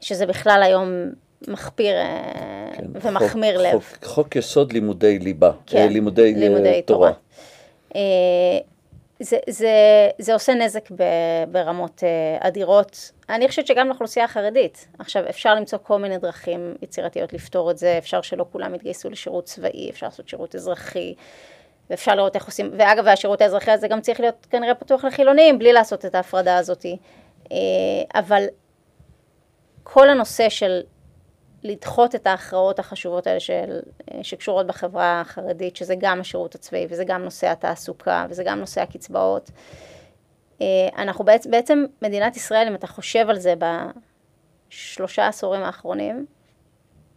שזה 0.00 0.26
בכלל 0.26 0.62
היום 0.62 1.10
מחפיר 1.48 1.96
אה, 1.96 2.70
כן, 2.76 2.84
ומחמיר 3.02 3.56
חוק, 3.56 3.66
לב. 3.66 3.80
חוק, 3.80 4.04
חוק 4.04 4.36
יסוד 4.36 4.72
לימודי 4.72 5.18
ליבה, 5.18 5.52
כן, 5.66 5.78
אה, 5.78 5.86
לימודי, 5.88 6.34
אה, 6.34 6.40
לימודי 6.40 6.82
תורה. 6.82 7.12
תורה. 7.12 8.00
זה, 9.20 9.36
זה, 9.48 9.70
זה 10.18 10.34
עושה 10.34 10.54
נזק 10.54 10.90
ב, 10.90 11.02
ברמות 11.48 12.02
אדירות. 12.40 13.12
אני 13.28 13.48
חושבת 13.48 13.66
שגם 13.66 13.88
לאוכלוסייה 13.88 14.24
החרדית. 14.24 14.88
עכשיו, 14.98 15.22
אפשר 15.28 15.54
למצוא 15.54 15.78
כל 15.82 15.98
מיני 15.98 16.18
דרכים 16.18 16.74
יצירתיות 16.82 17.32
לפתור 17.32 17.70
את 17.70 17.78
זה, 17.78 17.98
אפשר 17.98 18.22
שלא 18.22 18.46
כולם 18.52 18.74
יתגייסו 18.74 19.10
לשירות 19.10 19.44
צבאי, 19.44 19.90
אפשר 19.90 20.06
לעשות 20.06 20.28
שירות 20.28 20.54
אזרחי, 20.54 21.14
ואפשר 21.90 22.14
לראות 22.14 22.36
איך 22.36 22.46
עושים, 22.46 22.70
ואגב, 22.78 23.04
והשירות 23.06 23.40
האזרחי 23.40 23.70
הזה 23.70 23.88
גם 23.88 24.00
צריך 24.00 24.20
להיות 24.20 24.46
כנראה 24.50 24.74
פתוח 24.74 25.04
לחילונים, 25.04 25.58
בלי 25.58 25.72
לעשות 25.72 26.04
את 26.04 26.14
ההפרדה 26.14 26.56
הזאת. 26.56 26.86
אבל 28.14 28.44
כל 29.88 30.08
הנושא 30.08 30.48
של 30.48 30.80
לדחות 31.62 32.14
את 32.14 32.26
ההכרעות 32.26 32.78
החשובות 32.78 33.26
האלה 33.26 33.40
של, 33.40 33.80
שקשורות 34.22 34.66
בחברה 34.66 35.20
החרדית, 35.20 35.76
שזה 35.76 35.94
גם 35.98 36.20
השירות 36.20 36.54
הצבאי 36.54 36.86
וזה 36.90 37.04
גם 37.04 37.22
נושא 37.22 37.50
התעסוקה 37.50 38.26
וזה 38.28 38.44
גם 38.44 38.58
נושא 38.58 38.80
הקצבאות. 38.80 39.50
אה, 40.60 40.66
אנחנו 40.98 41.24
בעצם, 41.24 41.50
בעצם 41.50 41.84
מדינת 42.02 42.36
ישראל, 42.36 42.66
אם 42.68 42.74
אתה 42.74 42.86
חושב 42.86 43.30
על 43.30 43.38
זה 43.38 43.54
בשלושה 44.68 45.26
עשורים 45.26 45.62
האחרונים, 45.62 46.26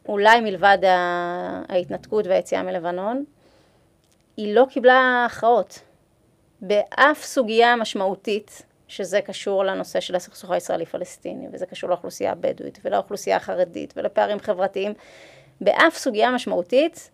אולי 0.08 0.40
מלבד 0.40 0.78
ההתנתקות 1.70 2.28
והיציאה 2.28 2.64
מלבנון, 2.64 3.26
היא 4.38 4.56
לא 4.56 4.66
קיבלה 4.70 5.26
הכרעות. 5.26 5.80
באף 6.62 7.24
סוגיה 7.24 7.76
משמעותית, 7.76 8.64
שזה 8.90 9.22
קשור 9.22 9.66
לנושא 9.66 10.00
של 10.00 10.16
הסכסוך 10.16 10.52
הישראלי-פלסטיני, 10.52 11.48
וזה 11.52 11.66
קשור 11.66 11.90
לאוכלוסייה 11.90 12.32
הבדואית, 12.32 12.80
ולאוכלוסייה 12.86 13.38
החרדית, 13.38 13.94
ולפערים 13.98 14.40
חברתיים, 14.40 14.94
באף 15.62 15.98
סוגיה 15.98 16.32
משמעותית 16.32 17.10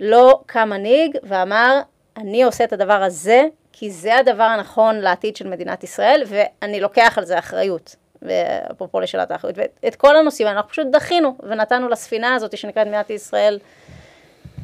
לא 0.00 0.40
קם 0.46 0.68
מנהיג 0.68 1.16
ואמר, 1.22 1.80
אני 2.16 2.42
עושה 2.42 2.64
את 2.64 2.72
הדבר 2.72 3.02
הזה, 3.02 3.42
כי 3.72 3.90
זה 3.90 4.16
הדבר 4.16 4.42
הנכון 4.42 5.00
לעתיד 5.00 5.36
של 5.36 5.48
מדינת 5.48 5.84
ישראל, 5.84 6.22
ואני 6.26 6.80
לוקח 6.80 7.18
על 7.18 7.24
זה 7.24 7.38
אחריות. 7.38 7.96
ואפרופו 8.22 9.00
לשאלת 9.00 9.30
האחריות, 9.30 9.58
ואת 9.82 9.96
כל 9.96 10.16
הנושאים 10.16 10.48
אנחנו 10.48 10.70
פשוט 10.70 10.86
דחינו, 10.92 11.36
ונתנו 11.42 11.88
לספינה 11.88 12.34
הזאת 12.34 12.58
שנקראת 12.58 12.86
מדינת 12.86 13.10
ישראל 13.10 13.58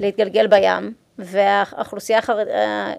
להתגלגל 0.01 0.47
בים, 0.47 0.95
והאוכלוסייה 1.19 2.19
החרדית, 2.19 2.55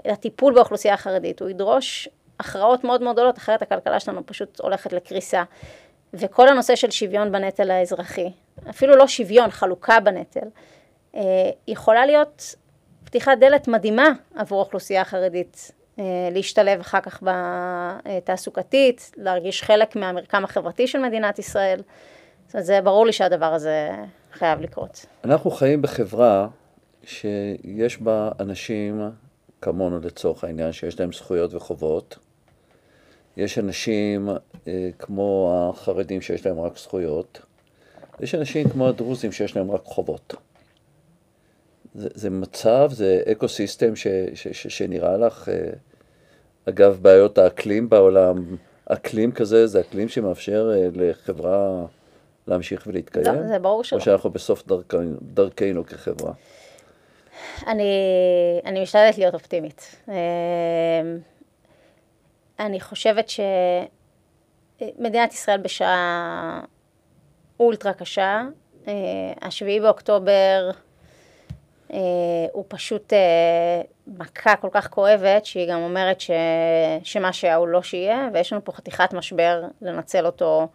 הטיפול 0.05 0.53
באוכלוסייה 0.53 0.93
החרדית, 0.93 1.41
הוא 1.41 1.49
ידרוש 1.49 2.09
הכרעות 2.39 2.83
מאוד 2.83 3.01
מאוד 3.01 3.15
גדולות, 3.15 3.37
אחרת 3.37 3.61
הכלכלה 3.61 3.99
שלנו 3.99 4.25
פשוט 4.25 4.61
הולכת 4.61 4.93
לקריסה. 4.93 5.43
וכל 6.13 6.49
הנושא 6.49 6.75
של 6.75 6.91
שוויון 6.91 7.31
בנטל 7.31 7.71
האזרחי, 7.71 8.31
אפילו 8.69 8.95
לא 8.95 9.07
שוויון, 9.07 9.51
חלוקה 9.51 9.99
בנטל, 9.99 10.47
אה, 11.15 11.21
יכולה 11.67 12.05
להיות 12.05 12.55
פתיחת 13.03 13.37
דלת 13.39 13.67
מדהימה 13.67 14.09
עבור 14.35 14.59
האוכלוסייה 14.59 15.01
החרדית 15.01 15.71
אה, 15.99 16.03
להשתלב 16.31 16.79
אחר 16.79 17.01
כך 17.01 17.23
בתעסוקתית, 17.23 19.11
להרגיש 19.17 19.63
חלק 19.63 19.95
מהמרקם 19.95 20.43
החברתי 20.43 20.87
של 20.87 20.99
מדינת 20.99 21.39
ישראל. 21.39 21.81
זאת 22.45 22.53
אומרת, 22.53 22.65
זה 22.65 22.81
ברור 22.81 23.05
לי 23.05 23.13
שהדבר 23.13 23.53
הזה 23.53 23.89
חייב 24.33 24.61
לקרות. 24.61 25.05
אנחנו 25.23 25.51
חיים 25.51 25.81
בחברה 25.81 26.47
שיש 27.03 28.01
בה 28.01 28.31
אנשים 28.39 29.01
כמונו 29.61 29.99
לצורך 29.99 30.43
העניין, 30.43 30.71
שיש 30.71 30.99
להם 30.99 31.11
זכויות 31.13 31.53
וחובות, 31.53 32.17
יש 33.37 33.59
אנשים 33.59 34.29
אה, 34.67 34.89
כמו 34.99 35.53
החרדים 35.73 36.21
שיש 36.21 36.45
להם 36.45 36.59
רק 36.59 36.77
זכויות, 36.77 37.41
יש 38.19 38.35
אנשים 38.35 38.69
כמו 38.69 38.87
הדרוזים 38.87 39.31
שיש 39.31 39.55
להם 39.55 39.71
רק 39.71 39.83
חובות. 39.83 40.35
זה, 41.95 42.09
זה 42.13 42.29
מצב, 42.29 42.89
זה 42.93 43.21
אקו 43.31 43.47
סיסטם 43.47 43.95
ש, 43.95 44.07
ש, 44.33 44.47
ש, 44.47 44.67
שנראה 44.67 45.17
לך, 45.17 45.49
אה, 45.49 45.69
אגב, 46.69 46.99
בעיות 47.01 47.37
האקלים 47.37 47.89
בעולם, 47.89 48.55
אקלים 48.85 49.31
כזה 49.31 49.67
זה 49.67 49.79
אקלים 49.79 50.09
שמאפשר 50.09 50.71
אה, 50.75 50.87
לחברה 50.93 51.85
להמשיך 52.47 52.83
ולהתקיים? 52.87 53.25
זה, 53.25 53.47
זה 53.47 53.59
ברור 53.59 53.83
שלא. 53.83 53.99
או 53.99 54.03
שאנחנו 54.03 54.29
בסוף 54.29 54.67
דרכנו, 54.67 55.15
דרכנו 55.21 55.85
כחברה? 55.85 56.33
אני, 57.67 57.93
אני 58.65 58.81
משתדלת 58.81 59.17
להיות 59.17 59.33
אופטימית. 59.33 59.95
אה, 62.59 62.65
אני 62.65 62.79
חושבת 62.79 63.29
שמדינת 64.79 65.33
ישראל 65.33 65.57
בשעה 65.57 66.61
אולטרה 67.59 67.93
קשה, 67.93 68.43
השביעי 69.41 69.79
באוקטובר 69.79 70.71
הוא 72.51 72.65
פשוט 72.67 73.13
מכה 74.07 74.55
כל 74.55 74.67
כך 74.71 74.87
כואבת, 74.87 75.45
שהיא 75.45 75.71
גם 75.71 75.79
אומרת 75.81 76.21
ש... 76.21 76.31
שמה 77.03 77.33
שהיה 77.33 77.55
הוא 77.55 77.67
לא 77.67 77.81
שיהיה, 77.81 78.29
ויש 78.33 78.53
לנו 78.53 78.65
פה 78.65 78.71
חתיכת 78.71 79.13
משבר 79.13 79.63
לנצל 79.81 80.25
אותו 80.25 80.67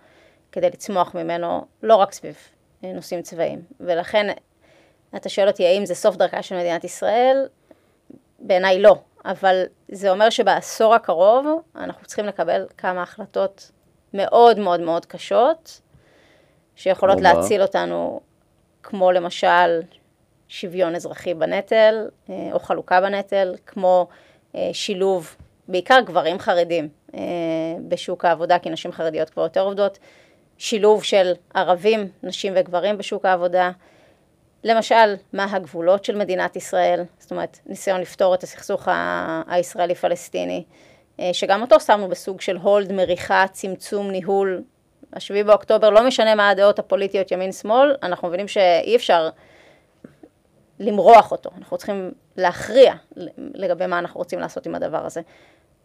כדי 0.52 0.66
לצמוח 0.66 1.14
ממנו, 1.14 1.64
לא 1.82 1.96
רק 1.96 2.12
סביב 2.12 2.36
נושאים 2.82 3.22
צבאיים. 3.22 3.62
ולכן, 3.80 4.26
אתה 5.16 5.28
שואל 5.28 5.48
אותי 5.48 5.66
האם 5.66 5.86
זה 5.86 5.94
סוף 5.94 6.16
דרכה 6.16 6.42
של 6.42 6.56
מדינת 6.56 6.84
ישראל? 6.84 7.46
בעיניי 8.38 8.82
לא, 8.82 8.96
אבל 9.24 9.64
זה 9.88 10.10
אומר 10.10 10.30
שבעשור 10.30 10.94
הקרוב 10.94 11.46
אנחנו 11.76 12.06
צריכים 12.06 12.26
לקבל 12.26 12.66
כמה 12.78 13.02
החלטות 13.02 13.70
מאוד 14.14 14.58
מאוד 14.58 14.80
מאוד 14.80 15.06
קשות, 15.06 15.80
שיכולות 16.76 17.20
להציל 17.20 17.62
אותנו, 17.62 18.20
כמו 18.82 19.12
למשל 19.12 19.80
שוויון 20.48 20.94
אזרחי 20.94 21.34
בנטל, 21.34 22.08
אה, 22.30 22.48
או 22.52 22.58
חלוקה 22.58 23.00
בנטל, 23.00 23.54
כמו 23.66 24.08
אה, 24.54 24.70
שילוב, 24.72 25.36
בעיקר 25.68 26.00
גברים 26.06 26.38
חרדים 26.38 26.88
אה, 27.14 27.20
בשוק 27.88 28.24
העבודה, 28.24 28.58
כי 28.58 28.70
נשים 28.70 28.92
חרדיות 28.92 29.30
כבר 29.30 29.42
יותר 29.42 29.60
עובדות, 29.60 29.98
שילוב 30.58 31.04
של 31.04 31.32
ערבים, 31.54 32.08
נשים 32.22 32.52
וגברים 32.56 32.98
בשוק 32.98 33.24
העבודה, 33.24 33.70
למשל, 34.64 35.14
מה 35.32 35.46
הגבולות 35.50 36.04
של 36.04 36.16
מדינת 36.16 36.56
ישראל, 36.56 37.04
זאת 37.18 37.30
אומרת, 37.30 37.58
ניסיון 37.66 38.00
לפתור 38.00 38.34
את 38.34 38.42
הסכסוך 38.42 38.88
הישראלי-פלסטיני, 39.46 40.64
שגם 41.32 41.62
אותו 41.62 41.80
שמנו 41.80 42.08
בסוג 42.08 42.40
של 42.40 42.56
הולד, 42.56 42.92
מריחה, 42.92 43.44
צמצום, 43.52 44.10
ניהול. 44.10 44.62
השביעי 45.12 45.44
באוקטובר, 45.44 45.90
לא 45.90 46.06
משנה 46.06 46.34
מה 46.34 46.48
הדעות 46.48 46.78
הפוליטיות 46.78 47.32
ימין-שמאל, 47.32 47.96
אנחנו 48.02 48.28
מבינים 48.28 48.48
שאי 48.48 48.96
אפשר 48.96 49.28
למרוח 50.80 51.32
אותו, 51.32 51.50
אנחנו 51.58 51.76
צריכים 51.76 52.12
להכריע 52.36 52.94
לגבי 53.36 53.86
מה 53.86 53.98
אנחנו 53.98 54.18
רוצים 54.18 54.38
לעשות 54.38 54.66
עם 54.66 54.74
הדבר 54.74 55.06
הזה. 55.06 55.20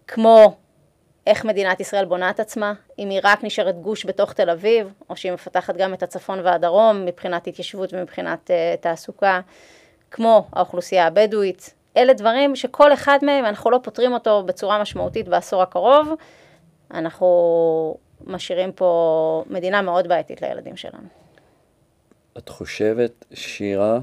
כמו 0.07 0.57
איך 1.29 1.45
מדינת 1.45 1.79
ישראל 1.79 2.05
בונה 2.05 2.29
את 2.29 2.39
עצמה, 2.39 2.73
אם 2.99 3.09
היא 3.09 3.19
רק 3.23 3.43
נשארת 3.43 3.81
גוש 3.81 4.05
בתוך 4.05 4.33
תל 4.33 4.49
אביב, 4.49 4.93
או 5.09 5.15
שהיא 5.15 5.31
מפתחת 5.31 5.77
גם 5.77 5.93
את 5.93 6.03
הצפון 6.03 6.39
והדרום 6.39 7.05
מבחינת 7.05 7.47
התיישבות 7.47 7.93
ומבחינת 7.93 8.49
uh, 8.49 8.81
תעסוקה, 8.81 9.41
כמו 10.11 10.47
האוכלוסייה 10.53 11.07
הבדואית. 11.07 11.73
אלה 11.97 12.13
דברים 12.13 12.55
שכל 12.55 12.93
אחד 12.93 13.17
מהם, 13.21 13.45
אנחנו 13.45 13.71
לא 13.71 13.79
פותרים 13.83 14.13
אותו 14.13 14.43
בצורה 14.43 14.81
משמעותית 14.81 15.27
בעשור 15.27 15.61
הקרוב, 15.61 16.07
אנחנו 16.91 17.97
משאירים 18.21 18.71
פה 18.71 19.43
מדינה 19.49 19.81
מאוד 19.81 20.07
בעייתית 20.07 20.41
לילדים 20.41 20.77
שלנו. 20.77 21.07
את 22.37 22.49
חושבת, 22.49 23.25
שירה, 23.33 23.99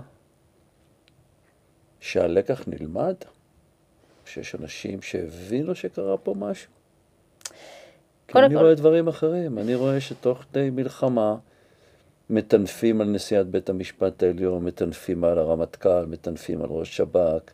שהלקח 2.00 2.62
נלמד? 2.66 3.14
שיש 4.24 4.54
אנשים 4.54 5.02
שהבינו 5.02 5.74
שקרה 5.74 6.16
פה 6.18 6.34
משהו? 6.38 6.75
כי 8.28 8.38
אני 8.38 8.54
כל... 8.54 8.60
רואה 8.60 8.74
דברים 8.74 9.08
אחרים. 9.08 9.58
אני 9.58 9.74
רואה 9.74 10.00
שתוך 10.00 10.38
כדי 10.38 10.70
מלחמה 10.70 11.36
מטנפים 12.30 13.00
על 13.00 13.06
נשיאת 13.08 13.46
בית 13.46 13.70
המשפט 13.70 14.22
העליון, 14.22 14.64
מטנפים 14.64 15.24
על 15.24 15.38
הרמטכ"ל, 15.38 16.06
מטנפים 16.06 16.62
על 16.62 16.68
ראש 16.70 16.96
שב"כ. 16.96 17.52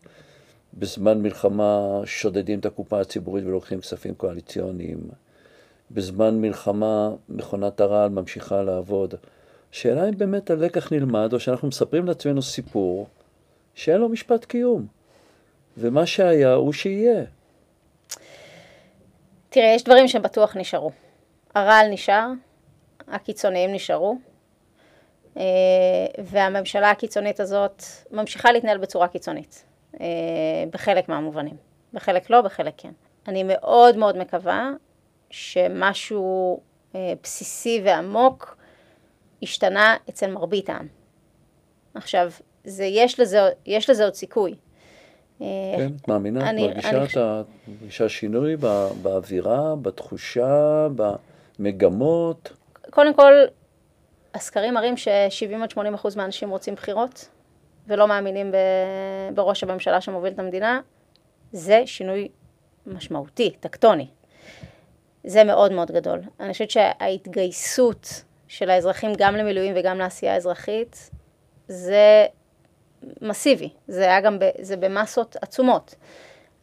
בזמן 0.75 1.23
מלחמה 1.23 2.01
שודדים 2.05 2.59
את 2.59 2.67
הקופה 2.67 3.01
הציבורית 3.01 3.45
ולוקחים 3.45 3.81
כספים 3.81 4.15
קואליציוניים. 4.15 5.01
בזמן 5.91 6.41
מלחמה 6.41 7.11
מכונת 7.29 7.81
הרעל 7.81 8.09
ממשיכה 8.09 8.63
לעבוד. 8.63 9.15
השאלה 9.73 10.09
אם 10.09 10.19
באמת 10.19 10.51
הלקח 10.51 10.93
נלמד, 10.93 11.33
או 11.33 11.41
שאנחנו 11.41 11.69
מספרים 11.69 12.07
לעצמנו 12.07 12.43
סיפור 12.43 13.07
שאין 13.75 14.01
לו 14.01 14.09
משפט 14.09 14.45
קיום. 14.45 14.87
ומה 15.79 16.07
שהיה 16.07 16.53
הוא 16.53 16.73
שיהיה. 16.73 17.25
תראה, 19.53 19.73
יש 19.77 19.85
דברים 19.85 20.09
שבטוח 20.09 20.57
נשארו. 20.57 20.91
הרעל 21.55 21.89
נשאר, 21.89 22.27
הקיצוניים 23.09 23.73
נשארו, 23.73 24.17
אה, 25.37 25.43
והממשלה 26.25 26.91
הקיצונית 26.91 27.41
הזאת 27.41 27.83
ממשיכה 28.11 28.53
להתנהל 28.53 28.79
בצורה 28.79 29.09
קיצונית, 29.09 29.65
אה, 30.01 30.07
בחלק 30.71 31.09
מהמובנים. 31.09 31.57
בחלק 31.93 32.31
לא, 32.31 32.41
בחלק 32.41 32.75
כן. 32.77 32.93
אני 33.29 33.43
מאוד 33.43 33.97
מאוד 33.97 34.19
מקווה 34.19 34.71
שמשהו 35.31 36.61
אה, 36.95 37.13
בסיסי 37.23 37.83
ועמוק 37.85 38.57
השתנה 39.43 39.97
אצל 40.09 40.31
מרבית 40.31 40.71
העם. 40.71 40.89
עכשיו, 41.95 42.31
זה, 42.65 42.85
יש, 42.85 43.21
לזה, 43.21 43.41
יש 43.67 43.91
לזה 43.91 44.05
עוד 44.05 44.15
סיכוי. 44.15 44.55
כן, 45.77 45.91
את 46.01 46.09
מאמינה? 46.09 46.51
את 46.51 47.17
מרגישה 47.69 48.09
שינוי 48.09 48.57
בא, 48.57 48.89
באווירה, 49.03 49.75
בתחושה, 49.83 50.89
במגמות? 51.59 52.53
קודם 52.91 53.15
כל, 53.15 53.33
הסקרים 54.35 54.75
מראים 54.75 54.97
ש-70 54.97 55.63
עד 55.63 55.71
80 55.71 55.95
אחוז 55.95 56.17
מהאנשים 56.17 56.51
רוצים 56.51 56.75
בחירות, 56.75 57.29
ולא 57.87 58.09
מאמינים 58.09 58.53
ב, 58.53 58.57
בראש 59.35 59.63
הממשלה 59.63 60.01
שמוביל 60.01 60.33
את 60.33 60.39
המדינה. 60.39 60.81
זה 61.53 61.83
שינוי 61.87 62.29
משמעותי, 62.87 63.51
טקטוני. 63.61 64.07
זה 65.25 65.45
מאוד 65.45 65.73
מאוד 65.73 65.91
גדול. 65.91 66.21
אני 66.41 66.53
חושבת 66.53 66.71
שההתגייסות 66.71 68.25
של 68.49 68.71
האזרחים 68.71 69.13
גם 69.19 69.37
למילואים 69.37 69.75
וגם 69.77 69.99
לעשייה 69.99 70.37
אזרחית, 70.37 71.11
זה 71.69 72.27
מסיבי, 73.21 73.69
זה 73.89 74.03
היה 74.03 74.21
גם, 74.21 74.39
ב, 74.39 74.45
זה 74.61 74.77
במסות 74.77 75.37
עצומות. 75.43 75.95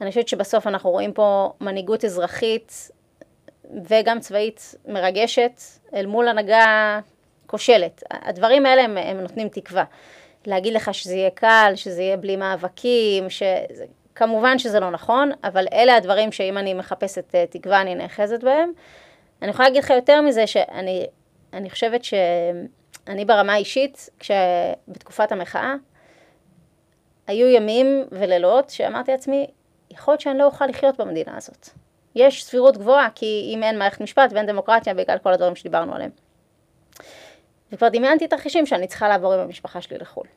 אני 0.01 0.09
חושבת 0.09 0.27
שבסוף 0.27 0.67
אנחנו 0.67 0.89
רואים 0.89 1.13
פה 1.13 1.53
מנהיגות 1.61 2.05
אזרחית 2.05 2.91
וגם 3.89 4.19
צבאית 4.19 4.75
מרגשת 4.87 5.61
אל 5.93 6.05
מול 6.05 6.27
הנהגה 6.27 6.99
כושלת. 7.45 8.03
הדברים 8.11 8.65
האלה 8.65 8.81
הם, 8.81 8.97
הם 8.97 9.19
נותנים 9.19 9.49
תקווה. 9.49 9.83
להגיד 10.45 10.73
לך 10.73 10.93
שזה 10.93 11.15
יהיה 11.15 11.29
קל, 11.29 11.71
שזה 11.75 12.01
יהיה 12.01 12.17
בלי 12.17 12.35
מאבקים, 12.35 13.29
ש... 13.29 13.43
כמובן 14.15 14.59
שזה 14.59 14.79
לא 14.79 14.91
נכון, 14.91 15.31
אבל 15.43 15.65
אלה 15.73 15.95
הדברים 15.95 16.31
שאם 16.31 16.57
אני 16.57 16.73
מחפשת 16.73 17.35
אה, 17.35 17.45
תקווה 17.49 17.81
אני 17.81 17.95
נאחזת 17.95 18.43
בהם. 18.43 18.71
אני 19.41 19.49
יכולה 19.49 19.67
להגיד 19.67 19.83
לך 19.83 19.89
יותר 19.89 20.21
מזה 20.21 20.47
שאני 20.47 21.05
אני 21.53 21.69
חושבת 21.69 22.03
שאני 22.03 23.25
ברמה 23.25 23.53
האישית, 23.53 24.09
כשבתקופת 24.19 25.31
המחאה, 25.31 25.75
היו 27.29 27.47
ימים 27.47 28.05
ולילות 28.11 28.69
שאמרתי 28.69 29.11
לעצמי, 29.11 29.47
יכול 29.91 30.11
להיות 30.11 30.21
שאני 30.21 30.37
לא 30.37 30.45
אוכל 30.45 30.65
לחיות 30.65 30.97
במדינה 30.97 31.37
הזאת. 31.37 31.69
יש 32.15 32.43
סבירות 32.43 32.77
גבוהה, 32.77 33.07
כי 33.15 33.51
אם 33.53 33.63
אין 33.63 33.79
מערכת 33.79 34.01
משפט 34.01 34.33
ואין 34.33 34.45
דמוקרטיה, 34.45 34.93
בגלל 34.93 35.17
כל 35.17 35.33
הדברים 35.33 35.55
שדיברנו 35.55 35.95
עליהם. 35.95 36.11
וכבר 37.71 37.89
דמיינתי 37.89 38.27
תרחישים 38.27 38.65
שאני 38.65 38.87
צריכה 38.87 39.07
לעבור 39.07 39.33
עם 39.33 39.39
המשפחה 39.39 39.81
שלי 39.81 39.97
לחו"ל. 39.97 40.27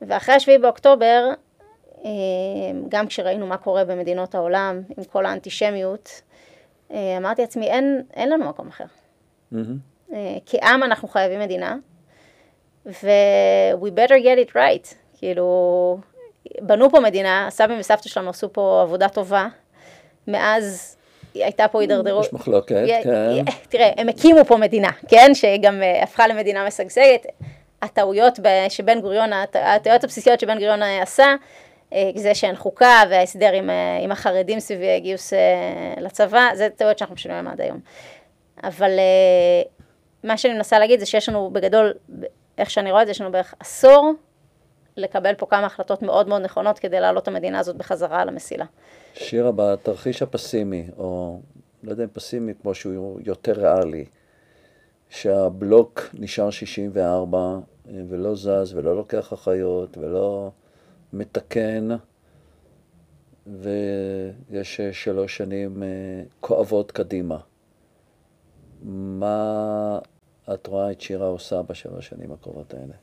ואחרי 0.00 0.34
השביעי 0.34 0.58
באוקטובר, 0.58 1.30
אה, 2.04 2.10
גם 2.88 3.06
כשראינו 3.06 3.46
מה 3.46 3.56
קורה 3.56 3.84
במדינות 3.84 4.34
העולם 4.34 4.82
עם 4.96 5.04
כל 5.04 5.26
האנטישמיות, 5.26 6.22
אה, 6.90 7.16
אמרתי 7.16 7.40
לעצמי, 7.42 7.66
אין, 7.66 8.02
אין 8.14 8.30
לנו 8.30 8.44
מקום 8.44 8.68
אחר. 8.68 8.84
Mm-hmm. 9.52 10.14
כעם 10.46 10.82
אנחנו 10.82 11.08
חייבים 11.08 11.40
מדינה, 11.40 11.76
ו- 12.86 13.72
we 13.82 13.86
better 13.86 14.14
get 14.22 14.48
it 14.48 14.52
right. 14.54 15.05
כאילו, 15.18 15.98
בנו 16.60 16.90
פה 16.90 17.00
מדינה, 17.00 17.46
הסבים 17.46 17.80
וסבתא 17.80 18.08
שלנו 18.08 18.30
עשו 18.30 18.52
פה 18.52 18.80
עבודה 18.82 19.08
טובה, 19.08 19.46
מאז 20.28 20.96
הייתה 21.34 21.68
פה 21.68 21.80
הידרדרות. 21.80 22.24
יש 22.24 22.32
מחלוקת, 22.32 22.84
כן. 23.04 23.44
תראה, 23.68 23.90
הם 23.96 24.08
הקימו 24.08 24.44
פה 24.44 24.56
מדינה, 24.56 24.90
כן? 25.08 25.34
שגם 25.34 25.82
אה, 25.82 26.02
הפכה 26.02 26.26
למדינה 26.26 26.66
משגשגת. 26.66 27.26
הטעויות 27.82 28.38
שבן 28.68 29.00
גוריון, 29.00 29.30
הטעויות 29.54 30.04
הבסיסיות 30.04 30.40
שבן 30.40 30.58
גוריון 30.58 30.82
עשה, 30.82 31.34
אה, 31.92 32.10
זה 32.14 32.34
שאין 32.34 32.56
חוקה 32.56 33.02
וההסדר 33.10 33.52
עם, 33.52 33.70
אה, 33.70 33.98
עם 34.02 34.12
החרדים 34.12 34.60
סביב 34.60 34.80
גיוס 35.02 35.32
אה, 35.32 35.94
לצבא, 36.00 36.48
זה 36.54 36.68
טעויות 36.76 36.98
שאנחנו 36.98 37.14
משלמים 37.14 37.48
עד 37.48 37.60
היום. 37.60 37.80
אבל 38.64 38.90
מה 40.24 40.36
שאני 40.36 40.54
מנסה 40.54 40.78
להגיד 40.78 41.00
זה 41.00 41.06
שיש 41.06 41.28
לנו 41.28 41.50
בגדול, 41.50 41.92
איך 42.58 42.70
שאני 42.70 42.90
רואה 42.90 43.02
את 43.02 43.06
זה, 43.06 43.10
יש 43.10 43.20
לנו 43.20 43.32
בערך 43.32 43.54
עשור 43.60 44.12
לקבל 44.96 45.34
פה 45.34 45.46
כמה 45.46 45.66
החלטות 45.66 46.02
מאוד 46.02 46.28
מאוד 46.28 46.42
נכונות 46.42 46.78
כדי 46.78 47.00
להעלות 47.00 47.22
את 47.22 47.28
המדינה 47.28 47.58
הזאת 47.58 47.76
בחזרה 47.76 48.20
על 48.20 48.28
המסילה. 48.28 48.64
שירה, 49.14 49.52
בתרחיש 49.52 50.22
הפסימי, 50.22 50.88
או 50.98 51.40
לא 51.82 51.90
יודע 51.90 52.04
אם 52.04 52.08
פסימי 52.12 52.52
כמו 52.62 52.74
שהוא 52.74 53.20
יותר 53.24 53.52
ריאלי, 53.52 54.04
שהבלוק 55.08 56.02
נשאר 56.14 56.50
64 56.50 57.58
ולא 57.86 58.34
זז 58.34 58.74
ולא 58.74 58.96
לוקח 58.96 59.32
אחריות 59.32 59.98
ולא 59.98 60.50
מתקן, 61.12 61.88
ויש 63.46 64.80
שלוש 64.80 65.36
שנים 65.36 65.82
אה, 65.82 65.88
כואבות 66.40 66.92
קדימה. 66.92 67.38
מה 68.82 69.98
את 70.54 70.66
רואה 70.66 70.90
את 70.90 71.00
שירה 71.00 71.26
עושה 71.26 71.62
בשלוש 71.62 72.08
שנים 72.08 72.32
הקרובות 72.32 72.74
האלה? 72.74 72.94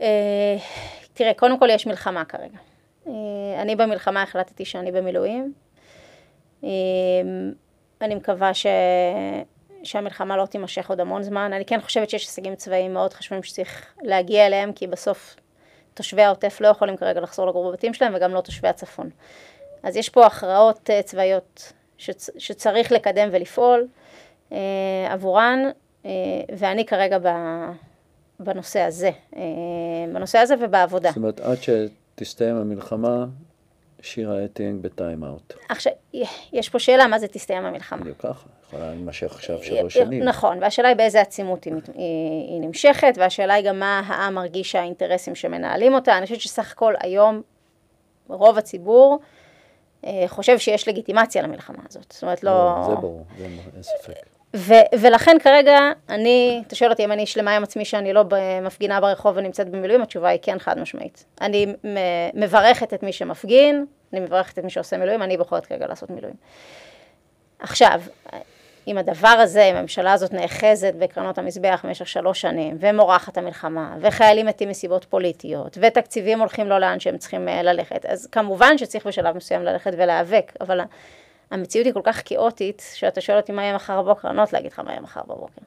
אה, 0.00 0.56
תראה, 1.14 1.34
קודם 1.34 1.58
כל 1.58 1.70
יש 1.70 1.86
מלחמה 1.86 2.24
כרגע. 2.24 2.58
אה, 3.06 3.12
אני 3.62 3.76
במלחמה 3.76 4.22
החלטתי 4.22 4.64
שאני 4.64 4.92
במילואים. 4.92 5.52
אני 8.00 8.14
מקווה 8.14 8.54
ש... 8.54 8.66
שהמלחמה 9.82 10.36
לא 10.36 10.46
תימשך 10.46 10.90
עוד 10.90 11.00
המון 11.00 11.22
זמן. 11.22 11.52
אני 11.52 11.64
כן 11.64 11.80
חושבת 11.80 12.10
שיש 12.10 12.26
הישגים 12.26 12.54
צבאיים 12.54 12.94
מאוד 12.94 13.12
חשובים 13.12 13.42
שצריך 13.42 13.94
להגיע 14.02 14.46
אליהם, 14.46 14.72
כי 14.72 14.86
בסוף 14.86 15.36
תושבי 15.94 16.22
העוטף 16.22 16.58
לא 16.60 16.68
יכולים 16.68 16.96
כרגע 16.96 17.20
לחזור 17.20 17.46
לגור 17.46 17.70
בבתים 17.70 17.94
שלהם, 17.94 18.12
וגם 18.16 18.34
לא 18.34 18.40
תושבי 18.40 18.68
הצפון. 18.68 19.10
אז 19.82 19.96
יש 19.96 20.08
פה 20.08 20.26
הכרעות 20.26 20.90
צבאיות 21.04 21.72
שצ, 21.98 22.30
שצריך 22.38 22.92
לקדם 22.92 23.28
ולפעול 23.32 23.88
עבורן, 25.10 25.70
ואני 26.56 26.86
כרגע 26.86 27.18
ב, 27.18 27.28
בנושא 28.40 28.80
הזה, 28.80 29.10
uh, 29.32 29.36
בנושא 30.12 30.38
הזה 30.38 30.54
ובעבודה. 30.60 31.08
זאת 31.08 31.16
אומרת, 31.16 31.40
עד 31.40 31.58
שתסתיים 31.62 32.56
המלחמה, 32.56 33.26
שירה 34.02 34.44
אטינג 34.44 34.82
בטיים-אאוט. 34.82 35.54
עכשיו, 35.68 35.92
יש 36.52 36.68
פה 36.68 36.78
שאלה 36.78 37.06
מה 37.06 37.18
זה 37.18 37.28
תסתיים 37.28 37.64
המלחמה. 37.64 38.00
בדיוק 38.00 38.18
ככה, 38.18 38.48
יכולה 38.66 38.90
להימשך 38.90 39.32
עכשיו 39.32 39.62
שלוש 39.62 39.94
שנים. 39.94 40.24
נכון, 40.24 40.58
והשאלה 40.62 40.88
היא 40.88 40.96
באיזה 40.96 41.20
עצימות 41.20 41.64
היא, 41.64 41.74
היא, 41.74 42.04
היא 42.48 42.60
נמשכת, 42.60 43.12
והשאלה 43.16 43.54
היא 43.54 43.68
גם 43.68 43.78
מה 43.78 44.02
העם 44.06 44.34
מרגיש 44.34 44.74
האינטרסים 44.74 45.34
שמנהלים 45.34 45.94
אותה. 45.94 46.18
אני 46.18 46.26
חושבת 46.26 46.40
שסך 46.40 46.72
הכל 46.72 46.94
היום 47.00 47.42
רוב 48.28 48.58
הציבור 48.58 49.18
אה, 50.04 50.24
חושב 50.26 50.58
שיש 50.58 50.88
לגיטימציה 50.88 51.42
למלחמה 51.42 51.82
הזאת. 51.88 52.12
זאת 52.12 52.22
אומרת, 52.22 52.42
לא... 52.44 52.52
לא 52.52 52.86
זה 52.88 52.94
ברור, 52.94 53.24
זה 53.38 53.44
אין 53.44 53.82
ספק. 53.82 54.39
ו- 54.56 54.98
ולכן 55.00 55.36
כרגע, 55.42 55.78
אני, 56.08 56.62
אתה 56.66 56.74
שואל 56.74 56.90
אותי 56.90 57.04
אם 57.04 57.12
אני 57.12 57.26
שלמה 57.26 57.56
עם 57.56 57.62
עצמי 57.62 57.84
שאני 57.84 58.12
לא 58.12 58.24
מפגינה 58.62 59.00
ברחוב 59.00 59.36
ונמצאת 59.36 59.68
במילואים, 59.68 60.02
התשובה 60.02 60.28
היא 60.28 60.38
כן 60.42 60.58
חד 60.58 60.78
משמעית. 60.78 61.24
אני 61.40 61.66
מברכת 62.34 62.94
את 62.94 63.02
מי 63.02 63.12
שמפגין, 63.12 63.86
אני 64.12 64.20
מברכת 64.20 64.58
את 64.58 64.64
מי 64.64 64.70
שעושה 64.70 64.96
מילואים, 64.96 65.22
אני 65.22 65.36
בוחרת 65.36 65.66
כרגע 65.66 65.86
לעשות 65.86 66.10
מילואים. 66.10 66.36
עכשיו, 67.58 68.00
אם 68.86 68.98
הדבר 68.98 69.28
הזה, 69.28 69.64
אם 69.64 69.76
הממשלה 69.76 70.12
הזאת 70.12 70.32
נאחזת 70.32 70.94
בקרנות 70.98 71.38
המזבח 71.38 71.80
במשך 71.84 72.08
שלוש 72.08 72.40
שנים, 72.40 72.76
ומורחת 72.80 73.38
המלחמה, 73.38 73.94
וחיילים 74.00 74.46
מתים 74.46 74.68
מסיבות 74.68 75.04
פוליטיות, 75.04 75.78
ותקציבים 75.80 76.40
הולכים 76.40 76.68
לא 76.68 76.78
לאן 76.78 77.00
שהם 77.00 77.18
צריכים 77.18 77.48
אה, 77.48 77.62
ללכת, 77.62 78.06
אז 78.06 78.26
כמובן 78.26 78.78
שצריך 78.78 79.06
בשלב 79.06 79.36
מסוים 79.36 79.62
ללכת 79.62 79.92
ולהיאבק, 79.96 80.52
אבל 80.60 80.80
המציאות 81.50 81.86
היא 81.86 81.94
כל 81.94 82.00
כך 82.04 82.22
כאוטית, 82.24 82.82
שאתה 82.94 83.20
שואל 83.20 83.36
אותי 83.36 83.52
מה 83.52 83.62
יהיה 83.62 83.74
מחר 83.74 84.02
בבוקר, 84.02 84.28
אני 84.28 84.36
לא 84.36 84.42
יודעת 84.42 84.52
להגיד 84.52 84.72
לך 84.72 84.78
מה 84.78 84.90
יהיה 84.90 85.00
מחר 85.00 85.20
בבוקר. 85.24 85.62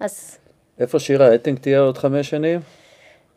אז... 0.00 0.38
איפה 0.78 0.98
שירה 0.98 1.34
אטינג 1.34 1.58
תהיה 1.58 1.80
עוד 1.80 1.98
חמש 1.98 2.30
שנים? 2.30 2.60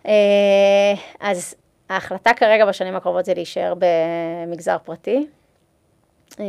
אה, 0.05 0.93
אז 1.19 1.55
ההחלטה 1.89 2.31
כרגע 2.33 2.65
בשנים 2.65 2.95
הקרובות 2.95 3.25
זה 3.25 3.33
להישאר 3.33 3.73
במגזר 3.79 4.77
פרטי. 4.83 5.27
אה, 6.39 6.45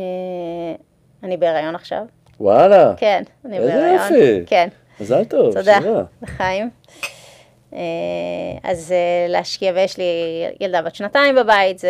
אני 1.23 1.37
בהיריון 1.37 1.75
עכשיו. 1.75 2.03
וואלה. 2.39 2.93
כן, 2.97 3.23
אני 3.45 3.59
בהיריון. 3.59 3.99
איזה 3.99 4.15
יופי. 4.15 4.43
כן. 4.45 4.67
מזל 4.99 5.25
טוב, 5.25 5.53
תודה, 5.53 5.79
לחיים. 6.21 6.69
אה, 7.73 7.79
אז 8.63 8.93
להשקיע, 9.27 9.71
ויש 9.75 9.97
לי 9.97 10.03
ילדה 10.59 10.81
בת 10.81 10.95
שנתיים 10.95 11.35
בבית, 11.35 11.79
זה... 11.79 11.89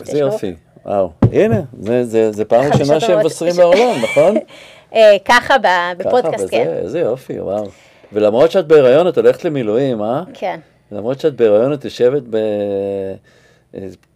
איזה 0.00 0.18
יופי. 0.18 0.54
וואו, 0.86 1.10
הנה, 1.32 1.60
זה, 1.80 2.04
זה, 2.04 2.32
זה 2.32 2.44
פעם 2.44 2.72
ראשונה 2.72 3.00
שהם 3.00 3.18
מבשרים 3.18 3.52
לעולם, 3.58 4.02
נכון? 4.02 4.36
אה, 4.94 5.16
ככה 5.24 5.54
בפודקאסט, 5.98 6.50
כן. 6.50 6.68
איזה 6.68 7.00
יופי, 7.00 7.40
וואו. 7.40 7.66
ולמרות 8.12 8.50
שאת 8.50 8.66
בהיריון, 8.66 9.08
את 9.08 9.18
הולכת 9.18 9.44
למילואים, 9.44 10.02
אה? 10.02 10.22
כן. 10.34 10.60
למרות 10.92 11.20
שאת 11.20 11.34
בהיריון, 11.34 11.72
את 11.72 11.84
יושבת 11.84 12.22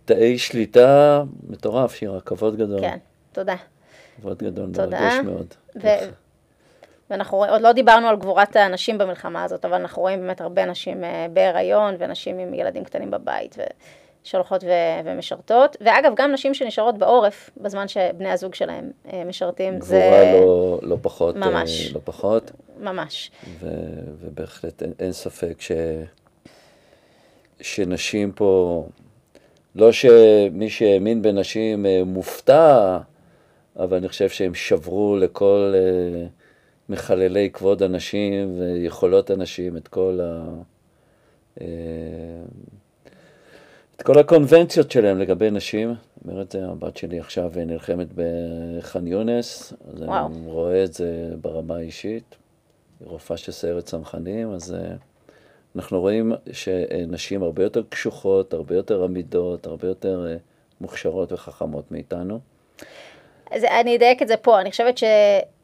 בתאי 0.04 0.38
שליטה, 0.38 1.22
מטורף, 1.48 1.94
שירה, 1.94 2.20
כבוד 2.20 2.56
גדול. 2.56 2.80
כן, 2.80 2.98
תודה. 3.32 3.56
כבוד 4.20 4.38
גדול, 4.42 4.70
מרגש 4.78 5.14
מאוד. 5.24 5.54
ואנחנו 7.10 7.44
עוד 7.44 7.62
לא 7.62 7.72
דיברנו 7.72 8.08
על 8.08 8.16
גבורת 8.16 8.56
האנשים 8.56 8.98
במלחמה 8.98 9.44
הזאת, 9.44 9.64
אבל 9.64 9.74
אנחנו 9.74 10.02
רואים 10.02 10.20
באמת 10.20 10.40
הרבה 10.40 10.64
נשים 10.64 11.04
אה, 11.04 11.26
בהיריון 11.32 11.94
ונשים 11.98 12.38
עם 12.38 12.54
ילדים 12.54 12.84
קטנים 12.84 13.10
בבית. 13.10 13.56
ו... 13.58 13.62
שהולכות 14.24 14.64
ו- 14.64 15.00
ומשרתות, 15.04 15.76
ואגב, 15.80 16.12
גם 16.16 16.32
נשים 16.32 16.54
שנשארות 16.54 16.98
בעורף 16.98 17.50
בזמן 17.56 17.88
שבני 17.88 18.30
הזוג 18.30 18.54
שלהם 18.54 18.90
אה, 19.12 19.24
משרתים, 19.24 19.78
גבורה 19.78 20.00
זה... 20.00 20.32
גבורה 20.38 20.40
לא, 20.46 20.78
לא 20.82 20.96
פחות. 21.02 21.36
אה, 21.36 21.50
ממש. 21.50 21.92
לא 21.94 22.00
פחות. 22.04 22.50
ממש. 22.80 23.30
ו- 23.60 23.68
ובהחלט 24.20 24.82
אין, 24.82 24.92
אין 24.98 25.12
ספק 25.12 25.60
ש... 25.60 25.72
שנשים 27.60 28.32
פה, 28.32 28.84
לא 29.74 29.92
שמי 29.92 30.70
שהאמין 30.70 31.22
בנשים 31.22 31.86
אה, 31.86 32.02
מופתע, 32.06 32.98
אבל 33.78 33.96
אני 33.96 34.08
חושב 34.08 34.28
שהם 34.28 34.54
שברו 34.54 35.16
לכל 35.20 35.74
מחללי 36.88 37.50
כבוד 37.52 37.82
הנשים 37.82 38.60
ויכולות 38.60 39.30
הנשים 39.30 39.76
את 39.76 39.88
כל 39.88 40.20
ה... 40.22 40.44
את 43.98 44.02
כל 44.02 44.18
הקונבנציות 44.18 44.90
שלהם 44.90 45.18
לגבי 45.18 45.50
נשים. 45.50 45.94
אומרת, 46.24 46.54
הבת 46.54 46.96
שלי 46.96 47.20
עכשיו 47.20 47.50
נלחמת 47.56 48.06
בח'אן 48.14 49.06
יונס, 49.06 49.72
אז 49.72 50.02
וואו. 50.02 50.26
אני 50.26 50.50
רואה 50.50 50.84
את 50.84 50.94
זה 50.94 51.28
ברמה 51.40 51.76
האישית. 51.76 52.36
היא 53.00 53.08
רופאה 53.08 53.36
של 53.36 53.52
סיירת 53.52 53.84
צנחנים, 53.84 54.52
אז 54.52 54.74
uh, 54.74 54.76
אנחנו 55.76 56.00
רואים 56.00 56.32
שנשים 56.52 57.42
הרבה 57.42 57.62
יותר 57.62 57.82
קשוחות, 57.88 58.52
הרבה 58.54 58.74
יותר 58.74 59.04
עמידות, 59.04 59.66
הרבה 59.66 59.88
יותר 59.88 60.26
uh, 60.26 60.40
מוכשרות 60.80 61.32
וחכמות 61.32 61.92
מאיתנו. 61.92 62.40
אז 63.50 63.64
אני 63.64 63.96
אדייק 63.96 64.22
את 64.22 64.28
זה 64.28 64.36
פה, 64.36 64.60
אני 64.60 64.70
חושבת 64.70 64.98
ש, 64.98 65.04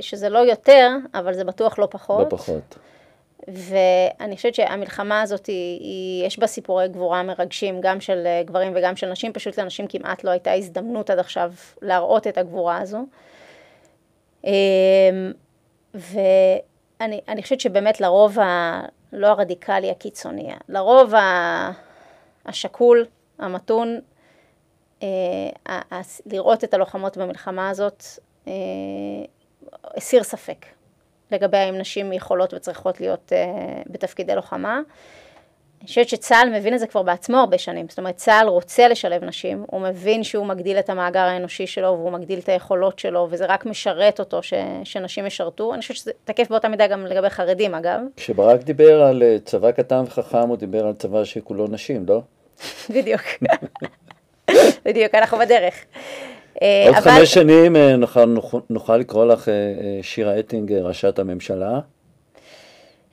שזה 0.00 0.28
לא 0.28 0.38
יותר, 0.38 0.90
אבל 1.14 1.34
זה 1.34 1.44
בטוח 1.44 1.78
לא 1.78 1.88
פחות. 1.90 2.32
לא 2.32 2.38
פחות. 2.38 2.78
ואני 3.48 4.36
חושבת 4.36 4.54
שהמלחמה 4.54 5.22
הזאת, 5.22 5.46
היא, 5.46 5.80
היא, 5.80 6.26
יש 6.26 6.38
בה 6.38 6.46
סיפורי 6.46 6.88
גבורה 6.88 7.22
מרגשים, 7.22 7.80
גם 7.80 8.00
של 8.00 8.26
אה, 8.26 8.42
גברים 8.42 8.72
וגם 8.76 8.96
של 8.96 9.10
נשים, 9.10 9.32
פשוט 9.32 9.58
לנשים 9.58 9.86
כמעט 9.86 10.24
לא 10.24 10.30
הייתה 10.30 10.52
הזדמנות 10.52 11.10
עד 11.10 11.18
עכשיו 11.18 11.52
להראות 11.82 12.26
את 12.26 12.38
הגבורה 12.38 12.78
הזו. 12.78 12.98
אמ, 14.44 15.32
ואני 15.94 17.42
חושבת 17.42 17.60
שבאמת 17.60 18.00
לרוב, 18.00 18.38
ה, 18.38 18.82
לא 19.12 19.26
הרדיקלי 19.26 19.90
הקיצוני, 19.90 20.52
לרוב 20.68 21.14
ה, 21.14 21.70
השקול, 22.46 23.06
המתון, 23.38 24.00
אה, 25.02 26.00
לראות 26.26 26.64
את 26.64 26.74
הלוחמות 26.74 27.16
במלחמה 27.16 27.70
הזאת, 27.70 28.04
אה, 28.46 28.52
הסיר 29.96 30.22
ספק. 30.22 30.66
לגבי 31.32 31.58
האם 31.58 31.78
נשים 31.78 32.12
יכולות 32.12 32.54
וצריכות 32.54 33.00
להיות 33.00 33.32
uh, 33.32 33.92
בתפקידי 33.92 34.34
לוחמה. 34.34 34.80
אני 35.84 35.88
חושבת 35.88 36.08
שצה"ל 36.08 36.48
מבין 36.58 36.74
את 36.74 36.80
זה 36.80 36.86
כבר 36.86 37.02
בעצמו 37.02 37.36
הרבה 37.36 37.58
שנים, 37.58 37.86
זאת 37.88 37.98
אומרת 37.98 38.16
צה"ל 38.16 38.48
רוצה 38.48 38.88
לשלב 38.88 39.24
נשים, 39.24 39.64
הוא 39.66 39.80
מבין 39.80 40.24
שהוא 40.24 40.46
מגדיל 40.46 40.78
את 40.78 40.90
המאגר 40.90 41.20
האנושי 41.20 41.66
שלו 41.66 41.88
והוא 41.88 42.10
מגדיל 42.10 42.38
את 42.38 42.48
היכולות 42.48 42.98
שלו 42.98 43.28
וזה 43.30 43.46
רק 43.46 43.66
משרת 43.66 44.20
אותו 44.20 44.42
ש, 44.42 44.54
שנשים 44.84 45.26
ישרתו, 45.26 45.74
אני 45.74 45.80
חושבת 45.80 45.96
שזה 45.96 46.10
תקף 46.24 46.48
באותה 46.50 46.68
מידה 46.68 46.86
גם 46.86 47.06
לגבי 47.06 47.30
חרדים 47.30 47.74
אגב. 47.74 48.00
כשברק 48.16 48.62
דיבר 48.62 49.02
על 49.02 49.22
אה, 49.22 49.36
צבא 49.44 49.70
קטן 49.70 50.04
וחכם 50.06 50.48
הוא 50.48 50.56
דיבר 50.56 50.86
על 50.86 50.94
צבא 50.94 51.24
שכולו 51.24 51.66
נשים, 51.66 52.06
לא? 52.08 52.20
בדיוק, 52.94 53.22
בדיוק, 54.84 55.14
אנחנו 55.14 55.38
בדרך. 55.38 55.74
אה, 56.62 56.84
עוד 56.86 56.96
אבל... 56.96 57.10
חמש 57.10 57.34
שנים 57.34 57.76
אה, 57.76 57.96
נוכל, 57.96 58.24
נוכל 58.70 58.96
לקרוא 58.96 59.24
לך 59.24 59.48
אה, 59.48 59.54
שירה 60.02 60.38
אטינג 60.38 60.72
ראשת 60.72 61.18
הממשלה? 61.18 61.80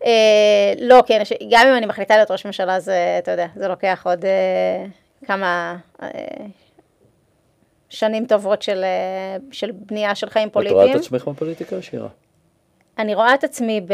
אה, 0.06 0.74
לא, 0.80 1.04
כן, 1.08 1.22
גם 1.50 1.68
אם 1.68 1.78
אני 1.78 1.86
מחליטה 1.86 2.16
להיות 2.16 2.32
ראש 2.32 2.46
ממשלה, 2.46 2.80
זה, 2.80 3.16
אתה 3.18 3.32
יודע, 3.32 3.48
זה 3.56 3.68
לוקח 3.68 4.02
עוד 4.06 4.26
אה, 4.26 4.86
כמה 5.26 5.78
אה, 6.04 6.10
שנים 7.90 8.26
טובות 8.26 8.62
של, 8.62 8.84
אה, 8.84 9.38
של 9.52 9.72
בנייה 9.72 10.16
של 10.16 10.30
חיים 10.30 10.50
פוליטיים. 10.50 10.80
את 10.80 10.84
רואה 10.84 10.96
את 10.96 11.02
עצמך 11.02 11.28
בפוליטיקה, 11.28 11.82
שירה? 11.82 12.10
אני 12.98 13.16
רואה 13.16 13.34
את 13.34 13.44
עצמי 13.44 13.82
ב... 13.82 13.94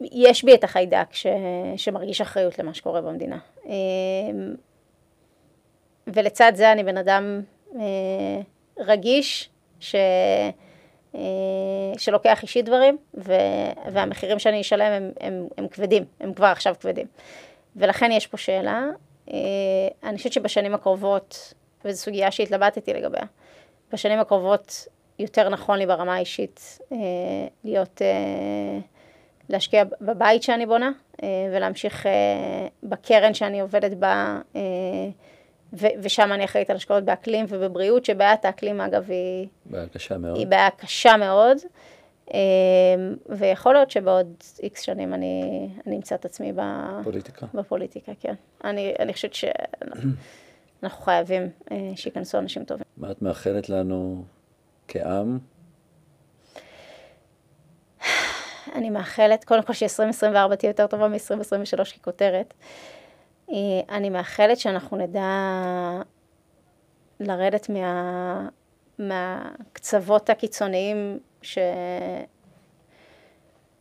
יש 0.00 0.44
בי 0.44 0.54
את 0.54 0.64
החיידק 0.64 1.06
ש... 1.12 1.26
שמרגיש 1.76 2.20
אחריות 2.20 2.58
למה 2.58 2.74
שקורה 2.74 3.00
במדינה. 3.00 3.38
אה, 6.08 6.12
ולצד 6.14 6.52
זה 6.54 6.72
אני 6.72 6.84
בן 6.84 6.96
אדם 6.96 7.40
אה, 7.74 7.80
רגיש, 8.78 9.50
ש... 9.80 9.94
אה, 11.14 11.20
שלוקח 11.98 12.42
אישית 12.42 12.64
דברים, 12.64 12.96
ו... 13.14 13.32
והמחירים 13.92 14.38
שאני 14.38 14.60
אשלם 14.60 14.92
הם, 14.92 15.10
הם, 15.20 15.48
הם 15.58 15.68
כבדים, 15.68 16.04
הם 16.20 16.34
כבר 16.34 16.46
עכשיו 16.46 16.74
כבדים. 16.80 17.06
ולכן 17.76 18.12
יש 18.12 18.26
פה 18.26 18.36
שאלה. 18.36 18.84
אני 20.04 20.16
חושבת 20.16 20.32
שבשנים 20.32 20.74
הקרובות, 20.74 21.54
וזו 21.84 22.02
סוגיה 22.02 22.30
שהתלבטתי 22.30 22.94
לגביה, 22.94 23.22
בשנים 23.92 24.18
הקרובות 24.18 24.86
יותר 25.18 25.48
נכון 25.48 25.78
לי 25.78 25.86
ברמה 25.86 26.14
האישית 26.14 26.78
להיות... 27.64 28.02
להשקיע 29.48 29.84
בבית 30.00 30.42
שאני 30.42 30.66
בונה 30.66 30.90
אה, 31.22 31.28
ולהמשיך 31.52 32.06
אה, 32.06 32.12
בקרן 32.82 33.34
שאני 33.34 33.60
עובדת 33.60 33.96
בה, 33.96 34.40
אה, 35.82 35.88
ושם 36.02 36.32
אני 36.32 36.44
אחראית 36.44 36.70
על 36.70 36.76
השקעות 36.76 37.04
באקלים 37.04 37.46
ובבריאות, 37.48 38.04
שבעיית 38.04 38.44
האקלים 38.44 38.80
אגב 38.80 39.10
היא... 39.10 39.48
בעיה 39.66 39.88
קשה 39.88 40.18
מאוד. 40.18 40.36
היא 40.36 40.46
בעיה 40.46 40.70
קשה 40.70 41.16
מאוד, 41.16 41.58
ויכול 43.28 43.74
להיות 43.74 43.90
שבעוד 43.90 44.34
איקס 44.62 44.80
שנים 44.80 45.14
אני, 45.14 45.68
אני 45.86 45.96
אמצא 45.96 46.14
את 46.14 46.24
עצמי 46.24 46.52
פוליטיקה. 47.04 47.46
בפוליטיקה, 47.54 48.12
כן. 48.20 48.34
אני, 48.64 48.94
אני 48.98 49.12
חושבת 49.12 49.34
שאנחנו 49.34 51.02
חייבים 51.06 51.42
שייכנסו 51.96 52.38
אנשים 52.38 52.64
טובים. 52.64 52.84
מה 52.96 53.10
את 53.10 53.22
מאחלת 53.22 53.68
לנו 53.68 54.24
כעם 54.88 55.38
אני 58.76 58.90
מאחלת, 58.90 59.44
קודם 59.44 59.62
כל 59.62 59.72
ש-2024 59.72 60.56
תהיה 60.56 60.70
יותר 60.70 60.86
טובה 60.86 61.08
מ-2023 61.08 61.98
ככותרת. 62.00 62.54
אה, 63.50 63.96
אני 63.96 64.10
מאחלת 64.10 64.58
שאנחנו 64.58 64.96
נדע 64.96 65.22
לרדת 67.20 67.68
מה, 67.68 68.48
מהקצוות 68.98 70.30
הקיצוניים 70.30 71.18
ש... 71.42 71.58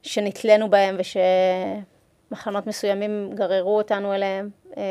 שנתלינו 0.04 0.70
בהם 0.70 0.98
ושמחנות 1.00 2.68
מסוימים 2.68 3.30
גררו 3.34 3.78
אותנו 3.78 4.14
אליהם. 4.14 4.50
אה, 4.78 4.84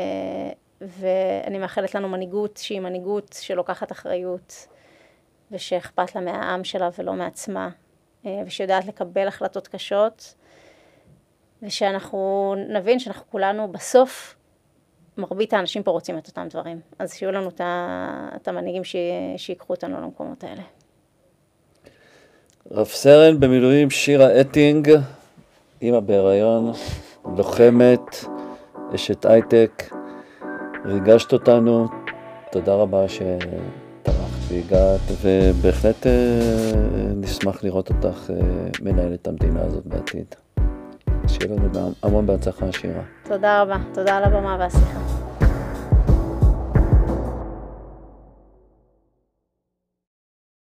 ואני 0.81 1.57
מאחלת 1.57 1.95
לנו 1.95 2.09
מנהיגות 2.09 2.57
שהיא 2.57 2.79
מנהיגות 2.79 3.35
שלוקחת 3.41 3.91
אחריות 3.91 4.67
ושאכפת 5.51 6.15
לה 6.15 6.21
מהעם 6.21 6.63
שלה 6.63 6.89
ולא 6.97 7.13
מעצמה. 7.13 7.69
אה, 8.25 8.41
ושיודעת 8.45 8.85
לקבל 8.85 9.27
החלטות 9.27 9.67
קשות, 9.67 10.35
ושאנחנו 11.61 12.53
נבין 12.69 12.99
שאנחנו 12.99 13.31
כולנו 13.31 13.71
בסוף, 13.71 14.34
מרבית 15.17 15.53
האנשים 15.53 15.83
פה 15.83 15.91
רוצים 15.91 16.17
את 16.17 16.27
אותם 16.27 16.47
דברים. 16.49 16.79
אז 16.99 17.13
שיהיו 17.13 17.31
לנו 17.31 17.49
את 18.35 18.47
המנהיגים 18.47 18.81
שיקחו 19.37 19.73
אותנו 19.73 20.01
למקומות 20.01 20.43
האלה. 20.43 20.61
רב 22.71 22.87
סרן 22.87 23.39
במילואים 23.39 23.89
שירה 23.89 24.41
אטינג, 24.41 24.91
אימא 25.81 25.99
בהיריון, 25.99 26.71
לוחמת, 27.37 28.25
אשת 28.95 29.25
הייטק, 29.25 29.83
ריגשת 30.85 31.33
אותנו, 31.33 31.87
תודה 32.51 32.75
רבה 32.75 33.09
ש... 33.09 33.21
והגעת, 34.47 35.01
ובהחלט 35.21 36.07
אה, 36.07 36.11
נשמח 37.15 37.63
לראות 37.63 37.89
אותך 37.89 38.29
אה, 38.29 38.35
מנהלת 38.81 39.21
את 39.21 39.27
המדינה 39.27 39.61
הזאת 39.61 39.85
בעתיד. 39.85 40.35
שיהיה 41.29 41.55
לנו 41.55 41.93
המון 42.03 42.25
בהצלחה, 42.27 42.71
שירה. 42.71 43.01
תודה 43.23 43.61
רבה, 43.61 43.77
תודה 43.93 44.17
על 44.17 44.23
הבמה 44.23 44.57
והשיחה. 44.59 45.24